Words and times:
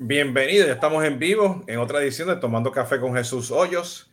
Bienvenidos, 0.00 0.66
ya 0.66 0.72
estamos 0.72 1.04
en 1.04 1.20
vivo 1.20 1.62
en 1.68 1.78
otra 1.78 2.02
edición 2.02 2.26
de 2.26 2.34
Tomando 2.34 2.72
Café 2.72 2.98
con 2.98 3.14
Jesús 3.14 3.52
Hoyos. 3.52 4.10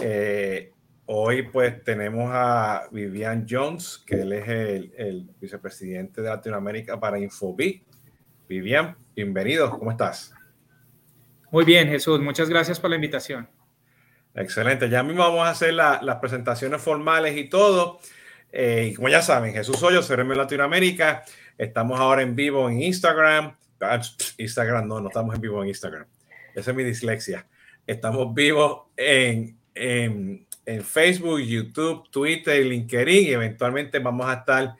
Eh, 0.00 0.72
hoy 1.06 1.42
pues 1.42 1.82
tenemos 1.82 2.30
a 2.32 2.84
Vivian 2.92 3.44
Jones, 3.50 4.00
que 4.06 4.20
él 4.20 4.32
es 4.32 4.48
el, 4.48 5.28
vicepresidente 5.40 6.22
de 6.22 6.28
Latinoamérica 6.28 7.00
para 7.00 7.18
Infobit. 7.18 7.82
Vivian, 8.48 8.96
bienvenido, 9.16 9.68
¿cómo 9.76 9.90
estás? 9.90 10.32
Muy 11.50 11.64
bien, 11.64 11.88
Jesús, 11.88 12.20
muchas 12.20 12.48
gracias 12.48 12.78
por 12.78 12.88
la 12.90 12.96
invitación. 12.96 13.48
Excelente, 14.36 14.88
ya 14.88 15.02
mismo 15.02 15.24
vamos 15.24 15.48
a 15.48 15.50
hacer 15.50 15.74
las 15.74 16.16
presentaciones 16.20 16.80
formales 16.80 17.36
y 17.36 17.48
todo. 17.48 17.98
Eh, 18.52 18.90
y 18.92 18.94
como 18.94 19.08
ya 19.08 19.20
saben, 19.20 19.52
Jesús 19.52 19.82
Hoyos, 19.82 20.06
CRM 20.06 20.30
Latinoamérica. 20.36 21.24
Estamos 21.58 21.98
ahora 21.98 22.22
en 22.22 22.36
vivo 22.36 22.70
en 22.70 22.80
Instagram, 22.82 23.56
Instagram, 24.38 24.86
no, 24.86 25.00
no 25.00 25.08
estamos 25.08 25.34
en 25.34 25.40
vivo 25.40 25.62
en 25.62 25.68
Instagram. 25.68 26.06
Esa 26.54 26.70
es 26.70 26.76
mi 26.76 26.84
dislexia. 26.84 27.46
Estamos 27.86 28.34
vivos 28.34 28.88
en, 28.96 29.58
en, 29.74 30.46
en 30.66 30.84
Facebook, 30.84 31.40
YouTube, 31.40 32.10
Twitter, 32.10 32.64
LinkedIn 32.64 33.28
y 33.28 33.32
eventualmente 33.32 33.98
vamos 33.98 34.26
a 34.28 34.34
estar 34.34 34.74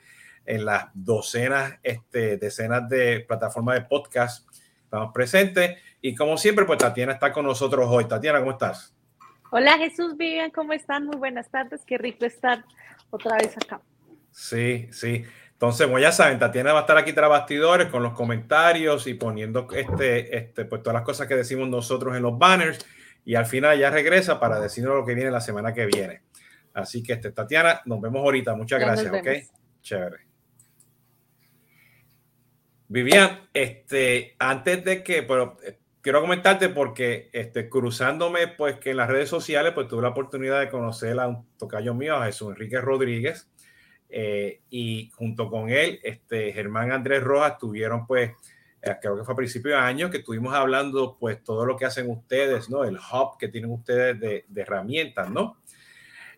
en 0.45 0.65
las 0.65 0.87
docenas, 0.93 1.79
este, 1.83 2.37
decenas 2.37 2.89
de 2.89 3.21
plataformas 3.21 3.75
de 3.75 3.81
podcast. 3.81 4.47
Estamos 4.83 5.13
presentes 5.13 5.77
y 6.01 6.15
como 6.15 6.37
siempre, 6.37 6.65
pues 6.65 6.79
Tatiana 6.79 7.13
está 7.13 7.31
con 7.31 7.45
nosotros 7.45 7.87
hoy. 7.89 8.05
Tatiana, 8.05 8.39
¿cómo 8.39 8.51
estás? 8.51 8.95
Hola 9.51 9.77
Jesús, 9.77 10.15
Vivian, 10.15 10.51
¿cómo 10.51 10.73
están? 10.73 11.05
Muy 11.05 11.17
buenas 11.17 11.49
tardes, 11.49 11.81
qué 11.85 11.97
rico 11.97 12.25
estar 12.25 12.63
otra 13.09 13.37
vez 13.37 13.57
acá. 13.57 13.81
Sí, 14.31 14.87
sí. 14.91 15.23
Entonces, 15.59 15.87
como 15.87 15.99
ya 15.99 16.13
saben, 16.13 16.39
Tatiana 16.39 16.71
va 16.71 16.79
a 16.79 16.81
estar 16.83 16.97
aquí 16.97 17.11
tras 17.11 17.29
bastidores 17.29 17.89
con 17.89 18.01
los 18.01 18.13
comentarios 18.13 19.07
y 19.07 19.15
poniendo 19.15 19.67
este, 19.73 20.37
este, 20.37 20.63
pues 20.63 20.81
todas 20.81 20.93
las 20.93 21.03
cosas 21.03 21.27
que 21.27 21.35
decimos 21.35 21.67
nosotros 21.67 22.15
en 22.15 22.23
los 22.23 22.39
banners. 22.39 22.79
Y 23.25 23.35
al 23.35 23.45
final 23.45 23.77
ya 23.77 23.89
regresa 23.89 24.39
para 24.39 24.61
decirnos 24.61 24.95
lo 24.95 25.05
que 25.05 25.15
viene 25.15 25.29
la 25.29 25.41
semana 25.41 25.73
que 25.73 25.85
viene. 25.85 26.21
Así 26.73 27.03
que, 27.03 27.11
este, 27.11 27.33
Tatiana, 27.33 27.81
nos 27.83 27.99
vemos 27.99 28.21
ahorita. 28.23 28.55
Muchas 28.55 28.79
gracias, 28.79 29.11
¿ok? 29.11 29.27
Chévere. 29.81 30.19
Vivian, 32.87 33.49
este, 33.53 34.37
antes 34.39 34.85
de 34.85 35.03
que, 35.03 35.23
pero 35.23 35.57
eh, 35.65 35.77
quiero 35.99 36.21
comentarte 36.21 36.69
porque 36.69 37.29
este, 37.33 37.67
cruzándome, 37.67 38.47
pues 38.47 38.79
que 38.79 38.91
en 38.91 38.97
las 38.97 39.09
redes 39.09 39.27
sociales, 39.27 39.73
pues 39.75 39.89
tuve 39.89 40.03
la 40.03 40.09
oportunidad 40.09 40.61
de 40.61 40.69
conocer 40.69 41.19
a 41.19 41.27
un 41.27 41.45
tocayo 41.57 41.93
mío, 41.93 42.15
a 42.15 42.27
Jesús 42.27 42.51
Enrique 42.51 42.79
Rodríguez 42.79 43.49
eh, 44.09 44.61
y 44.69 45.11
junto 45.15 45.49
con 45.49 45.69
él, 45.69 45.99
este, 46.03 46.51
Germán 46.51 46.91
Andrés 46.91 47.23
Rojas 47.23 47.57
tuvieron 47.57 48.07
pues, 48.07 48.31
eh, 48.81 48.95
creo 48.99 49.17
que 49.17 49.23
fue 49.23 49.33
a 49.33 49.37
principio 49.37 49.71
de 49.71 49.77
año, 49.77 50.09
que 50.09 50.17
estuvimos 50.17 50.53
hablando 50.53 51.17
pues 51.19 51.43
todo 51.43 51.65
lo 51.65 51.77
que 51.77 51.85
hacen 51.85 52.09
ustedes, 52.09 52.69
¿no? 52.69 52.83
El 52.83 52.97
hub 52.97 53.37
que 53.37 53.49
tienen 53.49 53.71
ustedes 53.71 54.19
de, 54.19 54.45
de 54.47 54.61
herramientas, 54.61 55.29
¿no? 55.29 55.57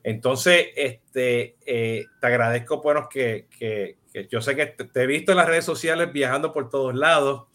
Entonces, 0.03 0.67
este, 0.75 1.58
eh, 1.66 2.05
te 2.19 2.28
agradezco, 2.28 2.81
bueno, 2.81 3.08
que, 3.08 3.47
que, 3.58 3.97
que, 4.11 4.28
yo 4.28 4.41
sé 4.41 4.56
que 4.56 4.66
te, 4.66 5.03
he 5.03 5.08
visto 5.08 5.31
en 5.31 5.38
las 5.38 5.47
redes 5.47 5.66
sociales 5.66 6.11
viajando 6.11 6.52
por 6.52 6.69
todos 6.69 6.95
lados. 6.95 7.47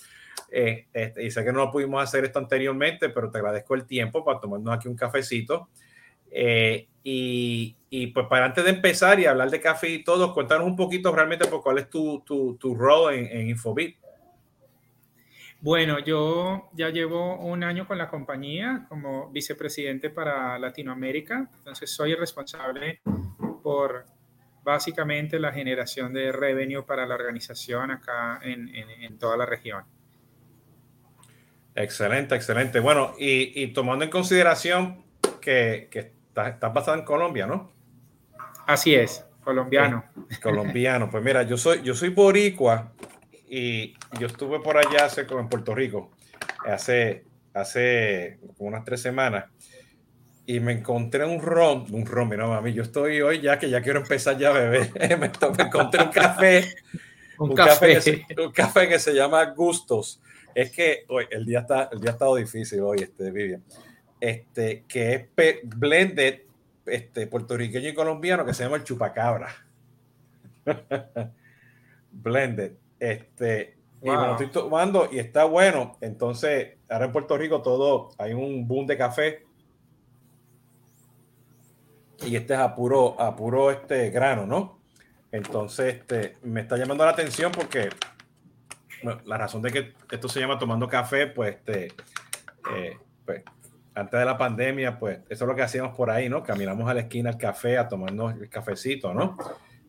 este, 0.51 1.25
y 1.25 1.31
sé 1.31 1.45
que 1.45 1.53
no 1.53 1.65
lo 1.65 1.71
pudimos 1.73 2.03
hacer 2.03 2.25
esto 2.25 2.39
anteriormente, 2.39 3.09
pero 3.09 3.31
te 3.31 3.39
agradezco 3.39 3.75
el 3.75 3.85
tiempo 3.85 4.25
para 4.25 4.41
tomarnos 4.41 4.77
aquí 4.77 4.89
un 4.89 4.97
cafecito. 4.97 5.69
Eh, 6.31 6.89
y, 7.03 7.77
y, 7.99 8.09
pues 8.09 8.27
para 8.27 8.47
antes 8.47 8.65
de 8.65 8.71
empezar 8.71 9.19
y 9.21 9.27
hablar 9.27 9.51
de 9.51 9.61
café 9.61 9.89
y 9.89 10.05
todo, 10.05 10.35
cuéntanos 10.35 10.67
un 10.67 10.77
poquito 10.77 11.15
realmente 11.15 11.47
por 11.47 11.63
cuál 11.63 11.79
es 11.79 11.89
tu, 11.89 12.21
tu, 12.21 12.57
tu 12.57 12.75
rol 12.75 13.15
en, 13.15 13.27
en, 13.27 13.49
Infobit. 13.49 13.97
Bueno, 15.61 15.99
yo 16.01 16.69
ya 16.75 16.91
llevo 16.91 17.39
un 17.39 17.65
año 17.65 17.87
con 17.87 17.97
la 17.97 18.09
compañía 18.09 18.85
como 18.89 19.31
vicepresidente 19.31 20.11
para 20.11 20.59
Latinoamérica, 20.59 21.49
entonces 21.57 21.91
soy 21.91 22.13
el 22.13 22.19
responsable 22.19 23.01
por 23.63 24.05
básicamente 24.63 25.39
la 25.39 25.53
generación 25.53 26.13
de 26.13 26.33
revenue 26.33 26.85
para 26.85 27.07
la 27.07 27.15
organización 27.15 27.91
acá 27.91 28.41
en, 28.43 28.69
en, 28.75 28.91
en 28.91 29.19
toda 29.19 29.37
la 29.37 29.47
región. 29.47 29.85
Excelente, 31.75 32.35
excelente. 32.35 32.81
Bueno, 32.81 33.15
y, 33.19 33.63
y 33.63 33.69
tomando 33.69 34.05
en 34.05 34.11
consideración 34.11 35.05
que, 35.41 35.89
que 35.91 36.17
Estás, 36.37 36.75
basado 36.75 36.99
en 36.99 37.05
Colombia, 37.05 37.47
¿no? 37.47 37.73
Así 38.67 38.95
es, 38.95 39.25
colombiano. 39.43 40.05
colombiano. 40.43 41.11
Pues 41.11 41.23
mira, 41.23 41.43
yo 41.43 41.57
soy, 41.57 41.83
yo 41.83 41.95
soy 41.95 42.11
boricua 42.11 42.93
y 43.49 43.95
yo 44.19 44.27
estuve 44.27 44.61
por 44.61 44.77
allá 44.77 45.07
hace, 45.07 45.27
como 45.27 45.41
en 45.41 45.49
Puerto 45.49 45.75
Rico 45.75 46.11
hace, 46.67 47.25
hace 47.55 48.39
unas 48.59 48.85
tres 48.85 49.01
semanas 49.01 49.47
y 50.47 50.61
me 50.61 50.73
encontré 50.73 51.25
un 51.25 51.41
ron, 51.41 51.87
un 51.93 52.07
ron, 52.07 52.29
mira, 52.29 52.47
mami, 52.47 52.73
yo 52.73 52.83
estoy 52.83 53.21
hoy 53.21 53.41
ya 53.41 53.59
que 53.59 53.69
ya 53.69 53.81
quiero 53.83 54.01
empezar 54.01 54.39
ya 54.39 54.51
a 54.51 54.53
beber. 54.53 54.91
me, 55.19 55.27
encontré 55.27 56.03
un 56.03 56.11
café, 56.11 56.75
un, 57.39 57.51
un 57.51 57.57
café, 57.57 57.95
que 57.95 58.01
se, 58.01 58.27
un 58.39 58.53
café 58.53 58.89
que 58.89 58.99
se 58.99 59.13
llama 59.13 59.45
Gustos. 59.47 60.21
Es 60.55 60.71
que 60.71 61.05
hoy 61.09 61.27
el 61.31 61.45
día 61.45 61.61
está, 61.61 61.89
el 61.93 62.01
día 62.01 62.11
ha 62.11 62.13
estado 62.15 62.37
difícil 62.37 62.81
hoy, 62.81 62.99
este 63.03 63.31
Vivian 63.31 63.63
este, 64.21 64.85
que 64.89 65.29
es 65.37 65.59
blended 65.65 66.41
este, 66.87 67.27
puertorriqueño 67.27 67.89
y 67.89 67.95
colombiano 67.95 68.45
que 68.45 68.55
se 68.55 68.65
llama 68.65 68.77
el 68.77 68.85
chupacabra. 68.85 69.49
blended. 72.11 72.73
Este, 72.99 73.77
wow. 74.01 74.15
y 74.15 74.17
me 74.17 74.27
lo 74.27 74.33
estoy 74.33 74.49
tomando 74.49 75.09
y 75.11 75.19
está 75.19 75.45
bueno. 75.45 75.97
Entonces, 76.01 76.79
ahora 76.89 77.07
en 77.07 77.13
Puerto 77.13 77.37
Rico 77.37 77.63
todo, 77.63 78.11
hay 78.19 78.33
un 78.33 78.67
boom 78.67 78.87
de 78.87 78.97
café. 78.97 79.45
Y 82.25 82.35
este 82.37 82.55
es 82.55 82.61
a 82.61 82.75
puro, 82.75 83.21
a 83.21 83.37
puro 83.37 83.71
este 83.71 84.11
grano, 84.11 84.47
¿no? 84.47 84.79
Entonces, 85.31 85.97
este, 85.97 86.39
me 86.43 86.63
está 86.63 86.77
llamando 86.77 87.05
la 87.05 87.11
atención 87.11 87.53
porque 87.53 87.91
bueno, 89.03 89.21
la 89.27 89.37
razón 89.37 89.63
de 89.63 89.71
que 89.71 89.93
esto 90.11 90.29
se 90.29 90.41
llama 90.41 90.59
tomando 90.59 90.89
café, 90.89 91.27
pues, 91.27 91.57
este, 91.57 91.93
eh, 92.75 92.99
pues 93.25 93.43
antes 93.97 94.21
de 94.21 94.27
la 94.27 94.37
pandemia, 94.37 94.99
pues 94.99 95.21
eso 95.31 95.45
es 95.45 95.49
lo 95.49 95.57
que 95.57 95.63
hacíamos 95.63 95.97
por 95.97 96.11
ahí, 96.11 96.29
¿no? 96.29 96.43
Caminamos 96.43 96.89
a 96.89 96.93
la 96.93 97.01
esquina 97.01 97.31
al 97.31 97.39
café 97.39 97.79
a 97.79 97.89
tomarnos 97.89 98.35
el 98.35 98.49
cafecito, 98.51 99.15
¿no? 99.15 99.39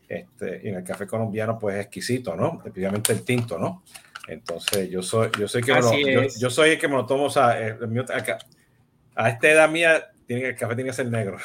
Este, 0.08 0.62
y 0.64 0.70
en 0.70 0.76
el 0.76 0.84
café 0.86 1.06
colombiano, 1.06 1.60
pues 1.60 1.76
es 1.76 1.82
exquisito, 1.82 2.34
¿no? 2.34 2.62
Especialmente 2.66 3.12
el 3.12 3.24
tinto, 3.24 3.60
¿no? 3.60 3.84
Entonces, 4.30 4.90
yo 4.90 5.04
soy, 5.04 5.30
yo 5.38 5.50
soy 5.50 5.62
que 5.62 5.74
lo, 5.74 5.94
yo, 5.94 6.22
yo, 6.40 6.50
soy 6.50 6.72
el 6.72 6.80
que 6.80 6.88
me 6.88 6.96
lo 6.96 7.06
tomo, 7.06 7.26
o 7.26 7.30
sea, 7.30 7.60
el, 7.60 7.84
el, 7.84 8.00
a, 8.00 9.24
a, 9.24 9.30
esta 9.30 9.50
edad 9.50 9.70
mía, 9.70 10.10
tiene, 10.26 10.48
el 10.48 10.56
café 10.56 10.76
tiene 10.76 10.90
que 10.90 10.96
ser 10.96 11.08
negro. 11.08 11.38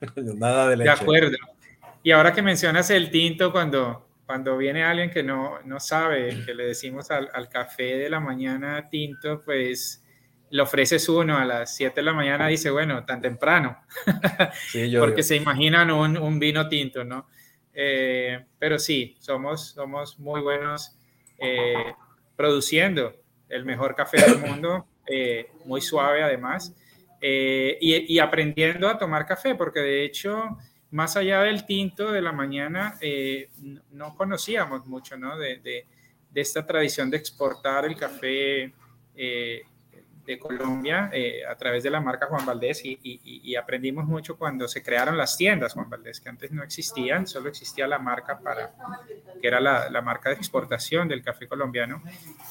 Nada 0.16 0.68
de 0.68 0.76
leche. 0.76 0.90
De 0.90 0.96
acuerdo. 1.00 1.36
Y 2.02 2.10
ahora 2.10 2.32
que 2.32 2.42
mencionas 2.42 2.90
el 2.90 3.08
tinto, 3.12 3.52
cuando, 3.52 4.08
cuando 4.26 4.56
viene 4.56 4.82
alguien 4.82 5.10
que 5.10 5.22
no, 5.22 5.60
no 5.64 5.78
sabe, 5.78 6.42
que 6.44 6.54
le 6.54 6.66
decimos 6.66 7.12
al, 7.12 7.30
al 7.32 7.48
café 7.48 7.98
de 7.98 8.10
la 8.10 8.18
mañana 8.18 8.88
tinto, 8.90 9.42
pues 9.44 10.03
le 10.50 10.62
ofreces 10.62 11.08
uno 11.08 11.36
a 11.38 11.44
las 11.44 11.74
7 11.76 11.96
de 11.96 12.02
la 12.02 12.12
mañana, 12.12 12.46
dice, 12.46 12.70
bueno, 12.70 13.04
tan 13.04 13.20
temprano, 13.20 13.78
sí, 14.70 14.90
yo, 14.90 15.00
porque 15.00 15.22
yo. 15.22 15.28
se 15.28 15.36
imaginan 15.36 15.90
un, 15.90 16.16
un, 16.16 16.38
vino 16.38 16.68
tinto, 16.68 17.04
¿no? 17.04 17.26
Eh, 17.72 18.44
pero 18.58 18.78
sí, 18.78 19.16
somos, 19.18 19.70
somos 19.70 20.18
muy 20.18 20.40
buenos 20.40 20.96
eh, 21.38 21.94
produciendo 22.36 23.14
el 23.48 23.64
mejor 23.64 23.94
café 23.94 24.20
del 24.20 24.38
mundo, 24.38 24.86
eh, 25.06 25.50
muy 25.64 25.80
suave 25.80 26.22
además, 26.22 26.74
y, 27.20 28.14
y, 28.14 28.18
aprendiendo 28.18 28.86
a 28.86 28.98
tomar 28.98 29.24
café, 29.24 29.54
porque 29.54 29.80
de 29.80 30.04
hecho, 30.04 30.58
más 30.90 31.16
allá 31.16 31.40
del 31.40 31.64
tinto 31.64 32.12
de 32.12 32.20
la 32.20 32.32
mañana, 32.32 32.98
no 33.92 34.14
conocíamos 34.14 34.84
mucho, 34.84 35.16
¿no? 35.16 35.38
De, 35.38 35.56
de, 35.56 35.86
de, 36.30 36.40
esta 36.42 36.66
tradición 36.66 37.10
de 37.10 37.16
exportar 37.16 37.86
el 37.86 37.96
café 37.96 38.74
eh, 39.16 39.62
de 40.24 40.38
Colombia 40.38 41.10
eh, 41.12 41.42
a 41.46 41.54
través 41.56 41.82
de 41.82 41.90
la 41.90 42.00
marca 42.00 42.26
Juan 42.26 42.46
Valdés 42.46 42.82
y, 42.84 43.54
aprendimos 43.56 44.04
mucho 44.04 44.36
cuando 44.36 44.66
se 44.66 44.82
crearon 44.82 45.16
las 45.16 45.36
tiendas 45.36 45.74
Juan 45.74 45.88
Valdés, 45.88 46.20
que 46.20 46.28
antes 46.28 46.50
no 46.50 46.62
existían, 46.62 47.26
solo 47.26 47.48
existía 47.48 47.86
la 47.86 47.98
marca 47.98 48.38
para, 48.40 48.74
que 49.40 49.46
era 49.46 49.60
la, 49.60 50.02
marca 50.02 50.30
de 50.30 50.36
exportación 50.36 51.08
del 51.08 51.22
café 51.22 51.46
colombiano, 51.46 52.02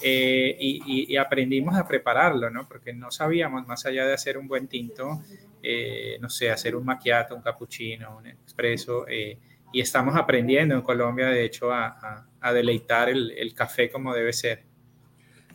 eh, 0.01 0.55
y, 0.59 1.15
aprendimos 1.17 1.75
a 1.75 1.87
prepararlo, 1.87 2.49
¿no? 2.49 2.67
Porque 2.67 2.93
no 2.93 3.11
sabíamos, 3.11 3.67
más 3.67 3.85
allá 3.85 4.05
de 4.05 4.13
hacer 4.13 4.37
un 4.37 4.47
buen 4.47 4.67
tinto, 4.67 5.21
eh, 5.61 6.17
no 6.19 6.29
sé, 6.29 6.51
hacer 6.51 6.75
un 6.75 6.85
macchiato, 6.85 7.35
un 7.35 7.41
cappuccino, 7.41 8.17
un 8.17 8.27
expreso, 8.27 9.05
y 9.09 9.81
estamos 9.81 10.15
aprendiendo 10.15 10.75
en 10.75 10.81
Colombia, 10.81 11.27
de 11.27 11.43
hecho, 11.43 11.71
a, 11.71 11.87
a, 11.87 12.27
a 12.39 12.53
deleitar 12.53 13.09
el, 13.09 13.31
el 13.31 13.53
café 13.53 13.89
como 13.89 14.13
debe 14.13 14.33
ser. 14.33 14.63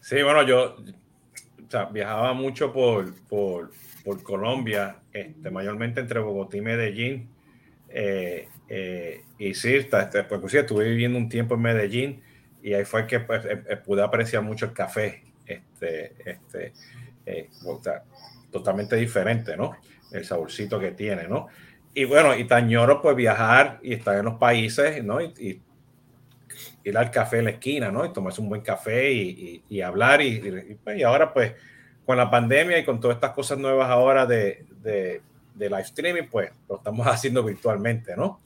Sí, 0.01 0.23
bueno, 0.23 0.43
yo 0.43 0.77
o 1.69 1.71
sea, 1.71 1.85
viajaba 1.85 2.33
mucho 2.33 2.73
por, 2.73 3.15
por, 3.27 3.71
por 4.03 4.23
Colombia, 4.23 4.97
este, 5.13 5.51
mayormente 5.51 6.01
entre 6.01 6.19
Bogotá 6.19 6.57
y 6.57 6.63
Medellín. 6.63 7.29
Eh, 7.91 8.49
eh, 8.69 9.23
y 9.39 9.55
sí, 9.55 9.75
está, 9.75 10.09
pues, 10.11 10.41
pues, 10.41 10.51
sí, 10.51 10.59
estuve 10.59 10.89
viviendo 10.89 11.19
un 11.19 11.29
tiempo 11.29 11.55
en 11.55 11.61
Medellín 11.61 12.23
y 12.63 12.73
ahí 12.73 12.85
fue 12.85 13.07
que 13.07 13.21
pues, 13.21 13.45
eh, 13.45 13.77
pude 13.85 14.03
apreciar 14.03 14.43
mucho 14.43 14.67
el 14.67 14.73
café 14.73 15.23
este, 15.47 16.15
este, 16.25 16.73
eh, 17.27 17.49
totalmente 18.51 18.97
diferente, 18.97 19.57
¿no? 19.57 19.77
El 20.11 20.25
saborcito 20.25 20.81
que 20.81 20.93
tiene, 20.93 21.29
¿no? 21.29 21.49
Y 21.93 22.05
bueno, 22.05 22.35
y 22.35 22.45
tañoro 22.45 23.03
pues 23.03 23.15
viajar 23.15 23.79
y 23.83 23.93
estar 23.93 24.17
en 24.17 24.25
los 24.25 24.35
países, 24.35 25.05
¿no? 25.05 25.21
Y, 25.21 25.61
ir 26.85 26.97
al 26.97 27.11
café 27.11 27.39
en 27.39 27.45
la 27.45 27.51
esquina, 27.51 27.91
¿no? 27.91 28.05
Y 28.05 28.13
tomarse 28.13 28.41
un 28.41 28.49
buen 28.49 28.63
café 28.63 29.13
y, 29.13 29.81
hablar. 29.81 30.21
Pues, 30.85 30.99
y, 30.99 31.03
ahora 31.03 31.33
pues 31.33 31.53
con 32.05 32.17
la 32.17 32.31
pandemia 32.31 32.79
y 32.79 32.85
con 32.85 33.01
todas 33.01 33.17
estas 33.17 33.33
cosas 33.33 33.59
nuevas 33.59 33.91
ahora 33.91 34.25
de, 34.25 34.65
de, 34.83 35.21
live 35.59 35.83
streaming, 35.83 36.29
pues 36.31 36.51
lo 36.69 36.77
estamos 36.77 37.07
haciendo 37.07 37.43
virtualmente, 37.43 38.17
¿no? 38.17 38.41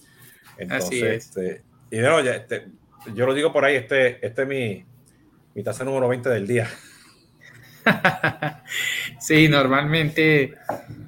Entonces, 0.58 1.26
este, 1.26 1.62
y 1.90 1.98
no, 1.98 2.20
ya, 2.20 2.34
este, 2.34 2.66
yo 3.14 3.26
lo 3.26 3.34
digo 3.34 3.52
por 3.52 3.64
ahí, 3.64 3.76
este, 3.76 4.24
este 4.24 4.42
es 4.42 4.48
mi, 4.48 4.84
mi 5.54 5.62
tasa 5.62 5.84
número 5.84 6.08
20 6.08 6.28
del 6.28 6.46
día. 6.46 6.68
sí, 9.20 9.48
normalmente, 9.48 10.54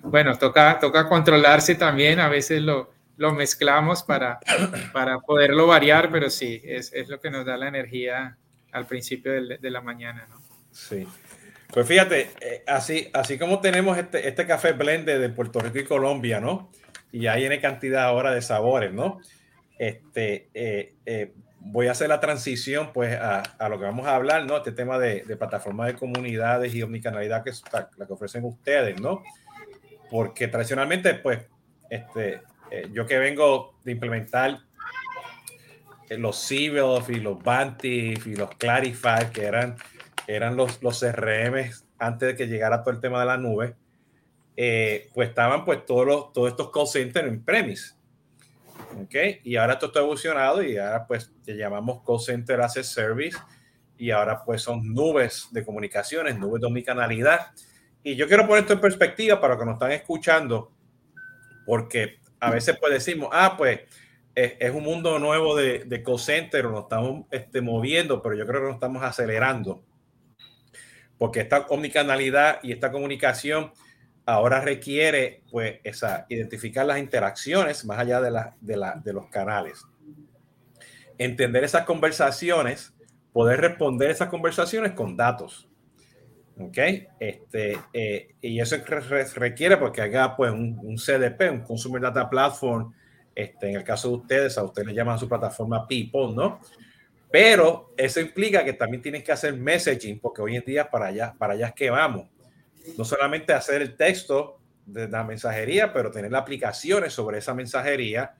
bueno, 0.03 0.37
toca, 0.39 0.79
toca 0.79 1.09
controlarse 1.09 1.75
también, 1.75 2.21
a 2.21 2.29
veces 2.29 2.63
lo, 2.63 2.94
lo 3.17 3.33
mezclamos 3.33 4.03
para, 4.03 4.41
para 4.93 5.21
poderlo 5.21 5.67
variar, 5.67 6.11
pero 6.11 6.31
sí, 6.31 6.61
es, 6.65 6.93
es, 6.93 7.09
lo 7.09 7.21
que 7.21 7.31
nos 7.31 7.47
da 7.47 7.57
la 7.57 7.69
energía 7.69 8.37
al 8.73 8.87
principio 8.87 9.33
de, 9.33 9.59
de 9.59 9.71
la 9.71 9.81
mañana, 9.81 10.27
¿no? 10.29 10.41
Sí. 10.73 11.07
Pues 11.75 11.89
fíjate, 11.89 12.31
eh, 12.41 12.63
así, 12.69 13.11
así 13.13 13.37
como 13.37 13.61
tenemos 13.61 13.99
este, 13.99 14.29
este 14.29 14.47
café 14.47 14.73
blend 14.73 15.07
de 15.07 15.29
Puerto 15.29 15.59
Rico 15.59 15.81
y 15.81 15.85
Colombia, 15.85 16.39
¿no? 16.39 16.71
Y 17.11 17.27
ahí 17.27 17.45
en 17.45 17.61
cantidad 17.61 18.05
ahora 18.05 18.33
de 18.33 18.43
sabores, 18.43 18.93
¿no? 18.93 19.21
Este, 19.77 20.51
eh, 20.55 20.95
eh, 21.05 21.33
voy 21.59 21.89
a 21.89 21.91
hacer 21.91 22.09
la 22.09 22.21
transición 22.21 22.93
pues 22.93 23.19
a, 23.19 23.41
a, 23.41 23.69
lo 23.69 23.79
que 23.79 23.87
vamos 23.87 24.07
a 24.07 24.15
hablar, 24.15 24.47
¿no? 24.47 24.59
Este 24.59 24.71
tema 24.71 25.01
de, 25.01 25.23
de 25.23 25.37
plataformas 25.37 25.89
de 25.89 25.95
comunidades 25.95 26.73
y 26.75 26.83
omnicanalidad 26.83 27.43
que 27.43 27.51
es 27.51 27.65
la, 27.73 27.89
que 27.89 28.13
ofrecen 28.13 28.45
ustedes, 28.45 29.01
¿no? 29.01 29.25
Porque 30.13 30.47
tradicionalmente 30.47 31.15
pues 31.15 31.41
este, 31.91 32.43
eh, 32.75 32.89
yo 32.93 33.07
que 33.07 33.19
vengo 33.19 33.79
de 33.85 33.93
implementar 33.93 34.59
eh, 36.09 36.19
los 36.19 36.37
Civil 36.37 36.83
y 37.09 37.21
los 37.21 37.41
Bantif 37.41 38.27
y 38.27 38.35
los 38.35 38.51
Clarify, 38.57 39.31
que 39.33 39.45
eran, 39.45 39.77
eran 40.27 40.57
los, 40.57 40.83
los 40.83 40.99
CRM 40.99 41.71
antes 41.99 42.29
de 42.29 42.37
que 42.37 42.49
llegara 42.49 42.83
todo 42.83 42.93
el 42.93 43.01
tema 43.01 43.21
de 43.21 43.27
la 43.27 43.37
nube, 43.37 43.77
eh, 44.57 45.09
pues 45.15 45.29
estaban 45.29 45.65
pues 45.65 45.87
todos, 45.87 46.05
los, 46.05 46.33
todos 46.33 46.51
estos 46.51 46.73
call 46.73 46.89
centers 46.89 47.29
en 47.29 47.45
premise. 47.45 47.95
¿ok? 49.01 49.15
Y 49.45 49.55
ahora 49.55 49.79
todo 49.79 49.91
está 49.91 50.01
evolucionado 50.01 50.61
y 50.61 50.77
ahora 50.77 51.07
pues 51.07 51.33
le 51.47 51.57
llamamos 51.57 52.03
call 52.05 52.19
center 52.19 52.61
as 52.61 52.77
a 52.77 52.83
service 52.83 53.39
y 53.97 54.11
ahora 54.11 54.45
pues 54.45 54.63
son 54.63 54.93
nubes 54.93 55.47
de 55.53 55.65
comunicaciones, 55.65 56.37
nubes 56.37 56.61
de 56.61 56.67
omnicanalidad. 56.67 57.53
Y 58.03 58.17
yo 58.17 58.27
quiero 58.27 58.49
poner 58.49 58.63
esto 58.63 58.73
en 58.73 58.81
perspectiva 58.81 59.41
para 59.41 59.55
los 59.55 59.63
que 59.63 59.67
nos 59.67 59.75
están 59.75 59.93
escuchando, 59.93 60.73
porque 61.65 62.24
a 62.45 62.51
veces 62.51 62.77
pues 62.79 62.93
decimos, 62.93 63.31
ah, 63.33 63.55
pues 63.57 63.81
es, 64.35 64.71
un 64.71 64.83
mundo 64.83 65.19
nuevo 65.19 65.57
de, 65.57 65.85
de 65.85 66.03
call 66.03 66.19
center, 66.19 66.65
nos 66.65 66.83
estamos 66.83 67.25
este, 67.31 67.61
moviendo, 67.61 68.21
pero 68.21 68.35
yo 68.35 68.47
creo 68.47 68.61
que 68.61 68.67
nos 68.67 68.75
estamos 68.75 69.03
acelerando, 69.03 69.83
porque 71.19 71.41
esta 71.41 71.67
omnicanalidad 71.69 72.59
y 72.63 72.73
esta 72.73 72.91
comunicación 72.91 73.73
ahora 74.27 74.61
requiere 74.61 75.43
pues 75.51 75.81
esa, 75.85 76.27
identificar 76.29 76.87
las 76.87 76.99
interacciones 76.99 77.85
más 77.85 77.99
allá 77.99 78.21
de, 78.21 78.31
la, 78.31 78.57
de, 78.61 78.77
la, 78.77 78.95
de 78.95 79.13
los 79.13 79.29
canales. 79.29 79.85
Entender 81.17 81.63
esas 81.63 81.85
conversaciones, 81.85 82.93
poder 83.33 83.61
responder 83.61 84.11
esas 84.11 84.29
conversaciones 84.29 84.93
con 84.93 85.17
datos. 85.17 85.69
¿Ok? 86.59 86.79
Este, 87.19 87.77
eh, 87.93 88.35
y 88.41 88.61
eso 88.61 88.77
requiere 89.35 89.77
porque 89.77 90.03
haga 90.03 90.37
pues 90.37 90.53
un, 90.53 90.97
CDP, 90.97 91.51
un 91.51 91.61
Consumer 91.63 92.01
Data 92.01 92.29
Platform. 92.29 92.93
Este, 93.35 93.71
en 93.71 93.77
el 93.77 93.85
caso 93.85 94.09
de 94.09 94.15
ustedes, 94.15 94.57
a 94.57 94.63
ustedes 94.63 94.87
le 94.87 94.95
llaman 94.95 95.19
su 95.19 95.29
plataforma 95.29 95.89
People, 95.89 96.35
¿no? 96.35 96.61
Pero 97.33 97.93
eso 97.97 98.21
implica 98.21 98.65
que 98.65 98.75
también 98.75 99.03
tienes 99.03 99.25
que 99.25 99.33
hacer 99.33 99.55
messaging, 99.55 100.21
porque 100.21 100.41
hoy 100.41 100.55
en 100.55 100.65
día 100.65 100.89
para 100.89 101.07
allá, 101.07 101.35
para 101.37 101.55
allá 101.55 101.67
es 101.67 101.75
que 101.75 101.91
vamos 101.91 102.29
no 102.97 103.05
solamente 103.05 103.53
hacer 103.53 103.83
el 103.83 103.97
texto 103.97 104.61
de 104.87 105.09
la 105.09 105.25
mensajería, 105.25 105.93
pero 105.93 106.11
tener 106.11 106.35
aplicaciones 106.35 107.13
sobre 107.13 107.39
esa 107.39 107.55
mensajería. 107.55 108.35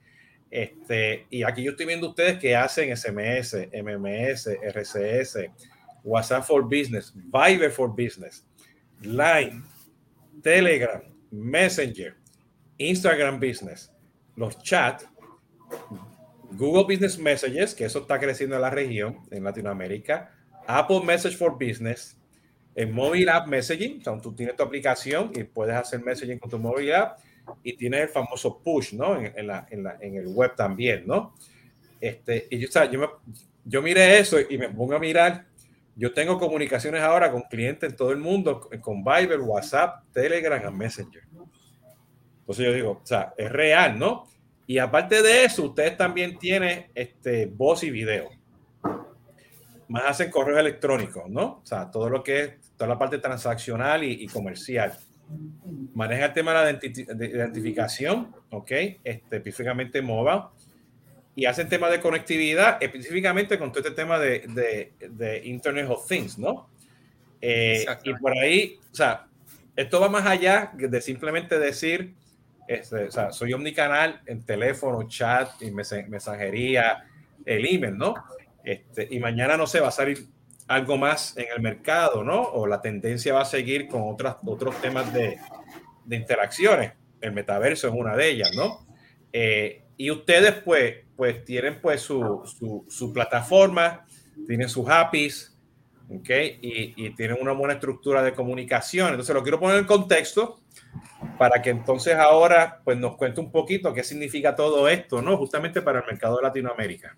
Este, 0.51 1.25
y 1.29 1.43
aquí 1.43 1.63
yo 1.63 1.71
estoy 1.71 1.87
viendo 1.87 2.09
ustedes 2.09 2.37
que 2.37 2.55
hacen 2.55 2.95
SMS, 2.95 3.67
MMS, 3.73 4.47
RCS, 4.61 5.39
WhatsApp 6.05 6.43
for 6.43 6.63
Business, 6.63 7.11
Viber 7.31 7.71
for 7.71 7.89
Business, 7.89 8.45
Line, 9.01 9.63
Telegram, 10.41 11.01
Messenger, 11.31 12.15
Instagram 12.77 13.39
Business, 13.39 13.91
los 14.35 14.57
chats, 14.61 15.07
Google 16.51 16.83
Business 16.83 17.17
Messages, 17.17 17.73
que 17.73 17.85
eso 17.85 17.99
está 17.99 18.19
creciendo 18.19 18.55
en 18.55 18.61
la 18.61 18.69
región, 18.69 19.17
en 19.31 19.43
Latinoamérica, 19.43 20.31
Apple 20.67 21.01
Message 21.03 21.35
for 21.35 21.53
Business, 21.53 22.17
en 22.75 22.93
Mobile 22.93 23.31
App 23.31 23.47
Messaging, 23.47 24.01
o 24.07 24.21
tú 24.21 24.33
tienes 24.33 24.55
tu 24.55 24.63
aplicación 24.63 25.31
y 25.33 25.43
puedes 25.43 25.75
hacer 25.75 26.03
messaging 26.03 26.39
con 26.39 26.49
tu 26.49 26.59
Mobile 26.59 26.95
App 26.95 27.19
y 27.63 27.73
tienes 27.73 28.01
el 28.01 28.09
famoso 28.09 28.59
push, 28.59 28.93
¿no? 28.93 29.19
En, 29.19 29.47
la, 29.47 29.65
en, 29.69 29.83
la, 29.83 29.97
en 30.01 30.15
el 30.15 30.27
web 30.27 30.55
también, 30.55 31.05
¿no? 31.07 31.35
Este, 32.01 32.47
y 32.49 32.59
yo, 32.59 32.67
o 32.67 32.71
sea, 32.71 32.85
yo, 32.85 32.99
me, 32.99 33.07
yo 33.63 33.83
eso 33.85 34.37
y 34.39 34.57
me 34.57 34.69
pongo 34.69 34.95
a 34.95 34.99
mirar. 34.99 35.45
Yo 35.95 36.13
tengo 36.13 36.37
comunicaciones 36.37 37.01
ahora 37.01 37.31
con 37.31 37.43
clientes 37.43 37.89
en 37.89 37.95
todo 37.95 38.11
el 38.11 38.17
mundo, 38.17 38.69
con 38.81 39.03
Viber, 39.03 39.39
WhatsApp, 39.39 40.03
Telegram 40.11 40.61
y 40.73 40.77
Messenger. 40.77 41.23
Entonces 42.39 42.65
yo 42.65 42.73
digo, 42.73 42.91
o 43.01 43.05
sea, 43.05 43.33
es 43.37 43.51
real, 43.51 43.97
¿no? 43.97 44.27
Y 44.67 44.77
aparte 44.77 45.21
de 45.21 45.45
eso, 45.45 45.63
ustedes 45.63 45.95
también 45.95 46.37
tienen 46.37 46.87
este, 46.93 47.45
voz 47.45 47.83
y 47.83 47.91
video. 47.91 48.29
Más 49.87 50.03
hacen 50.05 50.31
correos 50.31 50.59
electrónicos, 50.59 51.29
¿no? 51.29 51.59
O 51.63 51.65
sea, 51.65 51.89
todo 51.89 52.09
lo 52.09 52.23
que 52.23 52.41
es 52.41 52.71
toda 52.75 52.89
la 52.89 52.99
parte 52.99 53.19
transaccional 53.19 54.03
y, 54.03 54.27
comercial. 54.27 54.93
Maneja 55.93 56.25
el 56.25 56.33
tema 56.33 56.63
de 56.63 56.73
la 56.73 57.25
identificación, 57.25 58.35
¿ok? 58.49 58.71
Este, 59.03 59.37
específicamente 59.37 60.01
mobile. 60.01 60.43
Y 61.35 61.45
hacen 61.45 61.67
tema 61.67 61.89
de 61.89 61.99
conectividad, 61.99 62.81
específicamente 62.81 63.59
con 63.59 63.71
todo 63.71 63.81
este 63.81 63.93
tema 63.93 64.17
de, 64.19 64.91
de, 65.09 65.41
Internet 65.43 65.87
of 65.89 66.07
Things, 66.07 66.37
¿no? 66.37 66.69
Eh, 67.41 67.85
y 68.03 68.13
por 68.13 68.31
ahí, 68.37 68.79
o 68.91 68.95
sea, 68.95 69.27
esto 69.75 69.99
va 69.99 70.07
más 70.07 70.25
allá 70.25 70.71
de 70.73 71.01
simplemente 71.01 71.59
decir, 71.59 72.13
este, 72.67 73.05
o 73.05 73.11
sea, 73.11 73.31
soy 73.31 73.53
omnicanal 73.53 74.21
en 74.25 74.43
teléfono, 74.43 75.07
chat 75.07 75.61
y 75.61 75.71
mensajería, 75.71 77.05
el 77.45 77.65
email, 77.65 77.97
¿no? 77.97 78.15
Este, 78.63 79.07
y 79.11 79.19
mañana, 79.19 79.57
no 79.57 79.67
sé, 79.67 79.79
va 79.79 79.89
a 79.89 79.91
salir 79.91 80.25
algo 80.67 80.97
más 80.97 81.37
en 81.37 81.45
el 81.55 81.61
mercado, 81.61 82.23
¿no? 82.23 82.41
O 82.41 82.65
la 82.65 82.81
tendencia 82.81 83.33
va 83.33 83.41
a 83.41 83.45
seguir 83.45 83.87
con 83.87 84.01
otras, 84.05 84.37
otros 84.45 84.81
temas 84.81 85.13
de, 85.13 85.37
de 86.05 86.15
interacciones. 86.15 86.93
El 87.21 87.33
metaverso 87.33 87.87
es 87.87 87.93
una 87.93 88.15
de 88.15 88.29
ellas, 88.29 88.51
¿no? 88.55 88.85
Eh, 89.31 89.83
y 89.97 90.11
ustedes, 90.11 90.53
pues, 90.63 90.95
pues 91.15 91.43
tienen 91.45 91.79
pues 91.81 92.01
su, 92.01 92.41
su, 92.45 92.85
su 92.89 93.13
plataforma, 93.13 94.05
tienen 94.47 94.69
sus 94.69 94.87
APIs, 94.89 95.57
¿ok? 96.09 96.29
Y, 96.61 96.93
y, 96.95 97.15
tienen 97.15 97.37
una 97.41 97.53
buena 97.53 97.75
estructura 97.75 98.21
de 98.21 98.33
comunicación. 98.33 99.09
Entonces, 99.09 99.33
lo 99.33 99.43
quiero 99.43 99.59
poner 99.59 99.77
en 99.77 99.85
contexto 99.85 100.59
para 101.37 101.61
que 101.61 101.69
entonces 101.69 102.15
ahora, 102.15 102.81
pues, 102.83 102.97
nos 102.97 103.15
cuente 103.15 103.39
un 103.39 103.51
poquito 103.51 103.93
qué 103.93 104.03
significa 104.03 104.55
todo 104.55 104.87
esto, 104.89 105.21
¿no? 105.21 105.37
Justamente 105.37 105.81
para 105.81 105.99
el 105.99 106.05
mercado 106.05 106.37
de 106.37 106.43
Latinoamérica. 106.43 107.15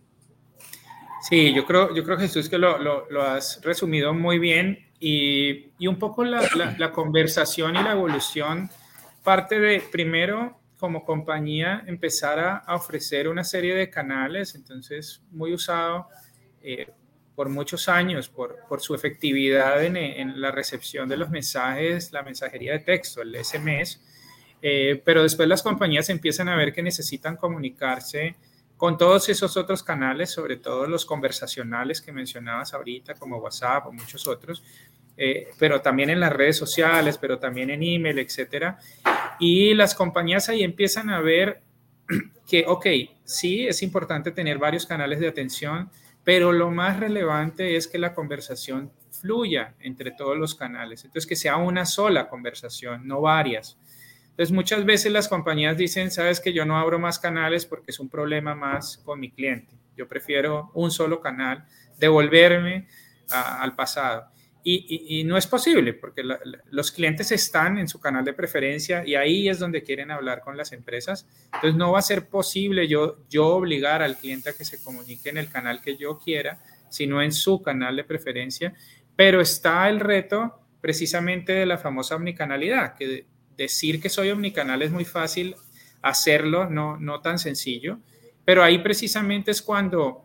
Sí, 1.21 1.53
yo 1.53 1.65
creo, 1.65 1.93
yo 1.93 2.03
creo 2.03 2.17
Jesús, 2.17 2.47
que 2.47 2.57
lo, 2.57 2.77
lo, 2.77 3.21
has 3.21 3.59
resumido 3.61 4.13
muy 4.13 4.39
bien 4.39 4.87
y, 4.99 5.71
y 5.77 5.87
un 5.87 5.97
poco 5.97 6.23
la, 6.23 6.41
la, 6.77 6.91
conversación 6.91 7.75
y 7.75 7.83
la 7.83 7.91
evolución 7.91 8.69
parte 9.23 9.59
de, 9.59 9.81
primero, 9.91 10.57
como 10.77 11.03
compañía, 11.03 11.83
empezar 11.87 12.39
a, 12.39 12.75
ofrecer 12.75 13.27
una 13.27 13.43
serie 13.43 13.73
de 13.75 13.89
canales, 13.89 14.55
entonces 14.55 15.21
muy 15.31 15.53
usado 15.53 16.07
eh, 16.61 16.91
por 17.35 17.49
muchos 17.49 17.87
años 17.89 18.29
por, 18.29 18.57
su 18.79 18.95
efectividad 18.95 19.83
en, 19.83 19.97
en, 19.97 20.39
la 20.41 20.51
recepción 20.51 21.07
de 21.09 21.17
los 21.17 21.29
mensajes, 21.29 22.11
la 22.11 22.23
mensajería 22.23 22.73
de 22.73 22.79
texto, 22.79 23.21
el 23.21 23.35
SMS, 23.35 24.01
eh, 24.61 25.01
pero 25.05 25.23
después 25.23 25.47
las 25.47 25.61
compañías 25.61 26.09
empiezan 26.09 26.49
a 26.49 26.55
ver 26.55 26.73
que 26.73 26.81
necesitan 26.81 27.37
comunicarse 27.37 28.35
con 28.75 28.97
todos 28.97 29.27
esos 29.29 29.57
otros 29.57 29.81
canales, 29.81 30.29
sobre 30.31 30.57
todo 30.57 30.87
los 30.87 31.05
conversacionales 31.05 32.01
que 32.01 32.11
mencionabas 32.11 32.73
ahorita, 32.73 33.15
como 33.15 33.37
WhatsApp 33.37 33.87
o 33.87 33.91
muchos 33.91 34.27
otros, 34.27 34.63
eh, 35.17 35.49
pero 35.57 35.81
también 35.81 36.11
en 36.11 36.19
las 36.19 36.31
redes 36.31 36.57
sociales, 36.57 37.17
pero 37.17 37.39
también 37.39 37.71
en 37.71 37.81
email, 37.81 38.19
etcétera. 38.19 38.77
Y 39.39 39.73
las 39.73 39.95
compañías 39.95 40.47
ahí 40.47 40.63
empiezan 40.63 41.09
a 41.09 41.19
ver 41.19 41.61
que, 42.47 42.65
ok, 42.67 42.85
sí, 43.23 43.67
es 43.67 43.81
importante 43.81 44.31
tener 44.31 44.59
varios 44.59 44.85
canales 44.85 45.19
de 45.19 45.27
atención, 45.27 45.89
pero 46.23 46.51
lo 46.51 46.69
más 46.69 46.99
relevante 46.99 47.75
es 47.75 47.87
que 47.87 47.97
la 47.97 48.13
conversación 48.13 48.91
fluya 49.11 49.75
entre 49.79 50.11
todos 50.11 50.37
los 50.37 50.53
canales. 50.53 51.03
Entonces, 51.03 51.27
que 51.27 51.35
sea 51.35 51.57
una 51.57 51.85
sola 51.85 52.29
conversación, 52.29 53.07
no 53.07 53.21
varias. 53.21 53.77
Entonces, 54.31 54.53
muchas 54.53 54.85
veces 54.85 55.11
las 55.11 55.27
compañías 55.27 55.77
dicen, 55.77 56.11
sabes 56.11 56.39
que 56.39 56.53
yo 56.53 56.63
no 56.63 56.77
abro 56.77 56.99
más 56.99 57.17
canales 57.17 57.65
porque 57.65 57.89
es 57.89 57.99
un 57.99 58.07
problema 58.07 58.53
más 58.53 58.97
con 58.99 59.19
mi 59.19 59.31
cliente. 59.31 59.73
Yo 59.95 60.07
prefiero 60.07 60.69
un 60.75 60.91
solo 60.91 61.21
canal, 61.21 61.65
devolverme 61.97 62.87
al 63.31 63.75
pasado. 63.75 64.29
Y, 64.69 65.23
no 65.23 65.37
es 65.37 65.47
posible 65.47 65.93
porque 65.93 66.23
los 66.71 66.91
clientes 66.91 67.31
están 67.31 67.77
en 67.77 67.87
su 67.87 68.01
canal 68.01 68.25
de 68.25 68.33
preferencia 68.33 69.01
y 69.05 69.15
ahí 69.15 69.47
es 69.47 69.59
donde 69.59 69.81
quieren 69.81 70.11
hablar 70.11 70.41
con 70.41 70.57
las 70.57 70.73
empresas. 70.73 71.25
Entonces 71.53 71.75
no 71.75 71.93
va 71.93 71.99
a 71.99 72.01
ser 72.01 72.27
posible 72.27 72.85
yo, 72.85 73.19
yo 73.29 73.47
obligar 73.47 74.01
al 74.01 74.17
cliente 74.17 74.49
a 74.49 74.53
que 74.53 74.65
se 74.65 74.83
comunique 74.83 75.29
en 75.29 75.37
el 75.37 75.49
canal 75.49 75.79
que 75.81 75.95
yo 75.95 76.19
quiera, 76.19 76.61
sino 76.89 77.21
en 77.21 77.31
su 77.31 77.61
canal 77.61 77.95
de 77.95 78.03
preferencia. 78.03 78.73
Pero 79.15 79.39
está 79.39 79.87
el 79.87 80.01
reto 80.01 80.59
precisamente 80.81 81.53
de 81.53 81.65
la 81.65 81.77
famosa 81.77 82.17
omnicanalidad, 82.17 82.95
que 82.95 83.25
decir 83.55 84.01
que 84.01 84.09
soy 84.09 84.31
omnicanal 84.31 84.81
es 84.81 84.91
muy 84.91 85.05
fácil, 85.05 85.55
hacerlo 86.01 86.69
no, 86.69 86.97
no 86.97 87.21
tan 87.21 87.39
sencillo, 87.39 87.99
pero 88.43 88.65
ahí 88.65 88.79
precisamente 88.79 89.51
es 89.51 89.61
cuando 89.61 90.23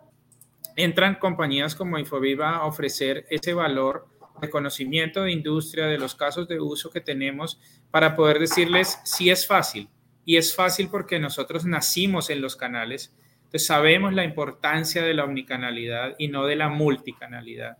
entran 0.75 1.14
compañías 1.14 1.76
como 1.76 1.96
Infoviva 1.96 2.56
a 2.56 2.64
ofrecer 2.64 3.25
ese 3.30 3.54
valor 3.54 4.11
de 4.42 4.50
conocimiento 4.50 5.22
de 5.22 5.32
industria, 5.32 5.87
de 5.87 5.99
los 5.99 6.14
casos 6.14 6.49
de 6.49 6.61
uso 6.61 6.90
que 6.90 7.00
tenemos, 7.00 7.61
para 7.90 8.16
poder 8.16 8.38
decirles 8.38 8.99
si 9.04 9.30
es 9.30 9.46
fácil. 9.46 9.88
Y 10.25 10.37
es 10.37 10.54
fácil 10.54 10.88
porque 10.90 11.18
nosotros 11.18 11.64
nacimos 11.64 12.28
en 12.28 12.40
los 12.40 12.56
canales, 12.56 13.14
entonces 13.44 13.66
sabemos 13.66 14.12
la 14.12 14.25
importancia 14.25 15.02
de 15.02 15.14
la 15.14 15.25
omnicanalidad 15.25 16.14
y 16.18 16.28
no 16.28 16.46
de 16.46 16.56
la 16.56 16.68
multicanalidad. 16.68 17.76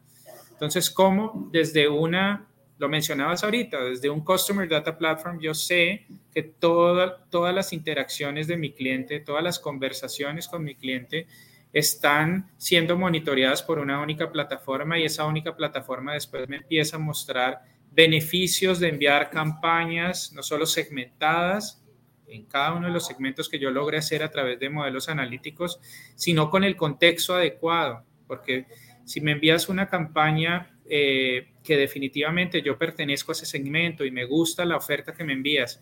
Entonces, 0.52 0.90
¿cómo 0.90 1.49
desde 1.52 1.88
una, 1.88 2.47
lo 2.78 2.88
mencionabas 2.88 3.42
ahorita, 3.42 3.83
desde 3.85 4.11
un 4.11 4.25
Customer 4.25 4.69
Data 4.69 4.97
Platform, 4.97 5.40
yo 5.40 5.54
sé 5.54 6.07
que 6.33 6.42
todas 6.42 7.54
las 7.54 7.73
interacciones 7.73 8.47
de 8.47 8.57
mi 8.57 8.73
cliente, 8.73 9.21
todas 9.21 9.42
las 9.42 9.59
conversaciones 9.59 10.47
con 10.47 10.62
mi 10.62 10.75
cliente, 10.75 11.26
están 11.73 12.50
siendo 12.59 12.99
monitoreadas 12.99 13.62
por 13.62 13.79
una 13.79 14.00
única 14.00 14.31
plataforma 14.31 14.99
y 14.99 15.05
esa 15.05 15.25
única 15.25 15.57
plataforma 15.57 16.14
después 16.14 16.49
me 16.49 16.57
empieza 16.57 16.97
a 16.97 17.00
mostrar 17.00 17.62
beneficios 17.91 18.79
de 18.79 18.88
enviar 18.88 19.31
campañas, 19.31 20.33
no 20.33 20.43
solo 20.43 20.67
segmentadas 20.67 21.83
en 22.26 22.45
cada 22.47 22.75
uno 22.75 22.87
de 22.87 22.93
los 22.93 23.07
segmentos 23.07 23.49
que 23.49 23.59
yo 23.59 23.71
logre 23.71 23.99
hacer 23.99 24.23
a 24.23 24.31
través 24.31 24.59
de 24.59 24.71
modelos 24.71 25.09
analíticos, 25.09 25.81
sino 26.14 26.50
con 26.50 26.64
el 26.64 26.76
contexto 26.76 27.35
adecuado, 27.35 28.05
porque 28.26 28.67
si 29.05 29.21
me 29.21 29.33
envías 29.33 29.69
una 29.69 29.88
campaña 29.88 30.79
eh, 30.88 31.52
que 31.62 31.76
definitivamente 31.76 32.62
yo 32.62 32.79
pertenezco 32.79 33.33
a 33.33 33.35
ese 33.35 33.47
segmento 33.47 34.05
y 34.05 34.11
me 34.11 34.25
gusta 34.25 34.64
la 34.64 34.76
oferta 34.76 35.12
que 35.12 35.25
me 35.25 35.35
envías, 35.35 35.81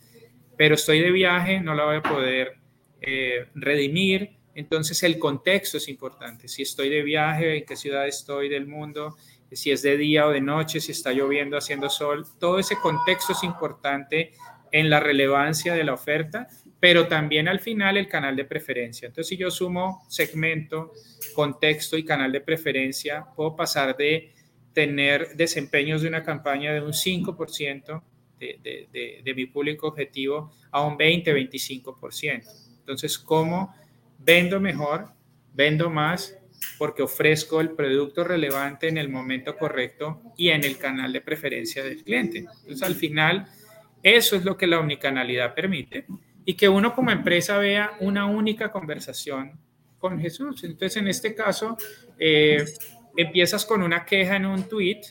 pero 0.57 0.75
estoy 0.75 1.01
de 1.01 1.11
viaje, 1.11 1.61
no 1.61 1.75
la 1.75 1.85
voy 1.85 1.97
a 1.97 2.03
poder 2.03 2.59
eh, 3.01 3.47
redimir, 3.55 4.40
entonces 4.55 5.03
el 5.03 5.19
contexto 5.19 5.77
es 5.77 5.89
importante. 5.89 6.49
Si 6.49 6.63
estoy 6.63 6.89
de 6.89 7.03
viaje, 7.03 7.59
en 7.59 7.65
qué 7.65 7.77
ciudad 7.77 8.07
estoy 8.07 8.49
del 8.49 8.67
mundo, 8.67 9.17
si 9.53 9.71
es 9.71 9.83
de 9.83 9.97
día 9.97 10.27
o 10.27 10.31
de 10.31 10.41
noche, 10.41 10.81
si 10.81 10.93
está 10.93 11.13
lloviendo, 11.13 11.57
haciendo 11.57 11.89
sol, 11.89 12.27
todo 12.39 12.59
ese 12.59 12.77
contexto 12.77 13.33
es 13.33 13.43
importante 13.43 14.33
en 14.73 14.91
la 14.91 15.01
relevancia 15.01 15.75
de 15.75 15.85
la 15.85 15.95
oferta, 15.95 16.49
pero 16.79 17.09
también 17.09 17.49
al 17.49 17.61
final 17.61 17.97
el 17.97 18.09
canal 18.09 18.37
de 18.37 18.45
preferencia. 18.45 19.07
Entonces 19.07 19.29
si 19.29 19.37
yo 19.37 19.51
sumo 19.51 20.05
segmento, 20.09 20.93
contexto 21.35 21.97
y 21.97 22.05
canal 22.05 22.33
de 22.33 22.41
preferencia, 22.41 23.27
puedo 23.35 23.57
pasar 23.57 23.97
de 23.97 24.33
tener 24.73 25.37
desempeños 25.37 26.03
de 26.03 26.09
una 26.09 26.23
campaña 26.23 26.73
de 26.73 26.81
un 26.81 26.93
5% 26.93 28.03
de, 28.39 29.21
de, 29.23 29.35
mi 29.35 29.47
público 29.47 29.89
objetivo 29.89 30.53
a 30.71 30.87
un 30.87 30.97
20-25%. 30.97 32.45
Entonces, 32.79 33.19
¿cómo 33.19 33.75
vendo 34.25 34.61
mejor, 34.61 35.09
vendo 35.53 35.91
más 35.91 36.37
porque 36.79 37.03
ofrezco 37.03 37.61
el 37.61 37.71
producto 37.71 38.25
relevante 38.25 38.89
en 38.89 38.99
el 38.99 39.09
momento 39.09 39.57
correcto 39.57 40.23
y 40.37 40.51
en 40.51 40.65
el 40.65 40.79
canal 40.79 41.13
de 41.13 41.21
preferencia 41.21 41.83
del 41.83 42.03
cliente. 42.03 42.39
Entonces, 42.39 42.83
al 42.83 42.95
final, 42.95 43.47
eso 44.03 44.37
es 44.37 44.45
lo 44.45 44.57
que 44.57 44.67
la 44.67 44.79
omnicanalidad 44.79 45.55
permite 45.55 46.07
y 46.45 46.55
que 46.55 46.69
uno 46.69 46.95
como 46.95 47.11
empresa 47.11 47.59
vea 47.59 47.93
una 48.01 48.27
única 48.27 48.71
conversación 48.73 49.59
con 49.99 50.19
Jesús. 50.19 50.65
Entonces, 50.65 50.97
en 50.97 51.09
este 51.09 51.35
caso, 51.35 51.77
eh, 52.19 52.65
empiezas 53.17 53.65
con 53.67 53.83
una 53.83 54.05
queja 54.05 54.37
en 54.37 54.47
un 54.47 54.69
tweet, 54.69 55.03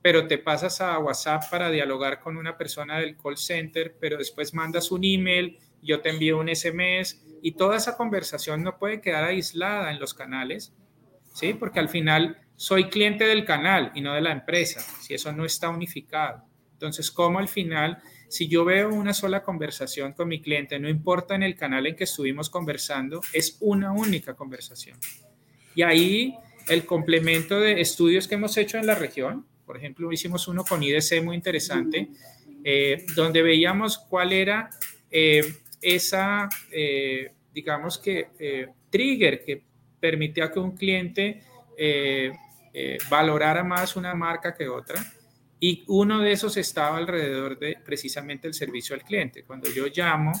pero 0.00 0.26
te 0.26 0.38
pasas 0.38 0.80
a 0.80 0.98
WhatsApp 0.98 1.44
para 1.50 1.70
dialogar 1.70 2.20
con 2.20 2.36
una 2.36 2.56
persona 2.56 2.98
del 2.98 3.16
call 3.16 3.36
center, 3.36 3.94
pero 4.00 4.16
después 4.16 4.54
mandas 4.54 4.90
un 4.90 5.04
email, 5.04 5.58
yo 5.82 6.00
te 6.00 6.10
envío 6.10 6.38
un 6.38 6.48
SMS 6.48 7.22
y 7.42 7.52
toda 7.52 7.76
esa 7.76 7.96
conversación 7.96 8.62
no 8.62 8.78
puede 8.78 9.00
quedar 9.00 9.24
aislada 9.24 9.90
en 9.90 9.98
los 9.98 10.14
canales, 10.14 10.72
¿sí? 11.34 11.54
Porque 11.54 11.80
al 11.80 11.88
final 11.88 12.38
soy 12.56 12.88
cliente 12.88 13.24
del 13.24 13.44
canal 13.44 13.90
y 13.94 14.00
no 14.00 14.14
de 14.14 14.20
la 14.20 14.32
empresa, 14.32 14.80
si 15.00 15.14
eso 15.14 15.32
no 15.32 15.44
está 15.44 15.68
unificado. 15.68 16.44
Entonces, 16.74 17.10
¿cómo 17.10 17.38
al 17.38 17.48
final, 17.48 17.98
si 18.28 18.48
yo 18.48 18.64
veo 18.64 18.88
una 18.88 19.12
sola 19.12 19.42
conversación 19.42 20.12
con 20.12 20.28
mi 20.28 20.40
cliente, 20.40 20.78
no 20.78 20.88
importa 20.88 21.34
en 21.34 21.42
el 21.42 21.56
canal 21.56 21.86
en 21.86 21.96
que 21.96 22.04
estuvimos 22.04 22.50
conversando, 22.50 23.20
es 23.32 23.56
una 23.60 23.92
única 23.92 24.34
conversación? 24.34 24.98
Y 25.74 25.82
ahí 25.82 26.36
el 26.68 26.86
complemento 26.86 27.58
de 27.60 27.80
estudios 27.80 28.28
que 28.28 28.36
hemos 28.36 28.56
hecho 28.56 28.78
en 28.78 28.86
la 28.86 28.94
región, 28.94 29.46
por 29.66 29.76
ejemplo, 29.76 30.12
hicimos 30.12 30.48
uno 30.48 30.64
con 30.64 30.82
IDC 30.82 31.22
muy 31.22 31.36
interesante, 31.36 32.08
eh, 32.64 33.06
donde 33.16 33.42
veíamos 33.42 33.98
cuál 33.98 34.32
era 34.32 34.70
eh, 35.10 35.42
esa, 35.82 36.48
eh, 36.70 37.32
digamos 37.52 37.98
que, 37.98 38.28
eh, 38.38 38.68
trigger 38.88 39.44
que 39.44 39.62
permitía 40.00 40.50
que 40.50 40.60
un 40.60 40.76
cliente 40.76 41.42
eh, 41.76 42.32
valorara 43.10 43.64
más 43.64 43.96
una 43.96 44.14
marca 44.14 44.54
que 44.54 44.68
otra. 44.68 45.04
Y 45.60 45.84
uno 45.88 46.20
de 46.20 46.32
esos 46.32 46.56
estaba 46.56 46.96
alrededor 46.96 47.58
de 47.58 47.76
precisamente 47.84 48.48
el 48.48 48.54
servicio 48.54 48.94
al 48.94 49.02
cliente. 49.02 49.44
Cuando 49.44 49.68
yo 49.70 49.86
llamo 49.94 50.32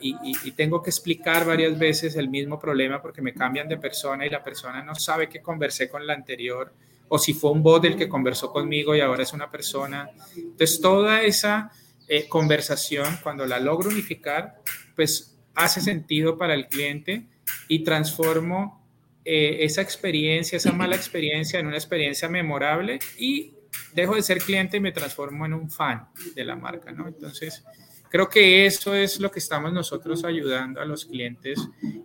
y, 0.00 0.50
tengo 0.52 0.82
que 0.82 0.90
explicar 0.90 1.46
varias 1.46 1.78
veces 1.78 2.16
el 2.16 2.28
mismo 2.28 2.58
problema 2.58 3.00
porque 3.00 3.22
me 3.22 3.32
cambian 3.32 3.68
de 3.68 3.78
persona 3.78 4.26
y 4.26 4.30
la 4.30 4.42
persona 4.42 4.82
no 4.82 4.94
sabe 4.94 5.28
que 5.28 5.40
conversé 5.40 5.88
con 5.88 6.06
la 6.06 6.12
anterior 6.12 6.72
o 7.08 7.18
si 7.18 7.34
fue 7.34 7.50
un 7.50 7.62
bot 7.62 7.84
el 7.84 7.96
que 7.96 8.08
conversó 8.08 8.52
conmigo 8.52 8.94
y 8.94 9.00
ahora 9.00 9.22
es 9.22 9.32
una 9.32 9.50
persona. 9.50 10.10
Entonces, 10.36 10.80
toda 10.80 11.22
esa 11.22 11.70
eh, 12.08 12.28
conversación, 12.28 13.18
cuando 13.22 13.46
la 13.46 13.58
logro 13.58 13.90
unificar, 13.90 14.62
pues 14.94 15.36
hace 15.54 15.80
sentido 15.80 16.38
para 16.38 16.54
el 16.54 16.68
cliente 16.68 17.26
y 17.68 17.82
transformo 17.82 18.86
eh, 19.24 19.64
esa 19.64 19.82
experiencia, 19.82 20.56
esa 20.56 20.72
mala 20.72 20.94
experiencia 20.94 21.58
en 21.58 21.66
una 21.66 21.76
experiencia 21.76 22.28
memorable 22.28 23.00
y 23.18 23.54
dejo 23.92 24.14
de 24.14 24.22
ser 24.22 24.38
cliente 24.38 24.76
y 24.76 24.80
me 24.80 24.92
transformo 24.92 25.46
en 25.46 25.54
un 25.54 25.70
fan 25.70 26.08
de 26.34 26.44
la 26.44 26.54
marca, 26.54 26.92
¿no? 26.92 27.08
Entonces, 27.08 27.64
creo 28.08 28.28
que 28.28 28.66
eso 28.66 28.94
es 28.94 29.18
lo 29.18 29.30
que 29.30 29.40
estamos 29.40 29.72
nosotros 29.72 30.24
ayudando 30.24 30.80
a 30.80 30.84
los 30.84 31.06
clientes 31.06 31.58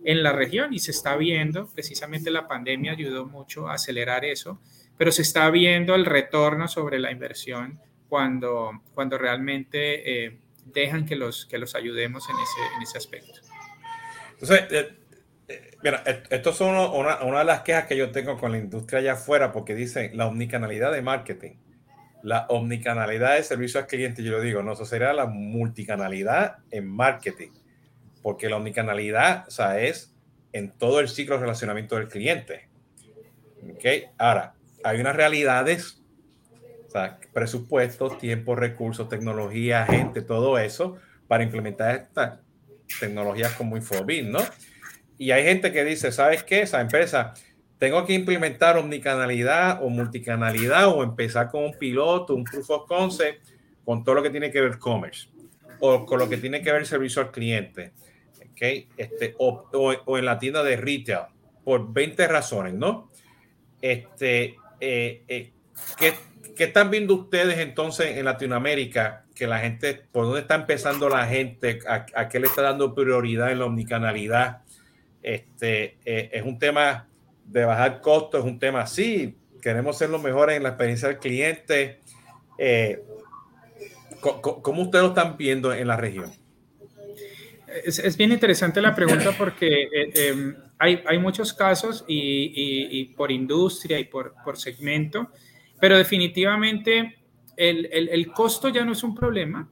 en 0.04 0.22
la 0.22 0.32
región 0.32 0.74
y 0.74 0.80
se 0.80 0.90
está 0.90 1.16
viendo, 1.16 1.68
precisamente 1.68 2.30
la 2.30 2.48
pandemia 2.48 2.92
ayudó 2.92 3.26
mucho 3.26 3.68
a 3.68 3.74
acelerar 3.74 4.24
eso, 4.24 4.60
pero 4.98 5.12
se 5.12 5.22
está 5.22 5.48
viendo 5.50 5.94
el 5.94 6.04
retorno 6.04 6.66
sobre 6.66 6.98
la 6.98 7.12
inversión 7.12 7.80
cuando, 8.12 8.82
cuando 8.92 9.16
realmente 9.16 10.26
eh, 10.26 10.38
dejan 10.66 11.06
que 11.06 11.16
los, 11.16 11.46
que 11.46 11.56
los 11.56 11.74
ayudemos 11.74 12.28
en 12.28 12.36
ese, 12.36 12.76
en 12.76 12.82
ese 12.82 12.98
aspecto. 12.98 13.40
Entonces, 14.32 14.66
eh, 14.70 14.98
eh, 15.48 15.78
mira, 15.82 16.02
esto 16.28 16.50
es 16.50 16.60
una, 16.60 17.22
una, 17.22 17.38
de 17.38 17.44
las 17.46 17.62
quejas 17.62 17.86
que 17.86 17.96
yo 17.96 18.10
tengo 18.10 18.36
con 18.36 18.52
la 18.52 18.58
industria 18.58 18.98
allá 18.98 19.12
afuera, 19.14 19.50
porque 19.50 19.74
dicen 19.74 20.14
la 20.14 20.26
omnicanalidad 20.26 20.92
de 20.92 21.00
marketing, 21.00 21.52
la 22.22 22.44
omnicanalidad 22.50 23.36
de 23.36 23.44
servicio 23.44 23.80
al 23.80 23.86
cliente, 23.86 24.22
yo 24.22 24.32
lo 24.32 24.42
digo, 24.42 24.62
no, 24.62 24.74
eso 24.74 24.84
sería 24.84 25.14
la 25.14 25.24
multicanalidad 25.24 26.58
en 26.70 26.88
marketing, 26.88 27.52
porque 28.20 28.50
la 28.50 28.56
omnicanalidad, 28.56 29.48
o 29.48 29.50
sea, 29.50 29.80
es 29.80 30.14
en 30.52 30.70
todo 30.70 31.00
el 31.00 31.08
ciclo 31.08 31.36
de 31.36 31.40
relacionamiento 31.40 31.96
del 31.96 32.08
cliente. 32.08 32.68
¿Okay? 33.74 34.08
Ahora, 34.18 34.52
hay 34.84 35.00
unas 35.00 35.16
realidades 35.16 36.01
sea, 36.92 37.18
presupuestos, 37.32 38.18
tiempo, 38.18 38.54
recursos, 38.54 39.08
tecnología, 39.08 39.86
gente, 39.86 40.22
todo 40.22 40.58
eso 40.58 40.96
para 41.26 41.42
implementar 41.44 41.96
estas 41.96 42.38
tecnologías 43.00 43.52
como 43.54 43.76
Infobit, 43.76 44.26
¿no? 44.26 44.40
Y 45.18 45.30
hay 45.30 45.44
gente 45.44 45.72
que 45.72 45.84
dice, 45.84 46.12
¿sabes 46.12 46.42
qué? 46.42 46.62
Esa 46.62 46.80
empresa, 46.80 47.32
tengo 47.78 48.04
que 48.04 48.12
implementar 48.12 48.76
omnicanalidad 48.76 49.82
o 49.82 49.88
multicanalidad 49.88 50.88
o 50.88 51.02
empezar 51.02 51.50
con 51.50 51.64
un 51.64 51.78
piloto, 51.78 52.34
un 52.34 52.44
proof 52.44 52.70
of 52.70 52.86
concept, 52.86 53.44
con 53.84 54.04
todo 54.04 54.16
lo 54.16 54.22
que 54.22 54.30
tiene 54.30 54.50
que 54.50 54.60
ver 54.60 54.78
commerce 54.78 55.28
o 55.80 56.06
con 56.06 56.18
lo 56.18 56.28
que 56.28 56.36
tiene 56.36 56.62
que 56.62 56.70
ver 56.70 56.86
servicio 56.86 57.22
al 57.22 57.32
cliente, 57.32 57.92
¿ok? 58.38 58.86
Este, 58.96 59.34
o, 59.38 59.64
o, 60.04 60.18
en 60.18 60.24
la 60.24 60.38
tienda 60.38 60.62
de 60.62 60.76
retail, 60.76 61.26
por 61.64 61.92
20 61.92 62.28
razones, 62.28 62.74
¿no? 62.74 63.10
Este, 63.80 64.56
eh, 64.80 65.24
eh, 65.26 65.52
¿qué, 65.98 66.14
¿qué, 66.56 66.64
están 66.64 66.90
viendo 66.90 67.14
ustedes 67.14 67.58
entonces 67.58 68.16
en 68.16 68.24
Latinoamérica? 68.24 69.24
Que 69.34 69.46
la 69.46 69.58
gente, 69.58 69.94
¿por 70.12 70.26
dónde 70.26 70.40
está 70.40 70.54
empezando 70.54 71.08
la 71.08 71.26
gente? 71.26 71.80
¿A, 71.86 72.28
qué 72.28 72.40
le 72.40 72.46
está 72.46 72.62
dando 72.62 72.94
prioridad 72.94 73.50
en 73.50 73.58
la 73.58 73.66
omnicanalidad? 73.66 74.62
Este, 75.22 75.98
eh, 76.04 76.30
es 76.32 76.42
un 76.42 76.58
tema 76.58 77.08
de 77.44 77.64
bajar 77.64 78.00
costos, 78.00 78.40
es 78.40 78.46
un 78.46 78.58
tema, 78.58 78.86
sí, 78.86 79.36
queremos 79.60 79.96
ser 79.96 80.10
los 80.10 80.22
mejores 80.22 80.56
en 80.56 80.62
la 80.64 80.70
experiencia 80.70 81.08
del 81.08 81.18
cliente. 81.18 82.00
Eh, 82.58 83.02
¿Cómo 84.20 84.82
ustedes 84.82 85.02
lo 85.02 85.08
están 85.08 85.36
viendo 85.36 85.72
en 85.72 85.88
la 85.88 85.96
región? 85.96 86.30
Es, 87.84 88.16
bien 88.16 88.32
interesante 88.32 88.80
la 88.80 88.94
pregunta 88.94 89.32
porque 89.36 89.84
eh, 89.84 90.12
em, 90.14 90.54
hay, 90.78 91.02
hay, 91.06 91.18
muchos 91.18 91.52
casos 91.54 92.04
y, 92.06 92.52
y, 92.54 93.04
por 93.14 93.32
industria 93.32 93.98
y 93.98 94.04
por, 94.04 94.34
por 94.44 94.58
segmento, 94.58 95.30
pero 95.82 95.98
definitivamente 95.98 97.16
el, 97.56 97.86
el, 97.92 98.30
costo 98.30 98.68
ya 98.68 98.84
no 98.84 98.92
es 98.92 99.02
un 99.02 99.16
problema 99.16 99.68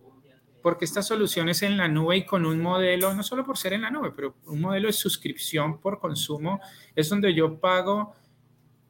porque 0.61 0.85
estas 0.85 1.07
soluciones 1.07 1.63
en 1.63 1.77
la 1.77 1.87
nube 1.87 2.17
y 2.17 2.27
con 2.27 2.45
un 2.47 2.61
modelo, 2.61 3.15
no 3.15 3.23
solo 3.23 3.45
por 3.45 3.57
ser 3.57 3.75
en 3.75 3.83
la 3.83 3.93
nube, 3.93 4.11
pero 4.11 4.35
un 4.47 4.61
modelo 4.61 4.89
de 4.89 4.93
suscripción 4.93 5.79
por 5.79 6.01
consumo, 6.01 6.61
es 6.97 7.09
donde 7.09 7.33
yo 7.33 7.61
pago 7.61 8.17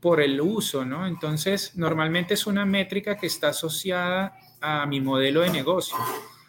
por 0.01 0.23
el 0.23 0.41
uso, 0.41 0.87
¿no? 0.87 1.07
Entonces, 1.07 1.77
normalmente 1.77 2.33
es 2.33 2.47
una 2.47 2.65
métrica 2.65 3.19
que 3.19 3.27
está 3.27 3.49
asociada 3.49 4.39
a 4.59 4.87
mi 4.87 5.03
modelo 5.03 5.43
de 5.43 5.51
negocio. 5.51 5.99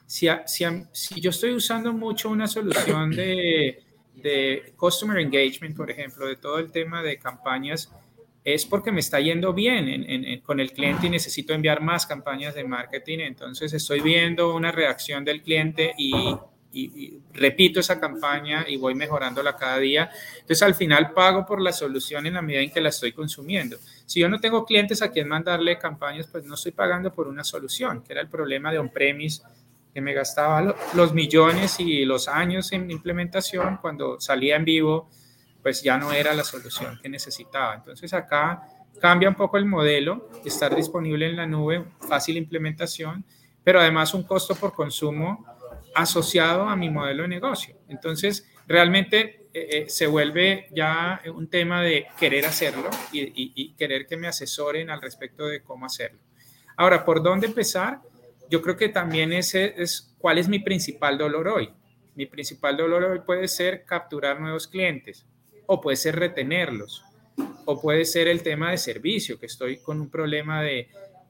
Si, 0.05 0.29
si, 0.45 1.19
yo 1.19 1.31
estoy 1.31 1.53
usando 1.53 1.91
mucho 1.91 2.29
una 2.29 2.47
solución 2.47 3.11
de, 3.11 3.83
de, 4.15 4.73
Customer 4.77 5.17
Engagement, 5.17 5.75
por 5.75 5.91
ejemplo, 5.91 6.27
de 6.27 6.37
todo 6.37 6.59
el 6.59 6.71
tema 6.71 7.03
de 7.03 7.19
campañas, 7.19 7.91
es 8.43 8.65
porque 8.65 8.91
me 8.91 8.99
está 8.99 9.19
yendo 9.19 9.53
bien 9.53 10.41
con 10.43 10.59
el 10.59 10.71
cliente 10.71 11.07
y 11.07 11.09
necesito 11.09 11.53
enviar 11.53 11.81
más 11.81 12.05
campañas 12.05 12.55
de 12.55 12.63
marketing. 12.63 13.19
Entonces 13.19 13.71
estoy 13.73 13.99
viendo 13.99 14.55
una 14.55 14.71
reacción 14.71 15.23
del 15.23 15.43
cliente 15.43 15.93
y, 15.97 16.35
y, 16.73 17.19
repito 17.33 17.79
esa 17.79 17.99
campaña 17.99 18.65
y 18.67 18.77
voy 18.77 18.95
mejorándola 18.95 19.55
cada 19.55 19.77
día. 19.77 20.09
Entonces 20.33 20.63
al 20.63 20.73
final 20.73 21.11
pago 21.13 21.45
por 21.45 21.61
la 21.61 21.71
solución 21.71 22.25
en 22.25 22.33
la 22.33 22.41
medida 22.41 22.61
en 22.61 22.71
que 22.71 22.81
la 22.81 22.89
estoy 22.89 23.11
consumiendo. 23.11 23.77
Si 24.05 24.19
yo 24.19 24.27
no 24.27 24.39
tengo 24.39 24.65
clientes 24.65 25.01
a 25.01 25.11
quien 25.11 25.27
mandarle 25.27 25.77
campañas, 25.77 26.27
pues 26.27 26.43
no 26.43 26.55
estoy 26.55 26.71
pagando 26.71 27.13
por 27.13 27.27
una 27.27 27.43
solución, 27.43 28.01
que 28.01 28.13
era 28.13 28.21
el 28.21 28.27
problema 28.27 28.71
de 28.71 28.79
on-premise, 28.79 29.43
que 29.93 30.01
me 30.01 30.13
gastaba 30.13 30.75
los 30.93 31.13
millones 31.13 31.79
y 31.79 32.05
los 32.05 32.27
años 32.27 32.71
en 32.71 32.89
implementación 32.89 33.77
cuando 33.77 34.19
salía 34.19 34.55
en 34.55 34.65
vivo, 34.65 35.09
pues 35.61 35.81
ya 35.83 35.97
no 35.97 36.11
era 36.11 36.33
la 36.33 36.43
solución 36.43 36.99
que 37.01 37.09
necesitaba. 37.09 37.75
Entonces 37.75 38.13
acá 38.13 38.63
cambia 38.99 39.29
un 39.29 39.35
poco 39.35 39.57
el 39.57 39.65
modelo, 39.65 40.29
estar 40.45 40.75
disponible 40.75 41.27
en 41.27 41.35
la 41.35 41.47
nube, 41.47 41.85
fácil 42.07 42.37
implementación, 42.37 43.25
pero 43.63 43.79
además 43.79 44.13
un 44.13 44.23
costo 44.23 44.55
por 44.55 44.73
consumo 44.73 45.45
asociado 45.95 46.67
a 46.67 46.75
mi 46.75 46.89
modelo 46.89 47.23
de 47.23 47.29
negocio. 47.29 47.75
Entonces, 47.87 48.49
realmente 48.67 49.47
eh, 49.53 49.67
eh, 49.71 49.85
se 49.89 50.07
vuelve 50.07 50.67
ya 50.71 51.21
un 51.33 51.49
tema 51.49 51.81
de 51.81 52.07
querer 52.19 52.45
hacerlo 52.45 52.89
y, 53.11 53.73
querer 53.73 54.05
que 54.05 54.17
me 54.17 54.27
asesoren 54.27 54.89
al 54.89 55.01
respecto 55.01 55.47
de 55.47 55.61
cómo 55.61 55.85
hacerlo. 55.85 56.19
Ahora, 56.77 57.03
¿por 57.03 57.21
dónde 57.21 57.47
empezar? 57.47 57.99
Yo 58.49 58.61
creo 58.61 58.77
que 58.77 58.89
también 58.89 59.33
ese 59.33 59.73
es 59.77 60.15
cuál 60.17 60.37
es 60.37 60.47
mi 60.47 60.59
principal 60.59 61.17
dolor 61.17 61.47
hoy. 61.47 61.69
Mi 62.15 62.25
principal 62.25 62.77
dolor 62.77 63.03
hoy 63.03 63.19
puede 63.25 63.47
ser 63.47 63.85
capturar 63.85 64.39
nuevos 64.39 64.67
clientes 64.67 65.25
o 65.73 65.79
puede 65.79 65.95
ser 65.95 66.17
retenerlos 66.17 67.05
o 67.63 67.79
puede 67.79 68.03
ser 68.03 68.27
el 68.27 68.43
tema 68.43 68.71
de 68.71 68.77
servicio, 68.77 69.39
que 69.39 69.45
estoy 69.45 69.77
con 69.77 70.01
un 70.01 70.09
problema 70.09 70.61
de, 70.61 70.89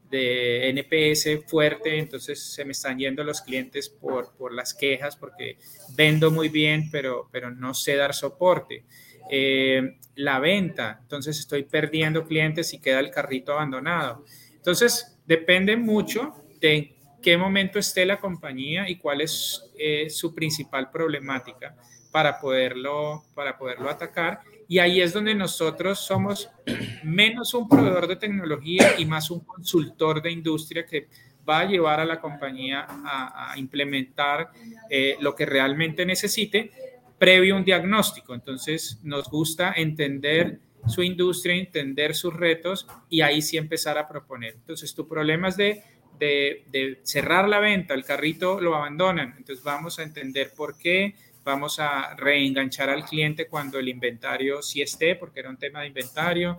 de 0.09 0.67
NPS 0.69 1.47
fuerte, 1.47 1.99
entonces 1.99 2.41
se 2.41 2.65
me 2.65 2.71
están 2.71 2.97
yendo 2.97 3.23
los 3.23 3.41
clientes 3.41 3.87
por, 3.87 4.35
por 4.35 4.51
las 4.51 4.73
quejas 4.73 5.15
porque 5.15 5.57
vendo 5.95 6.31
muy 6.31 6.49
bien, 6.49 6.89
pero, 6.89 7.29
pero 7.31 7.51
no 7.51 7.75
sé 7.75 7.95
dar 7.95 8.15
soporte. 8.15 8.83
Eh, 9.29 9.99
la 10.15 10.39
venta, 10.39 10.97
entonces 11.03 11.37
estoy 11.37 11.61
perdiendo 11.61 12.25
clientes 12.25 12.73
y 12.73 12.81
queda 12.81 12.99
el 12.99 13.11
carrito 13.11 13.53
abandonado. 13.53 14.25
Entonces, 14.55 15.19
depende 15.27 15.77
mucho 15.77 16.33
de 16.59 16.95
qué 17.21 17.37
momento 17.37 17.77
esté 17.77 18.07
la 18.07 18.19
compañía 18.19 18.89
y 18.89 18.97
cuál 18.97 19.21
es 19.21 19.71
eh, 19.77 20.09
su 20.09 20.33
principal 20.33 20.89
problemática 20.89 21.75
para 22.11 22.39
poderlo, 22.39 23.23
para 23.33 23.57
poderlo 23.57 23.89
atacar 23.89 24.41
y 24.71 24.79
ahí 24.79 25.01
es 25.01 25.11
donde 25.11 25.35
nosotros 25.35 25.99
somos 25.99 26.49
menos 27.03 27.53
un 27.53 27.67
proveedor 27.67 28.07
de 28.07 28.15
tecnología 28.15 28.93
y 28.97 29.05
más 29.05 29.29
un 29.29 29.41
consultor 29.41 30.21
de 30.21 30.31
industria 30.31 30.85
que 30.85 31.09
va 31.47 31.59
a 31.59 31.65
llevar 31.65 31.99
a 31.99 32.05
la 32.05 32.21
compañía 32.21 32.87
a, 32.87 33.53
implementar 33.57 34.49
eh, 34.89 35.17
lo 35.19 35.35
que 35.35 35.45
realmente 35.45 36.05
necesite 36.05 36.71
previo 37.17 37.57
un 37.57 37.65
diagnóstico. 37.65 38.33
Entonces, 38.33 38.97
nos 39.03 39.29
gusta 39.29 39.73
entender 39.75 40.59
su 40.87 41.03
industria, 41.03 41.55
entender 41.55 42.15
sus 42.15 42.33
retos 42.33 42.87
y 43.09 43.19
ahí 43.19 43.41
sí 43.41 43.57
empezar 43.57 43.97
a 43.97 44.07
proponer. 44.07 44.53
Entonces, 44.53 44.95
tu 44.95 45.05
problema 45.05 45.49
es 45.49 45.57
de, 45.57 45.83
de, 46.17 46.63
de 46.71 47.01
cerrar 47.03 47.49
la 47.49 47.59
venta, 47.59 47.93
el 47.93 48.05
carrito 48.05 48.61
lo 48.61 48.73
abandonan. 48.73 49.35
Entonces, 49.37 49.65
vamos 49.65 49.99
a 49.99 50.03
entender 50.03 50.53
por 50.55 50.77
qué 50.77 51.13
vamos 51.43 51.79
a 51.79 52.15
reenganchar 52.15 52.89
al 52.89 53.05
cliente 53.05 53.47
cuando 53.47 53.79
el 53.79 53.89
inventario 53.89 54.61
sí 54.61 54.81
esté, 54.81 55.15
porque 55.15 55.39
era 55.39 55.49
un 55.49 55.57
tema 55.57 55.81
de 55.81 55.87
inventario, 55.87 56.57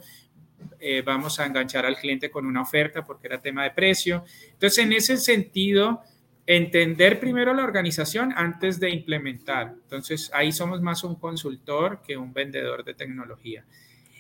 eh, 0.79 1.03
vamos 1.03 1.39
a 1.41 1.47
enganchar 1.47 1.87
al 1.87 1.97
cliente 1.97 2.31
con 2.31 2.47
una 2.47 2.63
oferta 2.63 3.05
porque 3.05 3.27
era 3.29 3.41
tema 3.41 3.65
de 3.65 3.71
precio. 3.71 4.25
Entonces, 4.53 4.79
en 4.79 4.93
ese 4.93 5.17
sentido, 5.17 6.03
entender 6.47 7.21
primero 7.21 7.55
la 7.55 7.65
organización 7.65 8.33
antes 8.37 8.81
de 8.81 8.91
implementar. 8.91 9.75
Entonces, 9.83 10.31
ahí 10.35 10.53
somos 10.53 10.81
más 10.81 11.05
un 11.05 11.17
consultor 11.17 12.03
que 12.03 12.17
un 12.17 12.33
vendedor 12.33 12.85
de 12.85 12.95
tecnología. 12.95 13.65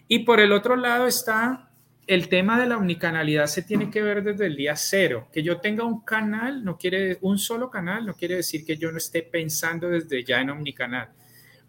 Y 0.08 0.20
por 0.20 0.40
el 0.40 0.52
otro 0.52 0.76
lado 0.76 1.06
está 1.06 1.71
el 2.06 2.28
tema 2.28 2.60
de 2.60 2.66
la 2.66 2.76
omnicanalidad 2.76 3.46
se 3.46 3.62
tiene 3.62 3.90
que 3.90 4.02
ver 4.02 4.22
desde 4.22 4.46
el 4.46 4.56
día 4.56 4.76
cero. 4.76 5.28
Que 5.32 5.42
yo 5.42 5.58
tenga 5.60 5.84
un 5.84 6.04
canal, 6.04 6.64
no 6.64 6.76
quiere, 6.76 7.18
un 7.20 7.38
solo 7.38 7.70
canal, 7.70 8.06
no 8.06 8.14
quiere 8.14 8.36
decir 8.36 8.64
que 8.64 8.76
yo 8.76 8.90
no 8.90 8.98
esté 8.98 9.22
pensando 9.22 9.88
desde 9.88 10.24
ya 10.24 10.40
en 10.40 10.50
omnicanal. 10.50 11.10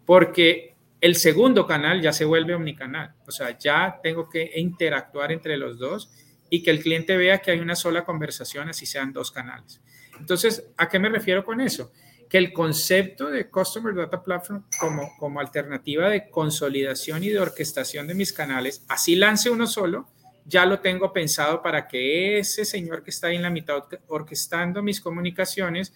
Porque 0.04 0.74
el 1.00 1.16
segundo 1.16 1.66
canal 1.66 2.00
ya 2.00 2.12
se 2.12 2.24
vuelve 2.24 2.54
omnicanal. 2.54 3.14
O 3.26 3.30
sea, 3.30 3.56
ya 3.58 4.00
tengo 4.02 4.28
que 4.28 4.52
interactuar 4.56 5.32
entre 5.32 5.56
los 5.56 5.78
dos 5.78 6.10
y 6.50 6.62
que 6.62 6.70
el 6.70 6.80
cliente 6.80 7.16
vea 7.16 7.38
que 7.38 7.50
hay 7.50 7.60
una 7.60 7.76
sola 7.76 8.04
conversación, 8.04 8.68
así 8.68 8.86
sean 8.86 9.12
dos 9.12 9.30
canales. 9.30 9.80
Entonces, 10.18 10.68
¿a 10.76 10.88
qué 10.88 10.98
me 10.98 11.08
refiero 11.08 11.44
con 11.44 11.60
eso? 11.60 11.92
Que 12.28 12.38
el 12.38 12.52
concepto 12.52 13.30
de 13.30 13.48
Customer 13.48 13.94
Data 13.94 14.22
Platform 14.22 14.64
como, 14.78 15.16
como 15.18 15.40
alternativa 15.40 16.08
de 16.08 16.28
consolidación 16.30 17.22
y 17.22 17.28
de 17.28 17.38
orquestación 17.38 18.06
de 18.06 18.14
mis 18.14 18.32
canales, 18.32 18.84
así 18.88 19.16
lance 19.16 19.50
uno 19.50 19.66
solo, 19.66 20.08
ya 20.44 20.66
lo 20.66 20.80
tengo 20.80 21.12
pensado 21.12 21.62
para 21.62 21.88
que 21.88 22.38
ese 22.38 22.64
señor 22.64 23.02
que 23.02 23.10
está 23.10 23.28
ahí 23.28 23.36
en 23.36 23.42
la 23.42 23.50
mitad 23.50 23.84
orquestando 24.08 24.82
mis 24.82 25.00
comunicaciones 25.00 25.92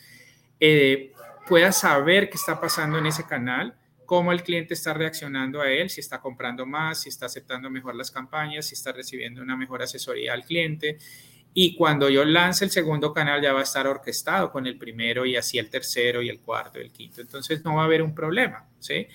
eh, 0.61 1.13
pueda 1.47 1.73
saber 1.73 2.31
qué 2.31 2.37
está 2.37 2.61
pasando 2.61 2.99
en 2.99 3.07
ese 3.07 3.25
canal, 3.25 3.77
cómo 4.07 4.33
el 4.33 4.43
cliente 4.43 4.75
está 4.75 4.95
reaccionando 4.95 5.61
a 5.61 5.71
él, 5.71 5.91
si 5.91 6.01
está 6.01 6.21
comprando 6.21 6.65
más, 6.67 7.03
si 7.03 7.09
está 7.09 7.27
aceptando 7.27 7.71
mejor 7.71 7.95
las 7.95 8.11
campañas, 8.11 8.67
si 8.67 8.75
está 8.75 8.93
recibiendo 8.93 9.43
una 9.43 9.57
mejor 9.57 9.83
asesoría 9.83 10.33
al 10.33 10.45
cliente. 10.45 10.99
Y 11.55 11.75
cuando 11.75 12.09
yo 12.09 12.25
lance 12.25 12.65
el 12.65 12.71
segundo 12.71 13.13
canal 13.13 13.43
ya 13.43 13.53
va 13.53 13.61
a 13.61 13.65
estar 13.65 13.87
orquestado 13.87 14.51
con 14.51 14.67
el 14.67 14.79
primero 14.79 15.27
y 15.27 15.37
así 15.37 15.59
el 15.59 15.71
tercero 15.71 16.23
y 16.23 16.29
el 16.29 16.41
cuarto 16.41 16.79
y 16.79 16.83
el 16.83 16.93
quinto. 16.93 17.21
Entonces 17.21 17.65
no 17.65 17.77
va 17.77 17.83
a 17.83 17.85
haber 17.87 18.03
un 18.03 18.15
problema, 18.15 18.67
¿sí? 18.79 19.09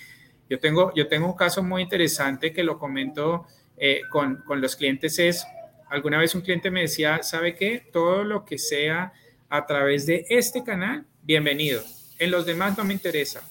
Yo 0.50 0.60
tengo, 0.60 0.94
yo 0.94 1.08
tengo 1.08 1.26
un 1.28 1.36
caso 1.36 1.64
muy 1.64 1.82
interesante 1.82 2.52
que 2.52 2.64
lo 2.64 2.78
comento 2.78 3.48
eh, 3.78 4.02
con, 4.10 4.38
con, 4.46 4.62
los 4.62 4.76
clientes 4.76 5.18
es, 5.20 5.46
alguna 5.90 6.18
vez 6.18 6.36
un 6.36 6.42
cliente 6.42 6.72
me 6.72 6.82
decía, 6.82 7.22
¿sabe 7.24 7.56
qué? 7.56 7.88
Todo 7.92 8.24
lo 8.24 8.46
que 8.46 8.58
sea 8.58 9.14
a 9.50 9.66
través 9.66 10.06
de 10.06 10.26
este 10.30 10.64
canal, 10.64 11.06
bienvenido. 11.22 11.84
En 12.20 12.32
los 12.32 12.46
demás 12.46 12.78
no 12.78 12.84
me 12.84 12.94
interesa. 12.94 13.42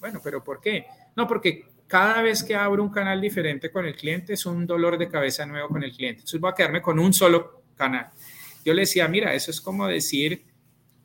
Bueno, 0.00 0.20
pero 0.22 0.44
¿por 0.44 0.60
qué? 0.60 0.86
No, 1.14 1.26
porque 1.26 1.68
cada 1.86 2.22
vez 2.22 2.42
que 2.42 2.54
abro 2.54 2.82
un 2.82 2.90
canal 2.90 3.20
diferente 3.20 3.70
con 3.70 3.86
el 3.86 3.94
cliente 3.94 4.34
es 4.34 4.46
un 4.46 4.66
dolor 4.66 4.98
de 4.98 5.08
cabeza 5.08 5.46
nuevo 5.46 5.68
con 5.68 5.82
el 5.82 5.92
cliente. 5.92 6.20
Entonces 6.20 6.40
voy 6.40 6.50
a 6.50 6.54
quedarme 6.54 6.82
con 6.82 6.98
un 6.98 7.12
solo 7.12 7.62
canal. 7.76 8.10
Yo 8.64 8.74
le 8.74 8.82
decía, 8.82 9.06
mira, 9.08 9.34
eso 9.34 9.50
es 9.50 9.60
como 9.60 9.86
decir 9.86 10.44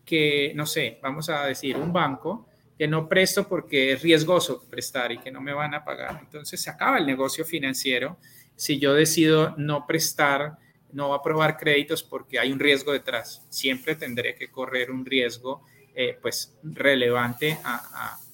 que, 0.04 0.52
no 0.56 0.66
sé, 0.66 1.00
vamos 1.02 1.30
a 1.30 1.46
decir, 1.46 1.78
un 1.78 1.94
banco 1.94 2.48
que 2.82 2.88
no 2.88 3.08
presto 3.08 3.48
porque 3.48 3.92
es 3.92 4.02
riesgoso 4.02 4.66
prestar 4.68 5.12
y 5.12 5.20
que 5.20 5.30
no 5.30 5.40
me 5.40 5.54
van 5.54 5.76
a 5.76 5.86
pagar. 5.86 6.18
Entonces 6.20 6.60
se 6.60 6.72
acaba 6.72 6.98
el 6.98 7.06
negocio 7.06 7.46
financiero 7.46 8.18
si 8.56 8.80
yo 8.80 8.96
decido 8.96 9.54
no 9.56 9.86
prestar, 9.86 10.58
no 10.92 11.14
aprobar 11.14 11.58
créditos 11.58 12.02
porque 12.02 12.40
hay 12.40 12.52
un 12.52 12.58
riesgo 12.58 12.92
detrás. 12.92 13.46
Siempre 13.50 13.94
tendré 13.94 14.34
que 14.34 14.50
correr 14.50 14.90
un 14.90 15.06
riesgo 15.06 15.64
eh, 15.94 16.18
pues 16.20 16.58
relevante 16.64 17.60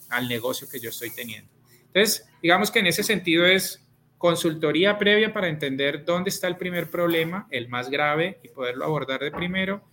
al 0.07 0.29
negocio 0.29 0.69
que 0.69 0.79
yo 0.79 0.91
estoy 0.91 1.09
teniendo. 1.13 1.51
Entonces, 1.87 2.25
digamos 2.41 2.71
que 2.71 2.79
en 2.79 2.87
ese 2.87 3.03
sentido 3.03 3.45
es 3.45 3.85
consultoría 4.17 4.97
previa 4.97 5.33
para 5.33 5.49
entender 5.49 6.05
dónde 6.05 6.29
está 6.29 6.47
el 6.47 6.55
primer 6.55 6.89
problema, 6.89 7.49
el 7.51 7.67
más 7.67 7.89
grave, 7.89 8.39
y 8.43 8.47
poderlo 8.47 8.85
abordar 8.85 9.19
de 9.19 9.31
primero, 9.31 9.83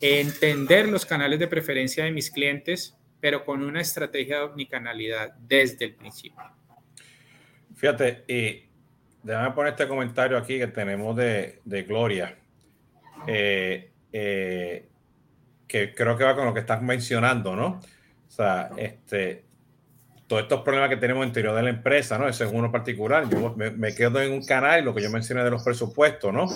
entender 0.00 0.86
los 0.86 1.06
canales 1.06 1.38
de 1.38 1.48
preferencia 1.48 2.04
de 2.04 2.10
mis 2.10 2.30
clientes, 2.30 2.99
pero 3.20 3.44
con 3.44 3.62
una 3.62 3.80
estrategia 3.80 4.38
de 4.38 4.42
omnicanalidad 4.44 5.34
desde 5.38 5.86
el 5.86 5.94
principio. 5.94 6.42
Fíjate, 7.76 8.24
y 8.28 8.68
déjame 9.22 9.52
poner 9.52 9.72
este 9.72 9.88
comentario 9.88 10.36
aquí 10.36 10.58
que 10.58 10.68
tenemos 10.68 11.16
de, 11.16 11.60
Gloria, 11.86 12.36
eh, 13.26 13.90
eh, 14.12 14.88
que 15.66 15.94
creo 15.94 16.16
que 16.16 16.24
va 16.24 16.34
con 16.34 16.46
lo 16.46 16.54
que 16.54 16.60
estás 16.60 16.82
mencionando, 16.82 17.54
¿no? 17.54 17.80
O 18.28 18.30
sea, 18.30 18.70
este, 18.76 19.44
todos 20.26 20.42
estos 20.42 20.62
problemas 20.62 20.88
que 20.88 20.96
tenemos 20.96 21.26
interior 21.26 21.56
de 21.56 21.62
la 21.62 21.70
empresa, 21.70 22.16
¿no? 22.16 22.28
Ese 22.28 22.44
es 22.44 22.52
uno 22.52 22.70
particular. 22.70 23.28
Yo 23.28 23.54
me, 23.56 23.94
quedo 23.94 24.20
en 24.20 24.32
un 24.32 24.44
canal 24.44 24.84
lo 24.84 24.94
que 24.94 25.02
yo 25.02 25.10
mencioné 25.10 25.42
de 25.42 25.50
los 25.50 25.64
presupuestos, 25.64 26.32
¿no? 26.32 26.46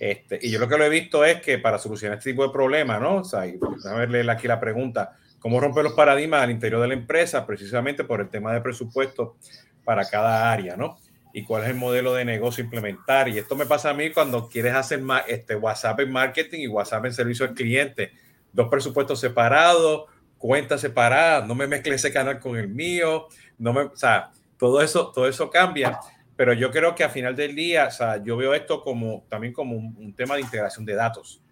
Este, 0.00 0.40
y 0.42 0.50
yo 0.50 0.58
lo 0.58 0.68
que 0.68 0.76
lo 0.76 0.84
he 0.84 0.88
visto 0.88 1.24
es 1.24 1.40
que 1.40 1.58
para 1.58 1.78
solucionar 1.78 2.18
este 2.18 2.32
tipo 2.32 2.44
de 2.44 2.52
problemas, 2.52 3.00
¿no? 3.00 3.18
O 3.18 3.24
sea, 3.24 3.46
y 3.46 3.58
a 3.84 4.06
leer 4.06 4.28
aquí 4.28 4.48
la 4.48 4.58
pregunta, 4.58 5.16
¿cómo 5.40 5.58
romper 5.58 5.82
los 5.82 5.94
paradigmas 5.94 6.42
al 6.42 6.52
interior 6.52 6.80
de 6.80 6.88
la 6.88 6.94
empresa 6.94 7.44
precisamente 7.46 8.04
por 8.04 8.20
el 8.20 8.28
tema 8.28 8.52
de 8.52 8.60
presupuesto 8.60 9.36
para 9.84 10.04
cada 10.04 10.52
área, 10.52 10.76
¿no? 10.76 10.98
Y 11.32 11.42
cuál 11.42 11.64
es 11.64 11.70
el 11.70 11.76
modelo 11.76 12.14
de 12.14 12.24
negocio 12.24 12.62
implementar. 12.62 13.28
Y 13.28 13.38
esto 13.38 13.56
me 13.56 13.66
pasa 13.66 13.90
a 13.90 13.94
mí 13.94 14.10
cuando 14.10 14.48
quieres 14.48 14.74
hacer 14.74 15.02
este, 15.26 15.56
WhatsApp 15.56 16.00
en 16.00 16.12
marketing 16.12 16.60
y 16.60 16.68
WhatsApp 16.68 17.06
en 17.06 17.12
servicio 17.12 17.46
al 17.46 17.54
cliente. 17.54 18.12
Dos 18.52 18.68
presupuestos 18.68 19.20
separados, 19.20 20.04
cuentas 20.38 20.80
separadas, 20.80 21.46
no 21.46 21.54
me 21.54 21.66
mezcle 21.66 21.94
ese 21.94 22.12
canal 22.12 22.38
con 22.38 22.56
el 22.56 22.68
mío, 22.68 23.26
no 23.58 23.72
me, 23.72 23.82
o 23.82 23.96
sea, 23.96 24.30
todo 24.58 24.80
eso, 24.82 25.10
todo 25.12 25.28
eso 25.28 25.50
cambia 25.50 25.98
pero 26.40 26.54
yo 26.54 26.70
creo 26.70 26.94
que 26.94 27.04
a 27.04 27.10
final 27.10 27.36
del 27.36 27.54
día, 27.54 27.88
o 27.88 27.90
sea, 27.90 28.16
yo 28.24 28.34
veo 28.34 28.54
esto 28.54 28.82
como 28.82 29.26
también 29.28 29.52
como 29.52 29.76
un, 29.76 30.14
tema 30.14 30.36
de 30.36 30.40
integración 30.40 30.86
de 30.86 30.94
datos. 30.94 31.42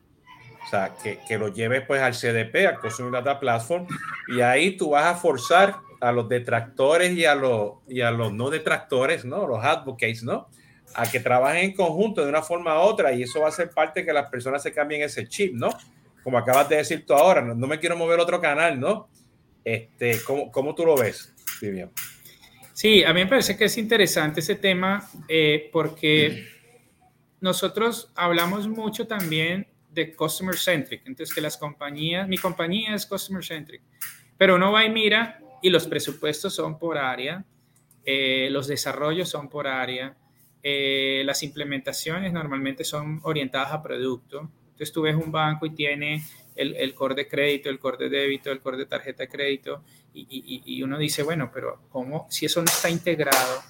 O 0.69 0.71
sea, 0.71 0.95
que, 1.03 1.19
que, 1.27 1.39
lo 1.39 1.49
lleves 1.49 1.83
pues 1.87 2.03
al 2.03 2.13
CDP, 2.13 2.67
al 2.67 2.79
Customer 2.79 3.11
Data 3.11 3.41
Platform, 3.41 3.87
y 4.29 4.43
ahí 4.43 4.77
tú 4.77 4.91
vas 4.91 5.07
a 5.07 5.15
forzar 5.15 5.77
a 5.99 6.13
los 6.13 6.29
detractores 6.29 7.17
y 7.17 7.25
a 7.25 7.35
los, 7.35 7.77
y 7.89 8.03
a 8.03 8.11
los 8.11 8.35
no 8.35 8.51
detractores, 8.51 9.25
¿no? 9.25 9.47
Los 9.47 9.65
advocates, 9.65 10.23
¿no? 10.23 10.51
A 10.95 11.11
que 11.11 11.21
trabajen 11.21 11.65
en 11.65 11.73
conjunto 11.73 12.23
de 12.23 12.29
una 12.29 12.43
forma 12.43 12.75
u 12.75 12.83
otra, 12.83 13.15
y 13.15 13.23
eso 13.23 13.41
va 13.41 13.49
a 13.49 13.51
ser 13.51 13.71
parte 13.71 14.01
de 14.01 14.07
que 14.07 14.13
las 14.13 14.29
personas 14.29 14.63
se 14.63 14.71
cambien 14.71 15.01
ese 15.01 15.27
chip, 15.27 15.55
¿no? 15.55 15.71
Como 16.23 16.37
acabas 16.37 16.69
de 16.69 16.77
decir 16.77 17.07
tú 17.07 17.15
ahora, 17.15 17.41
no, 17.41 17.67
me 17.67 17.79
quiero 17.79 17.97
mover 17.97 18.21
otro 18.21 18.39
canal, 18.39 18.79
¿no? 18.79 19.09
Este, 19.65 20.21
¿cómo, 20.23 20.53
¿Cómo 20.53 20.75
tú 20.75 20.85
lo 20.85 20.99
ves, 20.99 21.35
Vivian? 21.63 21.91
Sí, 22.75 23.03
a 23.05 23.15
mí 23.15 23.25
me 23.25 23.27
parece 23.27 23.57
que 23.57 23.65
es 23.65 23.79
interesante 23.79 24.41
ese 24.41 24.55
tema 24.55 25.09
eh, 25.29 25.71
porque 25.73 26.47
nosotros 27.41 28.13
hablamos 28.15 28.69
mucho 28.69 29.07
también 29.07 29.67
de 29.99 30.15
customer 30.15 30.57
centric, 30.57 31.03
entonces 31.07 31.35
que 31.35 31.41
las 31.41 31.57
compañías, 31.57 32.27
mi 32.29 32.39
compañía 32.39 32.95
es 32.95 33.07
customer 33.07 33.45
centric, 33.45 33.83
pero 34.37 34.57
uno 34.57 34.73
va 34.73 34.85
y 34.85 34.91
mira 34.91 35.41
y 35.63 35.71
los 35.71 35.87
presupuestos 35.87 36.55
son 36.55 36.79
por 36.79 36.99
área, 36.99 37.45
eh, 38.05 38.49
los 38.51 38.67
desarrollos 38.67 39.29
son 39.29 39.49
por 39.49 39.67
área, 39.67 40.17
eh, 40.63 41.23
las 41.25 41.43
implementaciones 41.43 42.33
normalmente 42.33 42.85
son 42.85 43.21
orientadas 43.23 43.73
a 43.73 43.83
producto. 43.83 44.51
Entonces 44.71 44.93
tú 44.93 45.03
ves 45.03 45.17
un 45.17 45.33
banco 45.33 45.67
y 45.67 45.71
tiene 45.71 46.23
el, 46.55 46.75
el 46.77 46.95
core 46.95 47.15
de 47.15 47.29
crédito, 47.29 47.69
el 47.69 47.79
core 47.79 47.99
de 47.99 48.09
débito, 48.09 48.51
el 48.51 48.61
core 48.61 48.77
de 48.77 48.87
tarjeta 48.87 49.25
de 49.25 49.29
crédito, 49.29 49.83
y, 50.15 50.83
uno 50.83 50.99
dice, 50.99 51.23
bueno, 51.23 51.51
pero 51.53 51.83
¿cómo 51.91 52.27
si 52.31 52.47
eso 52.47 52.61
no 52.61 52.67
está 52.67 52.91
integrado 52.91 53.63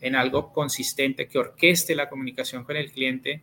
en 0.00 0.14
algo 0.14 0.52
consistente 0.52 1.28
que 1.28 1.38
orqueste 1.38 1.94
la 1.94 2.08
comunicación 2.08 2.64
con 2.64 2.76
el 2.76 2.90
cliente? 2.90 3.42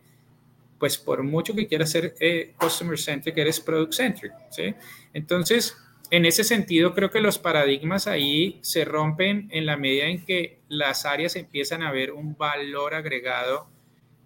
Pues 0.78 0.96
por 0.96 1.22
mucho 1.22 1.54
que 1.54 1.66
quieras 1.66 1.90
ser 1.90 2.14
eh, 2.20 2.54
customer 2.58 2.98
centric, 2.98 3.36
eres 3.36 3.60
product 3.60 3.92
centric, 3.92 4.32
¿sí? 4.50 4.74
Entonces, 5.12 5.76
en 6.10 6.24
ese 6.24 6.44
sentido, 6.44 6.94
creo 6.94 7.10
que 7.10 7.20
los 7.20 7.38
paradigmas 7.38 8.06
ahí 8.06 8.58
se 8.62 8.84
rompen 8.84 9.48
en 9.50 9.66
la 9.66 9.76
medida 9.76 10.06
en 10.06 10.24
que 10.24 10.60
las 10.68 11.04
áreas 11.04 11.36
empiezan 11.36 11.82
a 11.82 11.92
ver 11.92 12.12
un 12.12 12.36
valor 12.36 12.94
agregado 12.94 13.68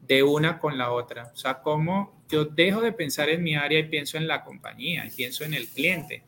de 0.03 0.23
una 0.23 0.59
con 0.59 0.79
la 0.79 0.93
otra. 0.93 1.31
O 1.33 1.37
sea, 1.37 1.61
cómo 1.61 2.23
yo 2.29 2.45
dejo 2.45 2.81
de 2.81 2.93
pensar 2.93 3.29
en 3.31 3.43
mi 3.43 3.57
área 3.57 3.79
y 3.79 3.85
pienso 3.85 4.17
en 4.17 4.29
la 4.29 4.45
compañía, 4.45 5.07
y 5.07 5.11
pienso 5.11 5.45
en 5.45 5.55
el 5.55 5.69
cliente. 5.69 6.23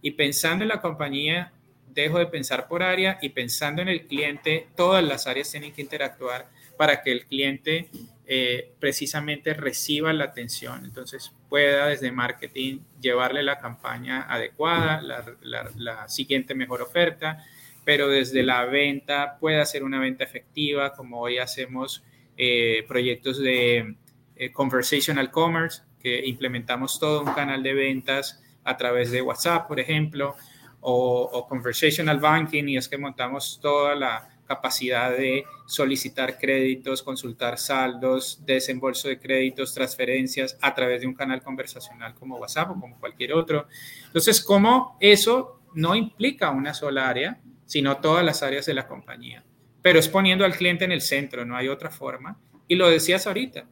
Y 0.00 0.12
pensando 0.12 0.64
en 0.64 0.68
la 0.68 0.80
compañía, 0.80 1.52
dejo 1.88 2.18
de 2.18 2.26
pensar 2.26 2.66
por 2.66 2.82
área 2.82 3.18
y 3.22 3.28
pensando 3.30 3.82
en 3.82 3.88
el 3.88 4.06
cliente, 4.06 4.68
todas 4.76 5.04
las 5.04 5.26
áreas 5.26 5.50
tienen 5.50 5.72
que 5.72 5.82
interactuar 5.82 6.48
para 6.76 7.02
que 7.02 7.12
el 7.12 7.26
cliente 7.26 7.88
eh, 8.26 8.72
precisamente 8.80 9.52
reciba 9.52 10.12
la 10.12 10.24
atención. 10.24 10.84
Entonces 10.84 11.32
pueda 11.48 11.88
desde 11.88 12.10
marketing 12.10 12.80
llevarle 13.00 13.42
la 13.42 13.58
campaña 13.58 14.22
adecuada, 14.22 15.02
la, 15.42 16.08
siguiente 16.08 16.54
mejor 16.54 16.80
oferta, 16.80 17.44
pero 17.84 18.08
desde 18.08 18.42
la 18.42 18.64
venta 18.64 19.36
pueda 19.38 19.62
hacer 19.62 19.84
una 19.84 20.00
venta 20.00 20.24
efectiva, 20.24 20.94
como 20.94 21.20
hoy 21.20 21.38
hacemos 21.38 22.02
eh, 22.38 22.84
proyectos 22.88 23.38
de 23.38 23.94
eh, 24.36 24.52
conversational 24.52 25.30
commerce, 25.30 25.82
que 26.00 26.26
implementamos 26.26 26.98
todo 26.98 27.22
un 27.22 27.32
canal 27.34 27.62
de 27.62 27.74
ventas 27.74 28.42
a 28.64 28.76
través 28.76 29.10
de 29.10 29.22
WhatsApp, 29.22 29.68
por 29.68 29.78
ejemplo, 29.80 30.34
o, 30.80 31.46
conversational 31.48 32.18
banking, 32.18 32.68
y 32.68 32.76
es 32.76 32.88
que 32.88 32.98
montamos 32.98 33.58
toda 33.60 33.94
la 33.94 34.28
capacidad 34.44 35.10
de 35.10 35.44
solicitar 35.66 36.38
créditos, 36.38 37.02
consultar 37.02 37.58
saldos, 37.58 38.40
desembolso 38.44 39.08
de 39.08 39.18
créditos, 39.18 39.74
transferencias 39.74 40.56
a 40.60 40.74
través 40.74 41.00
de 41.00 41.06
un 41.06 41.14
canal 41.14 41.42
conversacional 41.42 42.14
como 42.14 42.36
WhatsApp 42.36 42.70
o 42.70 42.80
como 42.80 42.98
cualquier 42.98 43.32
otro. 43.32 43.66
Entonces, 44.06 44.42
¿cómo 44.42 44.96
eso 45.00 45.60
no 45.74 45.94
implica 45.94 46.50
una 46.50 46.74
sola 46.74 47.08
área, 47.08 47.40
sino 47.66 47.96
todas 47.98 48.24
las 48.24 48.42
áreas 48.42 48.66
de 48.66 48.74
la 48.74 48.86
compañía? 48.86 49.44
Pero 49.82 49.98
es 49.98 50.08
poniendo 50.08 50.44
al 50.44 50.56
cliente 50.56 50.84
en 50.84 50.92
el 50.92 51.00
centro, 51.00 51.44
no 51.44 51.56
hay 51.56 51.68
otra 51.68 51.90
forma. 51.90 52.38
Y 52.68 52.76
lo 52.76 52.88
decías 52.88 53.26
ahorita, 53.26 53.66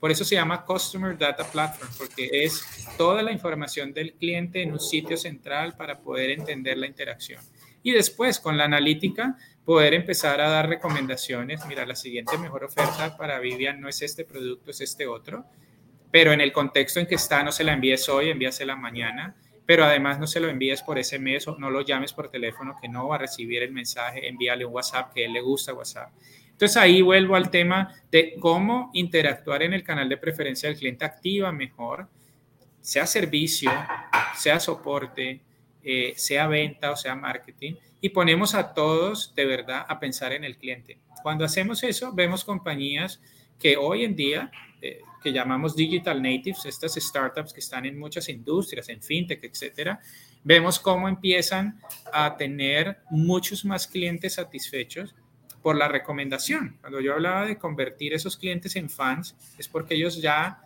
por 0.00 0.10
eso 0.10 0.24
se 0.24 0.34
llama 0.34 0.64
Customer 0.64 1.16
Data 1.16 1.44
Platform, 1.50 1.90
porque 1.96 2.28
es 2.30 2.86
toda 2.98 3.22
la 3.22 3.32
información 3.32 3.92
del 3.92 4.12
cliente 4.12 4.62
en 4.62 4.72
un 4.72 4.80
sitio 4.80 5.16
central 5.16 5.76
para 5.76 6.00
poder 6.00 6.30
entender 6.30 6.76
la 6.76 6.86
interacción. 6.86 7.42
Y 7.82 7.92
después, 7.92 8.38
con 8.38 8.58
la 8.58 8.64
analítica, 8.64 9.36
poder 9.66 9.94
empezar 9.94 10.40
a 10.40 10.48
dar 10.48 10.68
recomendaciones. 10.68 11.66
Mira, 11.66 11.84
la 11.84 11.96
siguiente 11.96 12.38
mejor 12.38 12.64
oferta 12.64 13.16
para 13.16 13.40
Vivian 13.40 13.80
no 13.80 13.88
es 13.88 14.00
este 14.00 14.24
producto, 14.24 14.70
es 14.70 14.80
este 14.80 15.08
otro. 15.08 15.44
Pero 16.12 16.32
en 16.32 16.40
el 16.40 16.52
contexto 16.52 17.00
en 17.00 17.06
que 17.06 17.16
está, 17.16 17.42
no 17.42 17.50
se 17.50 17.64
la 17.64 17.72
envíes 17.72 18.08
hoy, 18.08 18.30
envíasela 18.30 18.76
mañana. 18.76 19.34
Pero 19.66 19.84
además 19.84 20.20
no 20.20 20.28
se 20.28 20.38
lo 20.38 20.48
envíes 20.48 20.82
por 20.82 21.00
ese 21.00 21.18
mes 21.18 21.48
o 21.48 21.58
no 21.58 21.68
lo 21.68 21.80
llames 21.80 22.12
por 22.12 22.30
teléfono 22.30 22.76
que 22.80 22.88
no 22.88 23.08
va 23.08 23.16
a 23.16 23.18
recibir 23.18 23.64
el 23.64 23.72
mensaje. 23.72 24.28
Envíale 24.28 24.64
un 24.64 24.72
WhatsApp 24.72 25.12
que 25.12 25.24
a 25.24 25.26
él 25.26 25.32
le 25.32 25.40
gusta 25.40 25.74
WhatsApp. 25.74 26.12
Entonces 26.52 26.76
ahí 26.76 27.02
vuelvo 27.02 27.34
al 27.34 27.50
tema 27.50 27.92
de 28.12 28.36
cómo 28.38 28.90
interactuar 28.94 29.64
en 29.64 29.74
el 29.74 29.82
canal 29.82 30.08
de 30.08 30.16
preferencia 30.16 30.68
del 30.68 30.78
cliente 30.78 31.04
activa 31.04 31.50
mejor, 31.50 32.08
sea 32.80 33.04
servicio, 33.04 33.70
sea 34.36 34.60
soporte, 34.60 35.42
eh, 35.88 36.14
sea 36.16 36.48
venta 36.48 36.90
o 36.90 36.96
sea 36.96 37.14
marketing, 37.14 37.74
y 38.00 38.08
ponemos 38.08 38.56
a 38.56 38.74
todos 38.74 39.32
de 39.36 39.44
verdad 39.44 39.86
a 39.88 40.00
pensar 40.00 40.32
en 40.32 40.42
el 40.42 40.56
cliente. 40.56 40.98
Cuando 41.22 41.44
hacemos 41.44 41.84
eso, 41.84 42.12
vemos 42.12 42.42
compañías 42.42 43.20
que 43.60 43.76
hoy 43.76 44.04
en 44.04 44.16
día, 44.16 44.50
eh, 44.82 45.00
que 45.22 45.32
llamamos 45.32 45.76
digital 45.76 46.20
natives, 46.20 46.66
estas 46.66 46.94
startups 46.94 47.52
que 47.52 47.60
están 47.60 47.86
en 47.86 47.96
muchas 47.96 48.28
industrias, 48.28 48.88
en 48.88 49.00
fintech, 49.00 49.44
etcétera, 49.44 50.00
vemos 50.42 50.80
cómo 50.80 51.08
empiezan 51.08 51.80
a 52.12 52.36
tener 52.36 52.98
muchos 53.10 53.64
más 53.64 53.86
clientes 53.86 54.34
satisfechos 54.34 55.14
por 55.62 55.76
la 55.76 55.86
recomendación. 55.86 56.78
Cuando 56.80 57.00
yo 57.00 57.14
hablaba 57.14 57.46
de 57.46 57.58
convertir 57.58 58.12
esos 58.12 58.36
clientes 58.36 58.74
en 58.74 58.90
fans, 58.90 59.36
es 59.56 59.68
porque 59.68 59.94
ellos 59.94 60.20
ya 60.20 60.60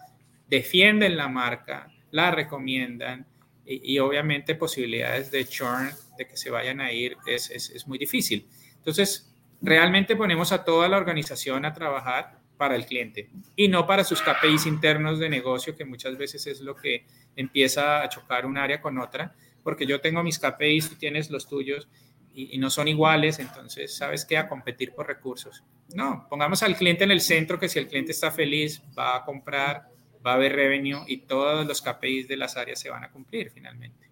defienden 0.49 1.19
la 1.19 1.29
marca, 1.29 1.93
la 2.11 2.31
recomiendan 2.31 3.27
y, 3.65 3.99
obviamente 3.99 4.55
posibilidades 4.55 5.31
de 5.31 5.45
churn, 5.47 5.91
de 6.19 6.27
que 6.27 6.37
se 6.37 6.51
vayan 6.51 6.81
a 6.81 6.93
ir, 6.93 7.17
es, 7.27 7.51
es, 7.51 7.87
muy 7.87 7.99
difícil. 7.99 8.49
Entonces, 8.77 9.33
realmente 9.61 10.17
ponemos 10.17 10.51
a 10.53 10.65
toda 10.65 10.89
la 10.89 10.97
organización 10.97 11.65
a 11.65 11.73
trabajar 11.73 12.41
para 12.57 12.77
el 12.77 12.85
cliente 12.85 13.31
y 13.57 13.69
no 13.69 13.87
para 13.87 14.05
sus 14.05 14.23
KPIs 14.23 14.67
internos 14.67 15.19
de 15.19 15.29
negocio, 15.29 15.77
que 15.77 15.85
muchas 15.85 16.19
veces 16.19 16.47
es 16.47 16.61
lo 16.61 16.75
que 16.75 17.07
empieza 17.37 18.03
a 18.03 18.09
chocar 18.09 18.45
un 18.45 18.59
área 18.59 18.81
con 18.81 18.99
otra, 18.99 19.35
porque 19.63 19.87
yo 19.87 20.01
tengo 20.01 20.23
mis 20.23 20.39
KPIs, 20.39 20.91
tú 20.91 20.95
tienes 20.97 21.31
los 21.31 21.49
tuyos 21.49 21.89
y, 22.35 22.59
no 22.59 22.71
son 22.71 22.89
iguales, 22.89 23.39
entonces, 23.39 23.95
¿sabes 23.95 24.25
qué? 24.25 24.39
A 24.39 24.49
competir 24.49 24.93
por 24.93 25.07
recursos. 25.07 25.65
No, 25.95 26.27
pongamos 26.29 26.63
al 26.63 26.77
cliente 26.77 27.05
en 27.05 27.11
el 27.11 27.21
centro, 27.21 27.59
que 27.59 27.69
si 27.69 27.79
el 27.79 27.89
cliente 27.89 28.13
está 28.13 28.31
feliz, 28.31 28.83
va 28.97 29.17
a 29.17 29.25
comprar, 29.25 29.89
va 30.25 30.33
a 30.33 30.35
haber 30.35 30.55
revenue 30.55 31.05
y 31.07 31.19
todos 31.19 31.67
los 31.67 31.83
KPIs 31.83 32.29
de 32.29 32.37
las 32.37 32.57
áreas 32.57 32.79
se 32.79 32.91
van 32.91 33.05
a 33.05 33.11
cumplir 33.11 33.51
finalmente. 33.51 34.09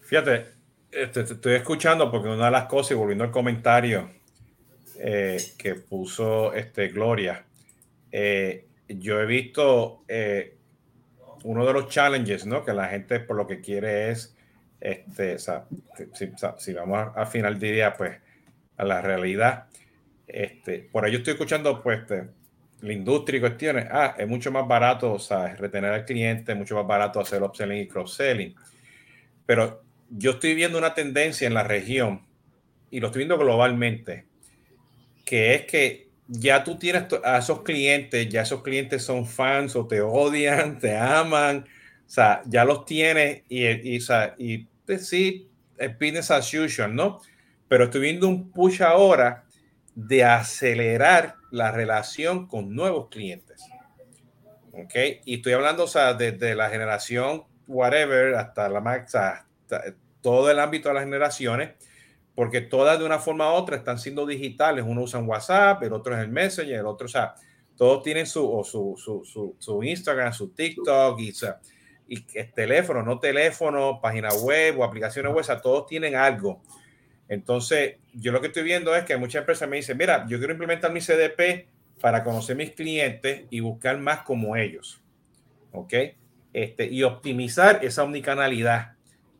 Fíjate, 0.00 0.46
te, 0.90 1.20
estoy 1.20 1.54
escuchando 1.54 2.10
porque 2.10 2.28
una 2.28 2.46
de 2.46 2.50
las 2.50 2.66
cosas, 2.66 2.92
y 2.92 2.94
volviendo 2.94 3.24
al 3.24 3.30
comentario 3.30 4.10
eh, 4.98 5.38
que 5.58 5.74
puso 5.74 6.52
este, 6.52 6.88
Gloria. 6.88 7.44
Eh, 8.12 8.66
yo 8.88 9.20
he 9.20 9.26
visto 9.26 10.04
eh, 10.06 10.56
uno 11.42 11.66
de 11.66 11.72
los 11.72 11.88
challenges, 11.88 12.46
¿no? 12.46 12.64
Que 12.64 12.72
la 12.72 12.88
gente 12.88 13.18
por 13.20 13.36
lo 13.36 13.46
que 13.46 13.60
quiere 13.60 14.10
es, 14.10 14.36
este, 14.80 15.38
si, 15.38 16.72
vamos 16.74 17.08
al 17.16 17.26
final 17.26 17.58
del 17.58 17.74
día, 17.74 17.94
pues 17.94 18.18
a 18.76 18.84
la 18.84 19.00
realidad. 19.00 19.66
Este, 20.26 20.88
por 20.90 21.04
ahí 21.04 21.14
estoy 21.16 21.32
escuchando, 21.32 21.82
pues, 21.82 22.00
este, 22.00 22.28
la 22.84 22.92
industria 22.92 23.38
y 23.38 23.40
cuestiones. 23.40 23.86
Ah, 23.90 24.14
es 24.18 24.28
mucho 24.28 24.52
más 24.52 24.68
barato, 24.68 25.12
o 25.12 25.18
sea, 25.18 25.54
retener 25.56 25.92
al 25.92 26.04
cliente, 26.04 26.52
es 26.52 26.58
mucho 26.58 26.76
más 26.76 26.86
barato 26.86 27.18
hacer 27.18 27.42
upselling 27.42 27.82
y 27.82 27.88
cross-selling. 27.88 28.54
Pero 29.46 29.82
yo 30.10 30.32
estoy 30.32 30.54
viendo 30.54 30.78
una 30.78 30.94
tendencia 30.94 31.46
en 31.46 31.54
la 31.54 31.62
región 31.64 32.22
y 32.90 33.00
lo 33.00 33.08
estoy 33.08 33.20
viendo 33.20 33.38
globalmente, 33.38 34.26
que 35.24 35.54
es 35.54 35.62
que 35.62 36.08
ya 36.28 36.62
tú 36.62 36.78
tienes 36.78 37.04
a 37.24 37.38
esos 37.38 37.62
clientes, 37.62 38.28
ya 38.28 38.42
esos 38.42 38.62
clientes 38.62 39.02
son 39.02 39.26
fans 39.26 39.74
o 39.76 39.86
te 39.86 40.00
odian, 40.00 40.78
te 40.80 40.96
aman, 40.96 41.64
o 42.06 42.10
sea, 42.10 42.42
ya 42.46 42.64
los 42.64 42.84
tienes 42.84 43.42
y, 43.48 43.66
y, 43.66 43.98
y 44.38 44.66
pues 44.84 45.08
sí, 45.08 45.48
es 45.78 45.98
business 45.98 46.30
as 46.30 46.52
usual, 46.52 46.94
¿no? 46.94 47.20
Pero 47.66 47.84
estoy 47.84 48.02
viendo 48.02 48.28
un 48.28 48.50
push 48.50 48.82
ahora 48.82 49.43
de 49.94 50.24
acelerar 50.24 51.36
la 51.50 51.70
relación 51.70 52.46
con 52.46 52.74
nuevos 52.74 53.08
clientes. 53.08 53.62
¿Ok? 54.72 54.94
Y 55.24 55.36
estoy 55.36 55.52
hablando, 55.52 55.84
o 55.84 55.88
sea, 55.88 56.14
desde 56.14 56.54
la 56.54 56.68
generación 56.68 57.44
whatever 57.66 58.34
hasta 58.34 58.68
la 58.68 58.80
max, 58.80 59.16
todo 60.20 60.50
el 60.50 60.58
ámbito 60.58 60.88
de 60.88 60.94
las 60.94 61.04
generaciones 61.04 61.70
porque 62.34 62.60
todas 62.60 62.98
de 62.98 63.04
una 63.04 63.18
forma 63.18 63.52
u 63.52 63.54
otra 63.54 63.76
están 63.76 63.98
siendo 63.98 64.26
digitales. 64.26 64.84
Uno 64.86 65.02
usa 65.02 65.20
WhatsApp, 65.20 65.82
el 65.82 65.92
otro 65.92 66.14
es 66.14 66.20
el 66.20 66.30
Messenger, 66.30 66.80
el 66.80 66.86
otro, 66.86 67.06
o 67.06 67.08
sea, 67.08 67.34
todos 67.76 68.02
tienen 68.02 68.26
su, 68.26 68.62
su, 68.64 68.94
su, 68.96 69.56
su, 69.58 69.82
Instagram, 69.82 70.32
su 70.32 70.50
TikTok 70.50 71.18
y, 71.20 71.32
y 72.08 72.26
el 72.34 72.52
teléfono, 72.52 73.02
no 73.02 73.18
teléfono, 73.18 74.00
página 74.00 74.30
web 74.32 74.80
o 74.80 74.84
aplicaciones 74.84 75.30
web, 75.32 75.40
o 75.40 75.44
sea, 75.44 75.60
todos 75.60 75.86
tienen 75.86 76.16
algo. 76.16 76.62
Entonces, 77.28 77.96
yo 78.12 78.32
lo 78.32 78.40
que 78.40 78.48
estoy 78.48 78.62
viendo 78.62 78.94
es 78.94 79.04
que 79.04 79.16
muchas 79.16 79.40
empresas 79.40 79.68
me 79.68 79.76
dicen, 79.76 79.96
mira, 79.96 80.26
yo 80.28 80.38
quiero 80.38 80.52
implementar 80.52 80.92
mi 80.92 81.00
CDP 81.00 81.66
para 82.00 82.22
conocer 82.22 82.56
mis 82.56 82.72
clientes 82.72 83.44
y 83.50 83.60
buscar 83.60 83.98
más 83.98 84.22
como 84.22 84.56
ellos. 84.56 85.00
¿Ok? 85.72 85.94
Este, 86.52 86.86
y 86.86 87.02
optimizar 87.02 87.84
esa 87.84 88.04
omnicanalidad 88.04 88.92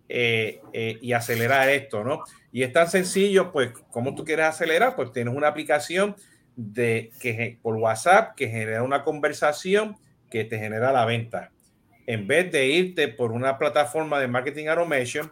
eh, 0.08 0.60
eh, 0.72 0.98
y 1.00 1.12
acelerar 1.12 1.68
esto, 1.68 2.04
¿no? 2.04 2.24
Y 2.52 2.62
es 2.62 2.72
tan 2.72 2.90
sencillo, 2.90 3.52
pues, 3.52 3.72
como 3.90 4.14
tú 4.14 4.24
quieres 4.24 4.46
acelerar? 4.46 4.96
Pues 4.96 5.12
tienes 5.12 5.34
una 5.34 5.48
aplicación 5.48 6.16
de 6.56 7.10
que 7.20 7.58
por 7.62 7.76
WhatsApp 7.76 8.34
que 8.34 8.48
genera 8.48 8.82
una 8.82 9.02
conversación 9.02 9.96
que 10.30 10.44
te 10.44 10.58
genera 10.58 10.92
la 10.92 11.04
venta. 11.04 11.50
En 12.06 12.26
vez 12.26 12.52
de 12.52 12.66
irte 12.66 13.08
por 13.08 13.32
una 13.32 13.58
plataforma 13.58 14.20
de 14.20 14.28
marketing 14.28 14.66
automation, 14.66 15.30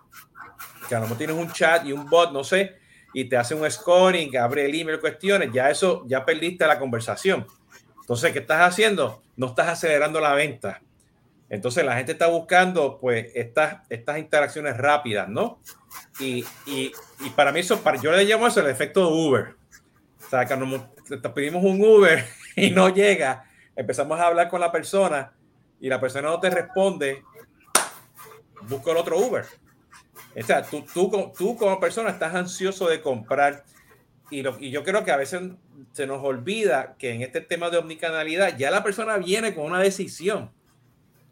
que 1.01 1.15
tienes 1.17 1.37
un 1.37 1.51
chat 1.53 1.85
y 1.87 1.93
un 1.93 2.09
bot, 2.09 2.33
no 2.33 2.45
sé, 2.45 2.77
y 3.13 3.25
te 3.25 3.37
hace 3.37 3.55
un 3.55 3.71
scoring, 3.71 4.37
abre 4.37 4.67
el 4.67 4.75
email, 4.75 5.01
cuestiones, 5.01 5.51
ya 5.53 5.71
eso, 5.71 6.05
ya 6.07 6.25
perdiste 6.25 6.67
la 6.67 6.79
conversación. 6.79 7.47
Entonces, 8.01 8.33
¿qué 8.33 8.41
estás 8.41 8.61
haciendo? 8.61 9.23
No 9.37 9.49
estás 9.49 9.69
acelerando 9.69 10.21
la 10.21 10.35
venta 10.35 10.81
entonces 11.53 11.85
la 11.85 11.97
gente 11.97 12.13
está 12.13 12.29
buscando 12.29 12.99
pues 12.99 13.27
estas, 13.35 13.87
estas 13.91 14.17
interacciones 14.17 14.75
rápidas, 14.79 15.29
¿no? 15.29 15.61
Y, 16.19 16.47
y, 16.65 16.91
y 17.21 17.31
para 17.37 17.53
mí 17.53 17.61
eso, 17.61 17.79
yo 18.03 18.11
le 18.11 18.25
llamo 18.25 18.47
eso 18.47 18.61
el 18.61 18.71
efecto 18.71 19.01
de 19.01 19.13
Uber. 19.13 19.57
O 20.25 20.31
sea, 20.31 20.47
cuando 20.47 20.89
te 21.07 21.29
pedimos 21.29 21.63
un 21.63 21.79
Uber 21.85 22.25
y 22.57 22.71
no 22.71 22.89
llega, 22.89 23.45
empezamos 23.77 24.19
a 24.19 24.29
hablar 24.29 24.49
con 24.49 24.63
la 24.63 24.73
persona 24.73 25.35
y 25.79 25.91
la 25.91 26.01
persona 26.01 26.31
no 26.31 26.41
te 26.41 26.49
responde, 26.49 27.23
busca 28.63 28.93
el 28.93 28.97
otro 28.97 29.19
Uber. 29.19 29.45
O 30.35 30.43
sea, 30.43 30.63
tú, 30.63 30.85
tú, 30.93 31.33
tú 31.37 31.57
como 31.57 31.79
persona 31.79 32.11
estás 32.11 32.35
ansioso 32.35 32.89
de 32.89 33.01
comprar 33.01 33.65
y, 34.31 34.43
lo, 34.43 34.57
y, 34.59 34.71
yo 34.71 34.83
creo 34.83 35.05
que 35.05 35.11
a 35.11 35.17
veces 35.17 35.43
se 35.93 36.07
nos 36.07 36.25
olvida 36.25 36.95
que 36.99 37.13
en 37.13 37.23
este 37.23 37.43
tema 37.43 37.69
de 37.69 37.77
omnicanalidad 37.77 38.57
ya 38.57 38.71
la 38.71 38.83
persona 38.83 39.19
viene 39.19 39.55
con 39.55 39.67
una 39.67 39.81
decisión. 39.81 40.51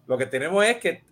Lo 0.06 0.18
que 0.18 0.26
tenemos 0.26 0.64
es 0.66 0.76
que 0.78 1.02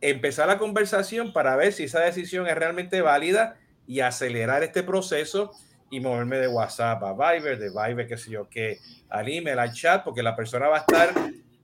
empezar 0.00 0.46
la 0.46 0.58
conversación 0.58 1.32
para 1.32 1.56
ver 1.56 1.72
si 1.72 1.84
esa 1.84 2.00
decisión 2.00 2.46
es 2.46 2.54
realmente 2.54 3.02
válida 3.02 3.58
y 3.86 4.00
acelerar 4.00 4.62
este 4.62 4.82
proceso 4.82 5.52
y 5.90 6.00
moverme 6.00 6.38
de 6.38 6.48
WhatsApp 6.48 7.02
a 7.02 7.12
Viber, 7.12 7.58
de 7.58 7.70
Viber, 7.70 8.06
qué 8.06 8.16
sé 8.16 8.30
yo, 8.30 8.48
que 8.48 8.78
al 9.08 9.28
email, 9.28 9.58
al 9.58 9.72
chat, 9.72 10.04
porque 10.04 10.22
la 10.22 10.34
persona 10.34 10.68
va 10.68 10.78
a 10.78 10.80
estar 10.80 11.10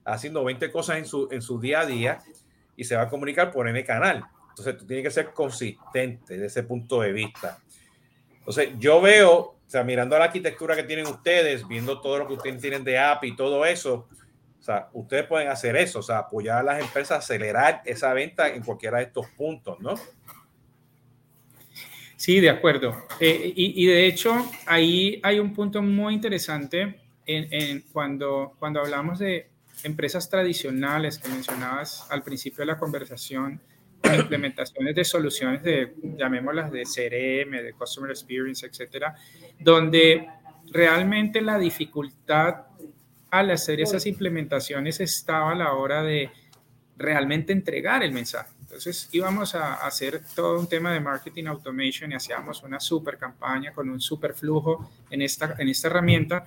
haciendo 0.05 0.45
20 0.45 0.71
cosas 0.71 0.99
en 0.99 1.07
su, 1.07 1.29
en 1.31 1.43
su 1.43 1.61
día 1.61 1.81
a 1.81 1.87
día 1.87 2.19
y 2.77 2.85
se 2.85 2.97
va 2.97 3.03
a 3.03 3.09
comunicar 3.09 3.53
por 3.53 3.69
N 3.69 3.85
canal. 3.85 4.25
Entonces, 4.53 4.77
tú 4.77 4.87
tienes 4.87 5.05
que 5.05 5.11
ser 5.11 5.33
consistente 5.33 6.37
de 6.37 6.47
ese 6.47 6.63
punto 6.63 7.01
de 7.01 7.13
vista. 7.13 7.59
Entonces, 8.39 8.71
yo 8.79 9.01
veo, 9.01 9.33
o 9.39 9.59
sea, 9.67 9.83
mirando 9.83 10.19
la 10.19 10.27
arquitectura 10.27 10.77
que 10.77 10.83
tienen 10.83 11.07
ustedes, 11.07 11.67
viendo 11.67 12.01
todo 12.01 12.19
lo 12.19 12.29
que 12.29 12.35
ustedes 12.35 12.61
tienen 12.61 12.85
de 12.85 12.99
app 12.99 13.25
y 13.25 13.35
todo 13.35 13.65
eso, 13.65 14.09
o 14.61 14.65
sea, 14.65 14.89
ustedes 14.93 15.27
pueden 15.27 15.49
hacer 15.49 15.75
eso, 15.77 15.99
o 15.99 16.03
sea, 16.03 16.19
apoyar 16.19 16.59
a 16.59 16.63
las 16.63 16.81
empresas 16.81 17.19
acelerar 17.19 17.83
esa 17.85 18.13
venta 18.13 18.49
en 18.49 18.63
cualquiera 18.63 18.99
de 18.99 19.05
estos 19.05 19.27
puntos, 19.31 19.81
¿no? 19.81 19.95
Sí, 22.15 22.39
de 22.39 22.51
acuerdo. 22.51 23.07
Eh, 23.19 23.53
y, 23.57 23.85
de 23.87 24.07
hecho, 24.07 24.49
ahí 24.67 25.21
hay 25.25 25.41
un 25.41 25.53
punto 25.53 25.83
muy 25.83 26.15
interesante 26.15 27.01
en, 27.27 27.81
cuando, 27.93 28.55
cuando 28.61 28.79
hablamos 28.79 29.19
de 29.19 29.49
empresas 29.83 30.31
tradicionales 30.31 31.19
que 31.19 31.29
mencionabas 31.29 32.07
al 32.11 32.23
principio 32.23 32.61
de 32.61 32.67
la 32.67 32.79
conversación, 32.79 33.61
implementaciones 34.19 34.95
de 34.95 35.05
soluciones 35.05 35.63
de, 35.63 35.95
llamémoslas 36.03 36.71
de 36.71 36.83
CRM, 36.83 37.63
de 37.63 37.73
Customer 37.73 38.11
Experience, 38.11 38.67
etcétera, 38.67 39.15
donde 39.59 40.27
realmente 40.71 41.41
la 41.41 41.59
dificultad 41.59 42.67
al 43.31 43.51
hacer 43.51 43.81
esas 43.81 44.07
implementaciones 44.07 45.01
estaba 45.01 45.53
a 45.53 45.55
la 45.55 45.73
hora 45.73 46.03
de 46.03 46.31
realmente 46.97 47.53
entregar 47.53 48.03
el 48.03 48.13
mensaje. 48.13 48.53
Entonces 48.61 49.09
íbamos 49.13 49.55
a 49.55 49.75
hacer 49.87 50.23
todo 50.35 50.59
un 50.59 50.67
tema 50.67 50.93
de 50.93 51.01
marketing 51.01 51.45
automation 51.47 52.13
y 52.13 52.15
hacíamos 52.15 52.63
una 52.63 52.81
super 52.81 53.19
campaña 53.19 53.73
con 53.73 53.91
un 53.91 54.01
super 54.01 54.35
flujo 54.35 54.91
en 55.11 55.23
esta, 55.23 55.57
en 55.59 55.69
esta 55.69 55.89
herramienta. 55.89 56.45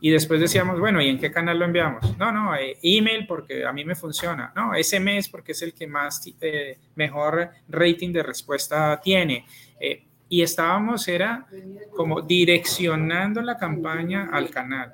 Y 0.00 0.10
después 0.10 0.40
decíamos, 0.40 0.78
bueno, 0.78 1.00
¿y 1.00 1.08
en 1.08 1.18
qué 1.18 1.30
canal 1.30 1.58
lo 1.58 1.64
enviamos? 1.64 2.16
No, 2.18 2.30
no, 2.30 2.54
eh, 2.54 2.76
email 2.82 3.26
porque 3.26 3.64
a 3.64 3.72
mí 3.72 3.84
me 3.84 3.94
funciona. 3.94 4.52
No, 4.54 4.72
SMS 4.74 5.28
porque 5.28 5.52
es 5.52 5.62
el 5.62 5.72
que 5.72 5.86
más 5.86 6.20
eh, 6.40 6.78
mejor 6.94 7.50
rating 7.68 8.12
de 8.12 8.22
respuesta 8.22 9.00
tiene. 9.02 9.46
Eh, 9.80 10.04
y 10.28 10.42
estábamos, 10.42 11.08
era 11.08 11.46
como 11.94 12.20
direccionando 12.20 13.40
la 13.40 13.56
campaña 13.56 14.28
al 14.32 14.50
canal 14.50 14.92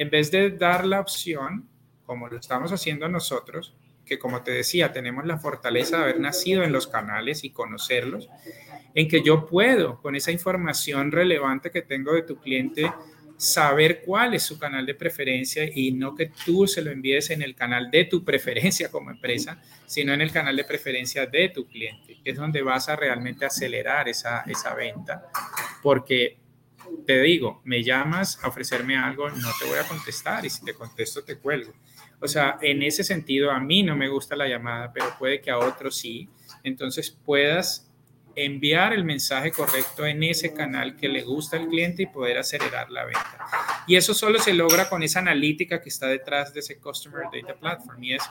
en 0.00 0.08
vez 0.08 0.30
de 0.30 0.52
dar 0.52 0.86
la 0.86 0.98
opción, 0.98 1.68
como 2.06 2.26
lo 2.26 2.38
estamos 2.38 2.72
haciendo 2.72 3.06
nosotros, 3.06 3.74
que 4.06 4.18
como 4.18 4.42
te 4.42 4.50
decía, 4.50 4.92
tenemos 4.94 5.26
la 5.26 5.36
fortaleza 5.36 5.98
de 5.98 6.04
haber 6.04 6.20
nacido 6.20 6.62
en 6.62 6.72
los 6.72 6.86
canales 6.86 7.44
y 7.44 7.50
conocerlos, 7.50 8.30
en 8.94 9.08
que 9.08 9.22
yo 9.22 9.44
puedo, 9.44 10.00
con 10.00 10.16
esa 10.16 10.32
información 10.32 11.12
relevante 11.12 11.70
que 11.70 11.82
tengo 11.82 12.14
de 12.14 12.22
tu 12.22 12.36
cliente, 12.36 12.90
saber 13.40 14.02
cuál 14.04 14.34
es 14.34 14.42
su 14.42 14.58
canal 14.58 14.84
de 14.84 14.94
preferencia 14.94 15.64
y 15.74 15.92
no 15.92 16.14
que 16.14 16.30
tú 16.44 16.66
se 16.66 16.82
lo 16.82 16.90
envíes 16.90 17.30
en 17.30 17.40
el 17.40 17.54
canal 17.54 17.90
de 17.90 18.04
tu 18.04 18.22
preferencia 18.22 18.90
como 18.90 19.10
empresa, 19.10 19.58
sino 19.86 20.12
en 20.12 20.20
el 20.20 20.30
canal 20.30 20.54
de 20.54 20.64
preferencia 20.64 21.24
de 21.24 21.48
tu 21.48 21.66
cliente, 21.66 22.18
que 22.22 22.32
es 22.32 22.36
donde 22.36 22.60
vas 22.60 22.90
a 22.90 22.96
realmente 22.96 23.46
acelerar 23.46 24.10
esa, 24.10 24.42
esa 24.42 24.74
venta, 24.74 25.22
porque 25.82 26.38
te 27.06 27.22
digo, 27.22 27.62
me 27.64 27.82
llamas 27.82 28.38
a 28.44 28.48
ofrecerme 28.48 28.98
algo, 28.98 29.30
no 29.30 29.48
te 29.58 29.64
voy 29.64 29.78
a 29.78 29.88
contestar 29.88 30.44
y 30.44 30.50
si 30.50 30.62
te 30.62 30.74
contesto 30.74 31.24
te 31.24 31.38
cuelgo. 31.38 31.72
O 32.20 32.28
sea, 32.28 32.58
en 32.60 32.82
ese 32.82 33.04
sentido 33.04 33.50
a 33.50 33.58
mí 33.58 33.82
no 33.82 33.96
me 33.96 34.08
gusta 34.08 34.36
la 34.36 34.48
llamada, 34.48 34.92
pero 34.92 35.06
puede 35.18 35.40
que 35.40 35.50
a 35.50 35.58
otros 35.58 35.96
sí. 35.96 36.28
Entonces 36.62 37.10
puedas 37.10 37.89
enviar 38.34 38.92
el 38.92 39.04
mensaje 39.04 39.50
correcto 39.50 40.06
en 40.06 40.22
ese 40.22 40.52
canal 40.54 40.96
que 40.96 41.08
le 41.08 41.22
gusta 41.22 41.56
al 41.56 41.68
cliente 41.68 42.04
y 42.04 42.06
poder 42.06 42.38
acelerar 42.38 42.90
la 42.90 43.04
venta. 43.04 43.38
Y 43.86 43.96
eso 43.96 44.14
solo 44.14 44.38
se 44.38 44.54
logra 44.54 44.88
con 44.88 45.02
esa 45.02 45.18
analítica 45.18 45.80
que 45.80 45.88
está 45.88 46.06
detrás 46.06 46.52
de 46.54 46.60
ese 46.60 46.78
Customer 46.78 47.24
Data 47.32 47.54
Platform 47.54 48.02
y 48.04 48.14
es 48.14 48.22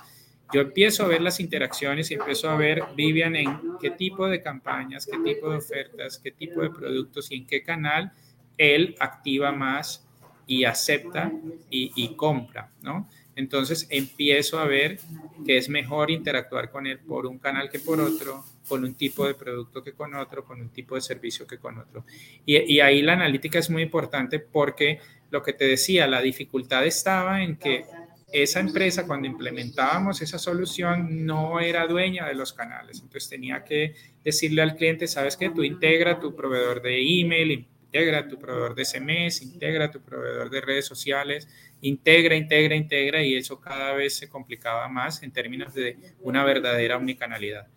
yo 0.52 0.62
empiezo 0.62 1.04
a 1.04 1.08
ver 1.08 1.22
las 1.22 1.40
interacciones 1.40 2.10
y 2.10 2.16
empiezo 2.16 2.50
a 2.50 2.56
ver, 2.56 2.82
Vivian, 2.96 3.36
en 3.36 3.78
qué 3.80 3.92
tipo 3.92 4.28
de 4.28 4.42
campañas, 4.42 5.06
qué 5.06 5.18
tipo 5.20 5.50
de 5.50 5.58
ofertas, 5.58 6.18
qué 6.18 6.32
tipo 6.32 6.62
de 6.62 6.72
productos 6.72 7.32
y 7.32 7.36
en 7.36 7.48
qué 7.48 7.62
canal 7.62 8.12
él 8.58 8.96
activa 9.00 9.52
más 9.52 10.08
y 10.48 10.66
acepta 10.66 11.32
y, 11.70 12.16
compra, 12.16 12.72
¿no? 12.82 13.08
Entonces 13.40 13.88
empiezo 13.90 14.60
a 14.60 14.66
ver 14.66 15.00
que 15.46 15.56
es 15.56 15.70
mejor 15.70 16.12
interactuar 16.12 16.70
con 16.70 16.86
él 16.86 17.00
por 17.00 17.26
un 17.26 17.40
canal 17.40 17.70
que 17.70 17.80
por 17.80 18.02
otro, 18.02 18.44
con 18.68 18.84
un 18.84 18.96
tipo 18.96 19.26
de 19.26 19.34
producto 19.34 19.82
que 19.82 19.94
con 19.94 20.14
otro, 20.14 20.44
con 20.44 20.60
un 20.60 20.68
tipo 20.72 20.96
de 20.96 21.02
servicio 21.02 21.48
que 21.48 21.58
con 21.58 21.78
otro. 21.78 22.04
Y, 22.46 22.82
ahí 22.82 23.02
la 23.02 23.14
analítica 23.14 23.58
es 23.58 23.70
muy 23.70 23.84
importante 23.84 24.40
porque 24.40 25.00
lo 25.32 25.42
que 25.42 25.54
te 25.54 25.66
decía, 25.66 26.06
la 26.06 26.22
dificultad 26.22 26.86
estaba 26.86 27.42
en 27.42 27.56
que 27.56 27.86
esa 28.30 28.60
empresa 28.60 29.08
cuando 29.08 29.30
implementábamos 29.30 30.22
esa 30.22 30.38
solución 30.38 31.26
no 31.26 31.62
era 31.62 31.88
dueña 31.88 32.28
de 32.28 32.36
los 32.36 32.52
canales. 32.52 33.00
Entonces 33.00 33.30
tenía 33.30 33.64
que 33.64 33.96
decirle 34.22 34.64
al 34.64 34.76
cliente, 34.76 35.08
sabes 35.08 35.38
que 35.38 35.50
tú 35.50 35.64
integra 35.64 36.20
tu 36.20 36.36
proveedor 36.36 36.82
de 36.82 37.22
email, 37.22 37.52
integra 37.86 38.28
tu 38.28 38.38
proveedor 38.38 38.76
de 38.76 38.84
SMS, 38.84 39.42
integra 39.42 39.90
tu 39.90 40.02
proveedor 40.02 40.50
de 40.50 40.62
redes 40.62 40.86
sociales, 40.86 41.48
integra, 41.82 42.36
integra, 42.36 42.76
integra 42.76 43.24
y 43.24 43.36
eso 43.36 43.60
cada 43.60 43.94
vez 43.94 44.18
se 44.18 44.30
complicaba 44.30 44.88
más 44.88 45.24
en 45.24 45.32
términos 45.32 45.74
de 45.74 45.98
una 46.22 46.44
verdadera 46.44 46.98
omnicanalidad. 46.98 47.68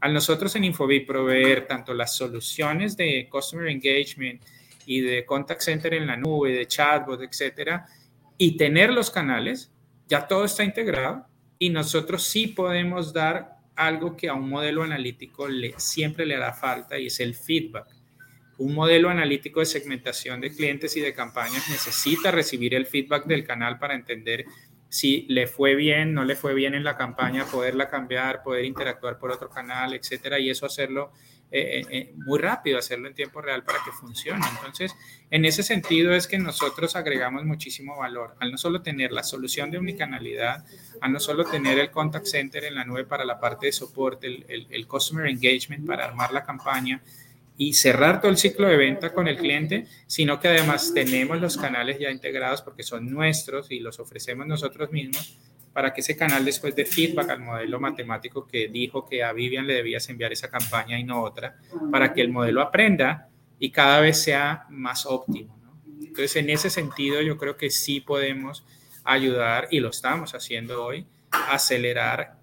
Al 0.00 0.12
nosotros 0.12 0.54
en 0.56 0.64
Infobip 0.64 1.06
proveer 1.06 1.66
tanto 1.66 1.94
las 1.94 2.16
soluciones 2.16 2.96
de 2.96 3.28
Customer 3.30 3.68
Engagement 3.68 4.42
y 4.84 5.00
de 5.00 5.24
Contact 5.24 5.60
Center 5.60 5.94
en 5.94 6.08
la 6.08 6.16
nube, 6.16 6.52
de 6.52 6.66
chatbot, 6.66 7.22
etcétera, 7.22 7.86
y 8.36 8.56
tener 8.56 8.92
los 8.92 9.10
canales, 9.10 9.72
ya 10.08 10.26
todo 10.26 10.44
está 10.44 10.64
integrado 10.64 11.26
y 11.58 11.70
nosotros 11.70 12.24
sí 12.24 12.48
podemos 12.48 13.12
dar 13.12 13.58
algo 13.76 14.16
que 14.16 14.28
a 14.28 14.34
un 14.34 14.48
modelo 14.48 14.82
analítico 14.82 15.46
le, 15.48 15.74
siempre 15.78 16.26
le 16.26 16.34
hará 16.34 16.52
falta 16.52 16.98
y 16.98 17.06
es 17.06 17.20
el 17.20 17.34
feedback. 17.34 17.86
Un 18.58 18.74
modelo 18.74 19.08
analítico 19.08 19.60
de 19.60 19.66
segmentación 19.66 20.40
de 20.40 20.54
clientes 20.54 20.96
y 20.96 21.00
de 21.00 21.14
campañas 21.14 21.68
necesita 21.68 22.30
recibir 22.30 22.74
el 22.74 22.86
feedback 22.86 23.26
del 23.26 23.44
canal 23.44 23.78
para 23.78 23.94
entender 23.94 24.44
si 24.92 25.24
le 25.30 25.46
fue 25.46 25.74
bien, 25.74 26.12
no 26.12 26.22
le 26.22 26.36
fue 26.36 26.52
bien 26.52 26.74
en 26.74 26.84
la 26.84 26.98
campaña, 26.98 27.46
poderla 27.46 27.88
cambiar, 27.88 28.42
poder 28.42 28.66
interactuar 28.66 29.18
por 29.18 29.30
otro 29.30 29.48
canal, 29.48 29.94
etcétera, 29.94 30.38
y 30.38 30.50
eso 30.50 30.66
hacerlo 30.66 31.12
eh, 31.50 31.80
eh, 31.80 31.86
eh, 31.90 32.12
muy 32.16 32.38
rápido, 32.38 32.78
hacerlo 32.78 33.08
en 33.08 33.14
tiempo 33.14 33.40
real 33.40 33.64
para 33.64 33.78
que 33.82 33.90
funcione. 33.90 34.44
Entonces, 34.56 34.94
en 35.30 35.46
ese 35.46 35.62
sentido 35.62 36.14
es 36.14 36.26
que 36.26 36.38
nosotros 36.38 36.94
agregamos 36.94 37.44
muchísimo 37.44 37.96
valor 37.96 38.36
al 38.38 38.50
no 38.50 38.58
solo 38.58 38.82
tener 38.82 39.12
la 39.12 39.22
solución 39.22 39.70
de 39.70 39.78
unicanalidad, 39.78 40.62
a 41.00 41.08
no 41.08 41.20
solo 41.20 41.44
tener 41.44 41.78
el 41.78 41.90
contact 41.90 42.26
center 42.26 42.64
en 42.64 42.74
la 42.74 42.84
nube 42.84 43.04
para 43.04 43.24
la 43.24 43.40
parte 43.40 43.66
de 43.66 43.72
soporte, 43.72 44.44
el 44.48 44.86
customer 44.86 45.26
engagement 45.26 45.86
para 45.86 46.04
armar 46.04 46.34
la 46.34 46.44
campaña, 46.44 47.02
y 47.56 47.74
cerrar 47.74 48.20
todo 48.20 48.30
el 48.30 48.38
ciclo 48.38 48.66
de 48.66 48.76
venta 48.76 49.12
con 49.12 49.28
el 49.28 49.36
cliente, 49.36 49.86
sino 50.06 50.40
que 50.40 50.48
además 50.48 50.92
tenemos 50.94 51.40
los 51.40 51.56
canales 51.56 51.98
ya 51.98 52.10
integrados 52.10 52.62
porque 52.62 52.82
son 52.82 53.10
nuestros 53.10 53.70
y 53.70 53.80
los 53.80 54.00
ofrecemos 54.00 54.46
nosotros 54.46 54.90
mismos 54.90 55.38
para 55.72 55.94
que 55.94 56.00
ese 56.02 56.16
canal 56.16 56.44
después 56.44 56.76
de 56.76 56.84
feedback 56.84 57.30
al 57.30 57.40
modelo 57.40 57.80
matemático 57.80 58.46
que 58.46 58.68
dijo 58.68 59.06
que 59.06 59.22
a 59.22 59.32
Vivian 59.32 59.66
le 59.66 59.74
debías 59.74 60.08
enviar 60.08 60.32
esa 60.32 60.50
campaña 60.50 60.98
y 60.98 61.04
no 61.04 61.22
otra, 61.22 61.56
para 61.90 62.12
que 62.12 62.20
el 62.20 62.28
modelo 62.30 62.60
aprenda 62.60 63.28
y 63.58 63.70
cada 63.70 64.00
vez 64.00 64.22
sea 64.22 64.66
más 64.68 65.06
óptimo. 65.06 65.58
Entonces, 66.00 66.36
en 66.36 66.50
ese 66.50 66.68
sentido, 66.68 67.22
yo 67.22 67.38
creo 67.38 67.56
que 67.56 67.70
sí 67.70 68.00
podemos 68.00 68.66
ayudar, 69.04 69.68
y 69.70 69.80
lo 69.80 69.88
estamos 69.88 70.34
haciendo 70.34 70.84
hoy, 70.84 71.06
acelerar 71.30 72.36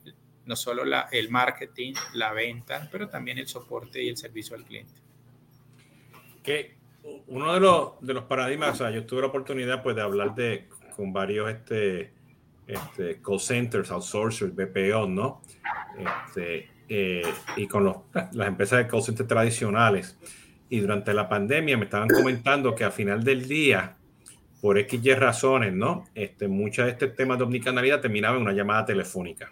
no 0.50 0.56
solo 0.56 0.82
el 1.12 1.30
marketing, 1.30 1.94
la 2.16 2.34
venta, 2.34 2.90
pero 2.92 3.08
también 3.08 3.38
el 3.38 3.48
soporte 3.48 4.02
y 4.02 4.10
el 4.10 4.18
servicio 4.18 4.56
al 4.56 4.64
cliente. 4.66 5.00
Que 6.42 6.76
uno 7.28 7.54
de 7.54 7.60
los, 7.60 8.02
de 8.02 8.16
los 8.16 8.24
paradigmas, 8.24 8.72
o 8.72 8.76
sea, 8.76 8.90
yo 8.90 9.06
tuve 9.06 9.22
la 9.22 9.28
oportunidad 9.28 9.84
pues, 9.84 9.96
de 9.96 10.02
hablar 10.02 10.34
de, 10.34 10.68
con 10.96 11.14
varios 11.14 11.52
este, 11.52 12.12
este, 12.66 13.22
call 13.22 13.40
centers, 13.40 13.92
outsourcers, 13.92 14.56
BPO, 14.56 15.08
¿no? 15.08 15.44
Este, 16.00 16.68
eh, 16.90 17.32
y 17.56 17.68
con 17.68 17.84
los, 17.84 17.98
las 18.32 18.48
empresas 18.48 18.80
de 18.80 18.88
call 18.88 19.04
centers 19.04 19.30
tradicionales. 19.30 20.18
Y 20.68 20.80
durante 20.80 21.14
la 21.14 21.30
pandemia 21.30 21.78
me 21.78 21.84
estaban 21.84 22.08
comentando 22.10 22.74
que 22.74 22.86
a 22.86 22.90
final 22.90 23.24
del 23.24 23.48
día, 23.48 23.98
por 24.62 24.80
X 24.80 25.20
razones, 25.20 25.74
¿no? 25.74 26.08
Este, 26.16 26.48
muchas 26.48 26.88
de 26.88 26.94
estos 26.94 27.16
temas 27.16 27.38
de 27.38 27.44
omnicanalidad 27.44 28.02
terminaban 28.02 28.38
en 28.38 28.42
una 28.42 28.54
llamada 28.54 28.84
telefónica. 28.84 29.52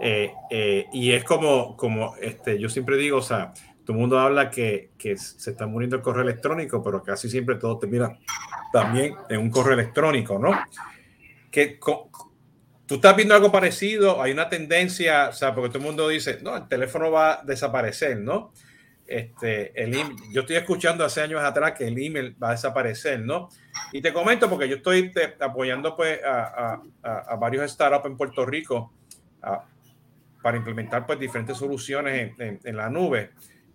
Eh, 0.00 0.32
eh, 0.50 0.86
y 0.92 1.12
es 1.12 1.24
como, 1.24 1.76
como 1.76 2.14
este, 2.16 2.58
yo 2.58 2.68
siempre 2.68 2.96
digo, 2.96 3.18
o 3.18 3.22
sea, 3.22 3.52
todo 3.84 3.96
el 3.96 4.00
mundo 4.00 4.18
habla 4.18 4.50
que, 4.50 4.90
que, 4.98 5.16
se 5.16 5.50
está 5.50 5.66
muriendo 5.66 5.96
el 5.96 6.02
correo 6.02 6.22
electrónico, 6.22 6.82
pero 6.82 7.02
casi 7.02 7.28
siempre 7.28 7.56
todo 7.56 7.78
termina 7.78 8.18
también 8.72 9.14
en 9.28 9.40
un 9.40 9.50
correo 9.50 9.74
electrónico, 9.74 10.38
¿no? 10.38 10.52
que 11.50 11.78
tú 12.86 12.94
estás 12.96 13.16
viendo 13.16 13.34
algo 13.34 13.50
parecido, 13.50 14.22
hay 14.22 14.32
una 14.32 14.48
tendencia, 14.48 15.28
o 15.28 15.32
sea, 15.32 15.54
porque 15.54 15.70
todo 15.70 15.78
el 15.78 15.84
mundo 15.84 16.08
dice, 16.08 16.38
no, 16.42 16.56
el 16.56 16.68
teléfono 16.68 17.10
va 17.10 17.32
a 17.34 17.42
desaparecer, 17.42 18.18
¿no? 18.18 18.52
Este, 19.06 19.82
el 19.82 19.94
yo 20.32 20.42
estoy 20.42 20.56
escuchando 20.56 21.02
hace 21.02 21.22
años 21.22 21.42
atrás 21.42 21.72
que 21.72 21.88
el 21.88 21.98
email 21.98 22.36
va 22.42 22.48
a 22.48 22.52
desaparecer, 22.52 23.20
¿no? 23.20 23.48
Y 23.92 24.02
te 24.02 24.12
comento 24.12 24.50
porque 24.50 24.68
yo 24.68 24.76
estoy 24.76 25.10
apoyando 25.40 25.96
pues 25.96 26.20
a, 26.22 26.82
a, 27.02 27.36
varios 27.36 27.70
startups 27.70 28.04
en 28.04 28.18
Puerto 28.18 28.44
Rico 28.44 28.92
para 30.42 30.56
implementar 30.56 31.06
pues 31.06 31.18
diferentes 31.18 31.56
soluciones 31.56 32.32
en, 32.38 32.76
la 32.76 32.88
nube. 32.90 33.30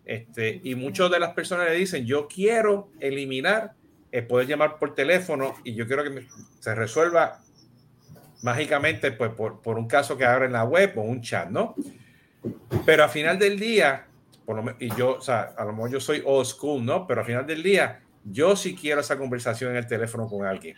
Este, 0.05 0.59
y 0.63 0.75
muchas 0.75 1.09
de 1.11 1.19
las 1.19 1.33
personas 1.33 1.67
le 1.67 1.75
dicen, 1.75 2.05
yo 2.05 2.27
quiero 2.27 2.89
eliminar 2.99 3.73
el 4.11 4.27
poder 4.27 4.47
llamar 4.47 4.77
por 4.77 4.93
teléfono 4.93 5.55
y 5.63 5.73
yo 5.73 5.87
quiero 5.87 6.03
que 6.03 6.27
se 6.59 6.75
resuelva 6.75 7.41
mágicamente 8.43 9.11
pues, 9.11 9.31
por, 9.31 9.61
por, 9.61 9.77
un 9.77 9.87
caso 9.87 10.17
que 10.17 10.25
abre 10.25 10.45
en 10.45 10.51
la 10.51 10.65
web 10.65 10.93
o 10.97 11.01
un 11.01 11.21
chat, 11.21 11.49
¿no? 11.49 11.75
Pero 12.85 13.03
al 13.05 13.09
final 13.09 13.39
del 13.39 13.57
día, 13.57 14.07
y 14.79 14.93
yo, 14.95 15.15
o 15.17 15.21
sea, 15.21 15.53
a 15.57 15.65
lo 15.65 15.71
mejor 15.71 15.91
yo 15.91 15.99
soy 15.99 16.21
old 16.25 16.45
school, 16.45 16.85
¿no? 16.85 17.07
Pero 17.07 17.21
al 17.21 17.27
final 17.27 17.47
del 17.47 17.63
día, 17.63 18.01
yo 18.25 18.55
sí 18.55 18.75
quiero 18.75 19.01
esa 19.01 19.17
conversación 19.17 19.71
en 19.71 19.77
el 19.77 19.87
teléfono 19.87 20.27
con 20.27 20.45
alguien. 20.45 20.75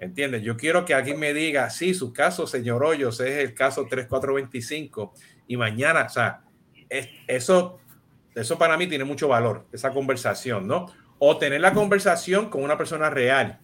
¿Entiendes? 0.00 0.42
Yo 0.42 0.56
quiero 0.56 0.84
que 0.84 0.94
alguien 0.94 1.18
me 1.18 1.34
diga, 1.34 1.68
sí, 1.70 1.92
su 1.94 2.12
caso, 2.12 2.46
señor 2.46 2.84
Hoyos, 2.84 3.20
es 3.20 3.38
el 3.38 3.54
caso 3.54 3.86
3425 3.86 5.12
y 5.48 5.56
mañana, 5.56 6.04
o 6.04 6.08
sea, 6.08 6.42
es, 6.88 7.08
eso, 7.26 7.80
eso 8.34 8.58
para 8.58 8.76
mí 8.76 8.86
tiene 8.86 9.04
mucho 9.04 9.28
valor, 9.28 9.66
esa 9.72 9.90
conversación, 9.90 10.68
¿no? 10.68 10.86
O 11.18 11.36
tener 11.36 11.60
la 11.60 11.72
conversación 11.72 12.48
con 12.48 12.62
una 12.62 12.78
persona 12.78 13.10
real 13.10 13.58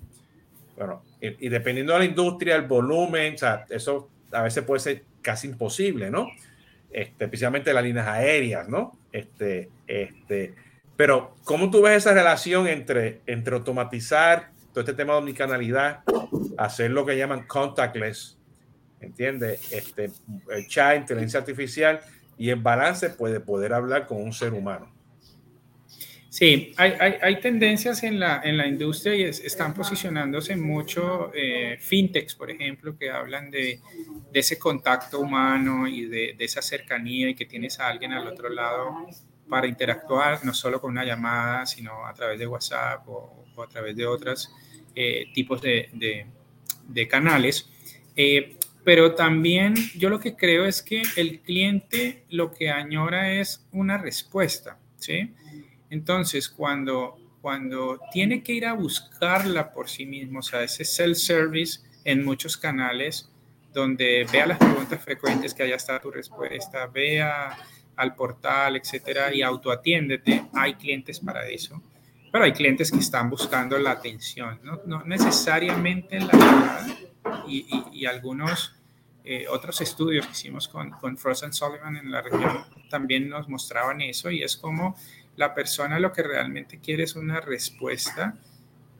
bueno, 0.77 1.03
y, 1.20 1.49
dependiendo 1.49 1.92
de 1.92 2.01
la 2.01 2.05
industria, 2.05 2.57
el 2.57 2.62
volumen, 2.62 3.35
o 3.35 3.38
sea, 3.38 3.64
eso 3.70 4.11
a 4.33 4.42
veces 4.42 4.64
puede 4.64 4.81
ser 4.81 5.05
casi 5.23 5.49
imposible, 5.49 6.11
¿no? 6.11 6.29
Este, 6.90 7.25
especialmente 7.25 7.73
las 7.73 7.85
líneas 7.85 8.09
aéreas, 8.09 8.68
¿no? 8.68 8.99
Este, 9.12 9.70
este, 9.87 10.55
pero, 10.97 11.37
¿cómo 11.44 11.70
tú 11.70 11.83
ves 11.83 11.99
esa 11.99 12.12
relación 12.12 12.66
entre, 12.66 13.20
entre 13.27 13.55
automatizar 13.55 14.51
todo 14.74 14.80
este 14.80 14.94
tema 14.94 15.12
de 15.12 15.20
omnicanalidad, 15.20 16.00
hacer 16.58 16.90
lo 16.90 17.06
que 17.06 17.16
llaman 17.16 17.46
contactless, 17.46 18.37
¿entiendes? 19.00 19.72
Este, 19.72 20.10
chat, 20.66 20.96
inteligencia 20.96 21.38
artificial 21.38 22.00
y 22.37 22.50
el 22.50 22.56
balance 22.56 23.10
puede 23.10 23.38
poder 23.38 23.72
hablar 23.72 24.08
con 24.08 24.20
un 24.20 24.32
ser 24.32 24.52
humano. 24.52 24.92
Sí, 26.28 26.74
hay, 26.76 26.94
hay, 26.98 27.14
hay, 27.22 27.40
tendencias 27.40 28.02
en 28.02 28.18
la, 28.18 28.40
en 28.42 28.56
la 28.56 28.66
industria 28.66 29.14
y 29.14 29.22
están 29.22 29.72
posicionándose 29.72 30.56
mucho 30.56 31.30
eh, 31.32 31.76
fintechs, 31.78 32.34
por 32.34 32.50
ejemplo, 32.50 32.98
que 32.98 33.08
hablan 33.08 33.52
de, 33.52 33.78
de 34.32 34.40
ese 34.40 34.58
contacto 34.58 35.20
humano 35.20 35.87
y 35.87 36.06
de, 36.06 36.34
de, 36.37 36.44
esa 36.44 36.60
cercanía 36.60 37.30
y 37.30 37.37
que 37.37 37.46
tienes 37.46 37.78
a 37.78 37.87
alguien 37.87 38.10
al 38.10 38.26
otro 38.26 38.48
lado 38.48 39.06
para 39.48 39.66
interactuar, 39.66 40.44
no 40.44 40.54
solo 40.54 40.80
con 40.80 40.92
una 40.92 41.04
llamada, 41.04 41.66
sino 41.66 42.07
a 42.07 42.14
través 42.14 42.38
de 42.38 42.46
WhatsApp 42.46 43.09
o, 43.09 43.44
a 43.62 43.66
través 43.66 43.96
de 43.96 44.07
otros 44.07 44.50
eh, 44.94 45.26
tipos 45.35 45.61
de, 45.61 46.26
canales. 47.09 47.68
Eh, 48.16 48.59
pero 48.85 49.14
también 49.14 49.74
yo 49.96 50.11
lo 50.11 50.20
que 50.20 50.37
creo 50.37 50.66
es 50.66 50.83
que 50.83 51.02
el 51.16 51.40
cliente 51.40 52.24
lo 52.28 52.52
que 52.52 52.70
añora 52.70 53.33
es 53.33 53.66
una 53.72 53.96
respuesta, 53.96 54.78
¿sí? 54.98 55.33
Entonces, 55.88 56.49
cuando, 56.49 57.16
cuando 57.40 58.01
tiene 58.12 58.42
que 58.42 58.53
ir 58.53 58.66
a 58.66 58.74
buscarla 58.74 59.72
por 59.72 59.88
sí 59.88 60.05
mismo, 60.05 60.40
o 60.40 60.42
sea, 60.42 60.62
ese 60.62 60.84
self-service 60.84 61.80
en 62.05 62.24
muchos 62.24 62.57
canales, 62.57 63.30
donde 63.72 64.26
vea 64.30 64.47
las 64.47 64.59
preguntas 64.59 65.03
frecuentes, 65.03 65.55
que 65.55 65.62
allá 65.62 65.76
está 65.76 66.01
tu 66.01 66.11
respuesta, 66.11 66.86
vea 66.86 67.57
al 67.97 68.14
portal, 68.14 68.76
etcétera, 68.76 69.34
y 69.34 69.42
autoatiéndete, 69.42 70.47
hay 70.55 70.74
clientes 70.74 71.20
para 71.20 71.49
eso. 71.49 71.82
Pero 72.32 72.45
hay 72.45 72.53
clientes 72.53 72.90
que 72.90 72.99
están 72.99 73.30
buscando 73.30 73.78
la 73.78 73.92
atención, 73.92 74.61
no, 74.62 74.80
no 74.86 75.05
necesariamente 75.05 76.18
la 76.20 76.84
y, 77.47 78.07
algunos 78.07 78.74
eh, 79.24 79.47
otros 79.49 79.80
estudios 79.80 80.26
que 80.26 80.32
hicimos 80.32 80.68
con, 80.68 80.90
con 80.90 81.16
Frost 81.16 81.45
Sullivan 81.53 81.97
en 81.97 82.11
la 82.11 82.20
región 82.20 82.64
también 82.90 83.28
nos 83.28 83.49
mostraban 83.49 84.01
eso, 84.01 84.30
y 84.30 84.42
es 84.42 84.57
como 84.57 84.97
la 85.36 85.55
persona 85.55 85.99
lo 85.99 86.12
que 86.12 86.22
realmente 86.22 86.78
quiere 86.78 87.05
es 87.05 87.16
una 87.16 87.40
respuesta 87.40 88.36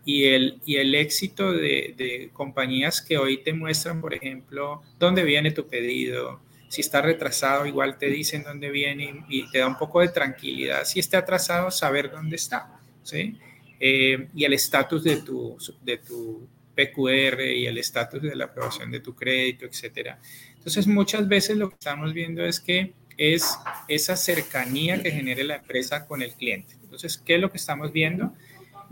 y 0.05 0.25
el, 0.25 0.61
y 0.65 0.77
el 0.77 0.95
éxito 0.95 1.53
de, 1.53 2.31
compañías 2.33 3.01
que 3.01 3.17
hoy 3.17 3.43
te 3.43 3.53
muestran, 3.53 4.01
por 4.01 4.15
ejemplo, 4.15 4.83
dónde 4.99 5.23
viene 5.23 5.51
tu 5.51 5.67
pedido. 5.67 6.41
Si 6.75 6.81
está 6.81 7.01
retrasado, 7.01 7.67
igual 7.67 7.99
te 7.99 8.07
dicen 8.07 8.43
dónde 8.43 8.69
viene 8.69 9.25
y, 9.29 9.49
te 9.53 9.59
da 9.59 9.69
un 9.69 9.79
poco 9.79 10.01
de 10.01 10.09
tranquilidad. 10.09 10.85
Si 10.85 10.99
está 10.99 11.19
atrasado, 11.19 11.71
saber 11.71 12.11
dónde 12.11 12.35
está. 12.35 12.81
¿sí? 13.05 13.39
Eh, 13.79 14.27
y 14.35 14.45
el 14.45 14.55
estatus 14.55 15.05
de 15.05 15.19
tu, 15.19 15.57
de 15.83 15.99
tu 15.99 16.49
PQR 16.75 17.43
y 17.43 17.67
el 17.69 17.79
estatus 17.79 18.21
de 18.23 18.35
la 18.35 18.47
aprobación 18.47 18.91
de 18.91 18.99
tu 18.99 19.15
crédito, 19.15 19.67
etcétera. 19.67 20.19
Entonces, 20.57 20.89
muchas 20.89 21.29
veces 21.29 21.57
lo 21.57 21.69
que 21.69 21.77
estamos 21.77 22.13
viendo 22.13 22.45
es 22.45 22.59
que 22.59 22.93
es 23.17 23.57
esa 23.87 24.17
cercanía 24.17 25.01
que 25.01 25.13
genere 25.13 25.45
la 25.45 25.55
empresa 25.55 26.09
con 26.09 26.23
el 26.23 26.33
cliente. 26.33 26.75
Entonces, 26.83 27.19
¿qué 27.19 27.37
es 27.37 27.41
lo 27.41 27.53
que 27.53 27.59
estamos 27.59 27.93
viendo? 27.93 28.35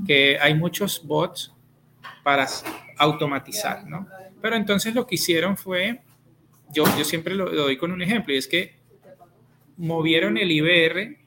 Que 0.07 0.39
hay 0.39 0.55
muchos 0.55 1.05
bots 1.05 1.53
para 2.22 2.47
automatizar, 2.97 3.85
¿no? 3.89 4.07
Pero 4.41 4.55
entonces 4.55 4.95
lo 4.95 5.05
que 5.05 5.16
hicieron 5.16 5.57
fue, 5.57 6.01
yo, 6.72 6.84
yo 6.96 7.04
siempre 7.04 7.34
lo, 7.34 7.50
doy 7.50 7.76
con 7.76 7.92
un 7.92 8.02
ejemplo, 8.02 8.34
y 8.34 8.38
es 8.38 8.48
que 8.48 8.76
movieron 9.76 10.36
el 10.38 10.50
IBR 10.50 11.18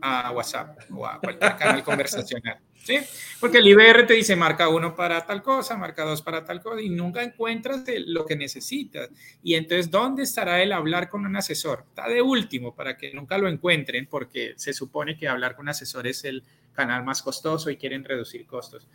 a 0.00 0.30
WhatsApp 0.32 0.78
o 0.92 1.06
a 1.06 1.18
cualquier 1.20 1.56
canal 1.56 1.82
conversacional. 1.82 2.58
¿sí? 2.84 2.98
Porque 3.40 3.58
el 3.58 3.68
IBR 3.68 4.06
te 4.06 4.14
dice 4.14 4.36
marca 4.36 4.68
uno 4.68 4.94
para 4.94 5.24
tal 5.26 5.42
cosa, 5.42 5.76
marca 5.76 6.04
dos 6.04 6.22
para 6.22 6.44
tal 6.44 6.60
cosa, 6.60 6.80
y 6.80 6.88
nunca 6.88 7.22
encuentras 7.22 7.84
lo 8.06 8.24
que 8.24 8.36
necesitas. 8.36 9.10
Y 9.42 9.54
entonces, 9.54 9.90
¿dónde 9.90 10.22
estará 10.22 10.62
el 10.62 10.72
hablar 10.72 11.08
con 11.08 11.26
un 11.26 11.36
asesor? 11.36 11.84
Está 11.88 12.08
de 12.08 12.22
último 12.22 12.74
para 12.74 12.96
que 12.96 13.12
nunca 13.12 13.38
lo 13.38 13.48
encuentren, 13.48 14.06
porque 14.06 14.54
se 14.56 14.72
supone 14.72 15.16
que 15.16 15.28
hablar 15.28 15.54
con 15.54 15.64
un 15.64 15.70
asesor 15.70 16.06
es 16.06 16.24
el 16.24 16.44
canal 16.72 17.04
más 17.04 17.22
costoso 17.22 17.70
y 17.70 17.76
quieren 17.76 18.04
reducir 18.04 18.46
costos. 18.46 18.86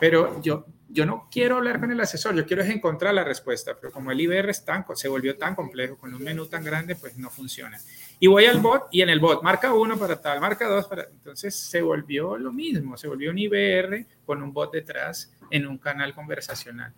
Pero 0.00 0.40
yo, 0.42 0.66
yo 0.88 1.06
no 1.06 1.28
quiero 1.30 1.56
hablar 1.56 1.80
con 1.80 1.90
el 1.90 2.00
asesor, 2.00 2.34
yo 2.34 2.44
quiero 2.44 2.62
encontrar 2.62 3.14
la 3.14 3.24
respuesta, 3.24 3.76
pero 3.80 3.92
como 3.92 4.10
el 4.10 4.20
IBR 4.20 4.50
es 4.50 4.64
tan, 4.64 4.84
se 4.94 5.08
volvió 5.08 5.36
tan 5.38 5.54
complejo, 5.54 5.96
con 5.96 6.12
un 6.14 6.22
menú 6.22 6.46
tan 6.46 6.62
grande, 6.64 6.96
pues 6.96 7.16
no 7.16 7.30
funciona. 7.30 7.78
Y 8.20 8.26
voy 8.26 8.44
al 8.44 8.60
bot 8.60 8.88
y 8.90 9.00
en 9.02 9.08
el 9.08 9.18
bot 9.18 9.42
marca 9.42 9.72
uno 9.72 9.98
para 9.98 10.20
tal, 10.20 10.40
marca 10.40 10.68
dos 10.68 10.86
para... 10.86 11.04
Entonces 11.04 11.54
se 11.54 11.80
volvió 11.80 12.36
lo 12.36 12.52
mismo, 12.52 12.96
se 12.96 13.08
volvió 13.08 13.30
un 13.30 13.38
IBR 13.38 14.06
con 14.26 14.42
un 14.42 14.52
bot 14.52 14.72
detrás 14.72 15.32
en 15.50 15.66
un 15.66 15.78
canal 15.78 16.14
conversacional. 16.14 16.92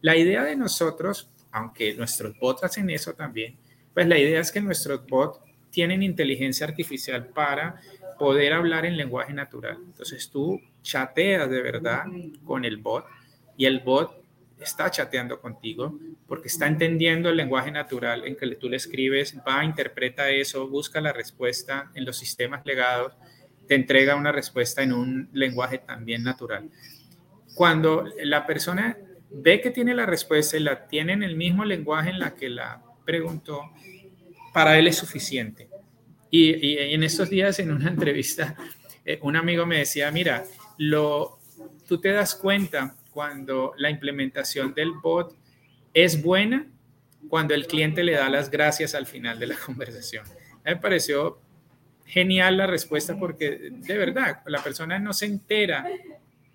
La 0.00 0.16
idea 0.16 0.44
de 0.44 0.56
nosotros, 0.56 1.30
aunque 1.50 1.94
nuestros 1.94 2.38
bots 2.38 2.64
hacen 2.64 2.90
eso 2.90 3.14
también, 3.14 3.56
pues 3.92 4.06
la 4.06 4.18
idea 4.18 4.40
es 4.40 4.50
que 4.50 4.60
nuestros 4.60 5.06
bots 5.06 5.40
tienen 5.70 6.02
inteligencia 6.02 6.66
artificial 6.66 7.26
para 7.28 7.80
poder 8.18 8.52
hablar 8.52 8.86
en 8.86 8.96
lenguaje 8.96 9.32
natural. 9.32 9.78
Entonces 9.84 10.30
tú 10.30 10.60
chateas 10.84 11.50
de 11.50 11.62
verdad 11.62 12.04
con 12.44 12.64
el 12.64 12.76
bot 12.76 13.06
y 13.56 13.64
el 13.64 13.80
bot 13.80 14.22
está 14.60 14.90
chateando 14.90 15.40
contigo 15.40 15.98
porque 16.28 16.48
está 16.48 16.66
entendiendo 16.68 17.30
el 17.30 17.36
lenguaje 17.36 17.72
natural 17.72 18.24
en 18.24 18.36
que 18.36 18.46
tú 18.54 18.68
le 18.68 18.76
escribes, 18.76 19.36
va, 19.46 19.64
interpreta 19.64 20.30
eso, 20.30 20.68
busca 20.68 21.00
la 21.00 21.12
respuesta 21.12 21.90
en 21.94 22.04
los 22.04 22.16
sistemas 22.16 22.64
legados, 22.64 23.14
te 23.66 23.74
entrega 23.74 24.14
una 24.14 24.30
respuesta 24.30 24.82
en 24.82 24.92
un 24.92 25.28
lenguaje 25.32 25.78
también 25.78 26.22
natural. 26.22 26.70
Cuando 27.54 28.04
la 28.22 28.46
persona 28.46 28.96
ve 29.30 29.60
que 29.60 29.70
tiene 29.70 29.94
la 29.94 30.06
respuesta 30.06 30.56
y 30.56 30.60
la 30.60 30.86
tiene 30.86 31.14
en 31.14 31.22
el 31.22 31.34
mismo 31.34 31.64
lenguaje 31.64 32.10
en 32.10 32.18
la 32.18 32.34
que 32.34 32.48
la 32.48 32.82
preguntó, 33.04 33.70
para 34.52 34.78
él 34.78 34.86
es 34.86 34.96
suficiente. 34.96 35.68
Y, 36.30 36.78
en 36.78 37.02
estos 37.02 37.30
días, 37.30 37.58
en 37.58 37.72
una 37.72 37.88
entrevista, 37.90 38.56
eh, 39.04 39.18
un 39.22 39.36
amigo 39.36 39.66
me 39.66 39.78
decía, 39.78 40.10
mira, 40.10 40.44
lo, 40.78 41.38
tú 41.86 42.00
te 42.00 42.10
das 42.10 42.34
cuenta 42.34 42.96
cuando 43.10 43.72
la 43.76 43.90
implementación 43.90 44.74
del 44.74 44.92
bot 44.92 45.36
es 45.92 46.22
buena 46.22 46.66
cuando 47.28 47.54
el 47.54 47.66
cliente 47.66 48.02
le 48.02 48.12
da 48.12 48.28
las 48.28 48.50
gracias 48.50 48.94
al 48.94 49.06
final 49.06 49.38
de 49.38 49.46
la 49.46 49.56
conversación. 49.66 50.24
me 50.64 50.76
pareció 50.76 51.40
genial 52.06 52.58
la 52.58 52.66
respuesta 52.66 53.18
porque 53.18 53.70
de 53.70 53.98
verdad 53.98 54.42
la 54.46 54.62
persona 54.62 54.98
no 54.98 55.12
se 55.12 55.26
entera 55.26 55.86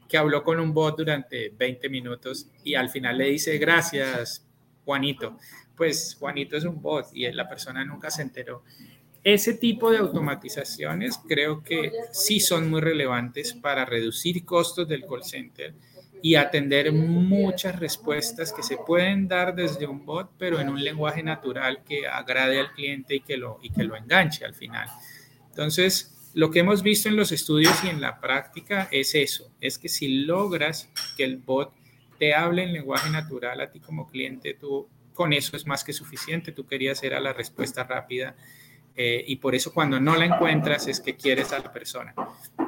que 0.07 0.17
habló 0.17 0.43
con 0.43 0.59
un 0.59 0.73
bot 0.73 0.97
durante 0.97 1.49
20 1.49 1.89
minutos 1.89 2.49
y 2.63 2.75
al 2.75 2.89
final 2.89 3.17
le 3.17 3.25
dice 3.25 3.57
gracias 3.57 4.45
Juanito. 4.85 5.37
Pues 5.75 6.17
Juanito 6.19 6.57
es 6.57 6.65
un 6.65 6.81
bot 6.81 7.07
y 7.13 7.31
la 7.31 7.47
persona 7.47 7.85
nunca 7.85 8.09
se 8.09 8.21
enteró. 8.23 8.63
Ese 9.23 9.53
tipo 9.53 9.91
de 9.91 9.97
automatizaciones 9.97 11.19
creo 11.27 11.63
que 11.63 11.91
sí 12.11 12.39
son 12.39 12.69
muy 12.69 12.81
relevantes 12.81 13.53
para 13.53 13.85
reducir 13.85 14.45
costos 14.45 14.87
del 14.87 15.05
call 15.05 15.23
center 15.23 15.73
y 16.21 16.35
atender 16.35 16.91
muchas 16.91 17.79
respuestas 17.79 18.51
que 18.53 18.63
se 18.63 18.77
pueden 18.77 19.27
dar 19.27 19.55
desde 19.55 19.87
un 19.87 20.05
bot, 20.05 20.31
pero 20.37 20.59
en 20.59 20.69
un 20.69 20.83
lenguaje 20.83 21.23
natural 21.23 21.83
que 21.83 22.07
agrade 22.07 22.59
al 22.59 22.73
cliente 22.73 23.15
y 23.15 23.21
que 23.21 23.37
lo, 23.37 23.59
y 23.61 23.69
que 23.69 23.83
lo 23.83 23.95
enganche 23.95 24.45
al 24.45 24.53
final. 24.53 24.87
Entonces, 25.49 26.31
lo 26.33 26.51
que 26.51 26.59
hemos 26.59 26.83
visto 26.83 27.09
en 27.09 27.15
los 27.15 27.31
estudios 27.31 27.83
y 27.83 27.89
en 27.89 28.01
la 28.01 28.19
práctica 28.19 28.87
es 28.91 29.15
eso, 29.15 29.51
es 29.61 29.77
que 29.77 29.89
si 29.89 30.25
logras 30.25 30.89
que 31.17 31.23
el 31.23 31.37
bot 31.37 31.73
te 32.17 32.33
hable 32.33 32.63
en 32.63 32.73
lenguaje 32.73 33.09
natural 33.09 33.61
a 33.61 33.71
ti 33.71 33.79
como 33.79 34.07
cliente, 34.07 34.53
tú 34.53 34.87
con 35.13 35.33
eso 35.33 35.57
es 35.57 35.65
más 35.65 35.83
que 35.83 35.91
suficiente, 35.91 36.51
tú 36.51 36.65
querías 36.65 37.03
era 37.03 37.19
la 37.19 37.33
respuesta 37.33 37.83
rápida 37.83 38.35
eh, 39.01 39.23
y 39.27 39.37
por 39.37 39.55
eso 39.55 39.73
cuando 39.73 39.97
no 39.97 40.17
la 40.17 40.25
encuentras 40.25 40.85
es 40.87 40.99
que 40.99 41.15
quieres 41.15 41.53
a 41.53 41.59
la 41.59 41.71
persona. 41.71 42.13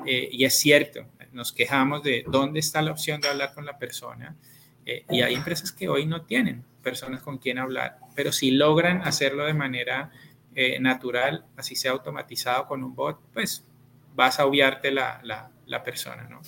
Eh, 0.05 0.29
y 0.31 0.45
es 0.45 0.55
cierto, 0.55 1.05
nos 1.33 1.51
quejamos 1.51 2.03
de 2.03 2.23
dónde 2.25 2.61
está 2.61 2.81
la 2.81 2.91
opción 2.91 3.19
de 3.19 3.27
hablar 3.27 3.53
con 3.53 3.65
la 3.65 3.77
persona. 3.77 4.37
Eh, 4.85 5.03
y 5.09 5.23
hay 5.23 5.33
empresas 5.33 5.73
que 5.73 5.89
hoy 5.89 6.05
no 6.05 6.21
tienen 6.21 6.63
personas 6.81 7.21
con 7.21 7.37
quien 7.37 7.57
hablar, 7.57 7.97
pero 8.15 8.31
si 8.31 8.51
logran 8.51 9.01
hacerlo 9.03 9.45
de 9.45 9.53
manera 9.53 10.09
eh, 10.55 10.79
natural, 10.79 11.45
así 11.57 11.75
sea 11.75 11.91
automatizado 11.91 12.65
con 12.65 12.81
un 12.81 12.95
bot, 12.95 13.19
pues 13.33 13.65
vas 14.15 14.39
a 14.39 14.45
obviarte 14.45 14.89
la, 14.89 15.19
la, 15.65 15.83
persona, 15.83 16.23
¿no? 16.29 16.41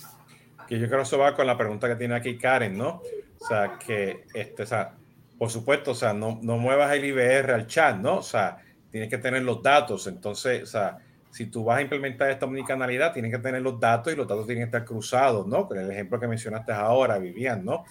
Que 0.66 0.78
yo 0.78 0.86
creo 0.86 1.00
que 1.00 1.02
eso 1.02 1.18
va 1.18 1.36
con 1.36 1.46
la 1.46 1.58
pregunta 1.58 1.88
que 1.88 1.96
tiene 1.96 2.14
aquí 2.14 2.38
Karen, 2.38 2.76
¿no? 2.76 3.02
O 3.38 3.46
sea, 3.46 3.78
que, 3.78 4.24
este, 4.32 4.62
o 4.62 4.66
sea, 4.66 4.94
por 5.38 5.50
supuesto, 5.50 5.90
o 5.90 5.94
sea, 5.94 6.14
no, 6.14 6.38
no 6.42 6.56
muevas 6.56 6.90
el 6.94 7.04
IBR 7.04 7.52
al 7.52 7.66
chat, 7.66 7.96
¿no? 7.96 8.16
O 8.16 8.22
sea, 8.22 8.58
tienes 8.94 9.10
que 9.10 9.18
tener 9.18 9.42
los 9.42 9.60
datos, 9.60 10.06
entonces, 10.06 10.62
o 10.62 10.66
sea, 10.66 10.98
si 11.32 11.46
tú 11.46 11.64
vas 11.64 11.78
a 11.78 11.82
implementar 11.82 12.30
esta 12.30 12.46
omnicanalidad, 12.46 13.12
tienes 13.12 13.32
que 13.32 13.40
tener 13.40 13.60
los 13.60 13.80
datos 13.80 14.12
y 14.12 14.14
los 14.14 14.28
datos 14.28 14.46
tienen 14.46 14.62
que 14.62 14.66
estar 14.66 14.84
cruzados, 14.84 15.48
¿no? 15.48 15.66
Con 15.66 15.78
el 15.78 15.90
ejemplo 15.90 16.20
que 16.20 16.28
mencionaste 16.28 16.70
ahora, 16.70 17.18
Vivian, 17.18 17.64
¿no? 17.64 17.82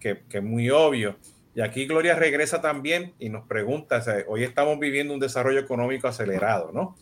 Que, 0.00 0.22
que, 0.28 0.38
es 0.38 0.42
muy 0.42 0.68
obvio. 0.68 1.16
Y 1.54 1.60
aquí 1.60 1.86
Gloria 1.86 2.16
regresa 2.16 2.60
también 2.60 3.14
y 3.20 3.28
nos 3.28 3.46
pregunta, 3.46 4.02
hoy 4.26 4.42
estamos 4.42 4.80
viviendo 4.80 5.14
un 5.14 5.20
desarrollo 5.20 5.60
económico 5.60 6.08
acelerado, 6.08 6.72
¿no? 6.74 6.96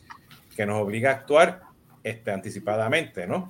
Que 0.54 0.66
nos 0.66 0.82
obliga 0.82 1.12
a 1.12 1.14
actuar 1.14 1.62
este, 2.02 2.32
anticipadamente, 2.32 3.26
¿no? 3.26 3.48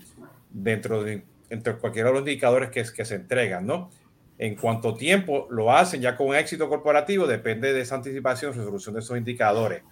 Dentro 0.51 1.03
de 1.03 1.25
entre 1.51 1.75
cualquiera 1.79 2.11
de 2.11 2.13
los 2.13 2.21
indicadores 2.21 2.71
que 2.71 3.05
se 3.05 3.15
entregan, 3.17 3.67
¿no? 3.67 3.91
En 4.39 4.55
cuánto 4.55 4.95
tiempo 4.95 5.47
lo 5.51 5.73
hacen 5.73 6.01
ya 6.01 6.17
con 6.17 6.35
éxito 6.35 6.69
corporativo 6.69 7.27
depende 7.27 7.73
de 7.73 7.81
esa 7.81 7.95
anticipación, 7.95 8.53
resolución 8.53 8.95
de 8.95 9.01
esos 9.01 9.17
indicadores 9.17 9.83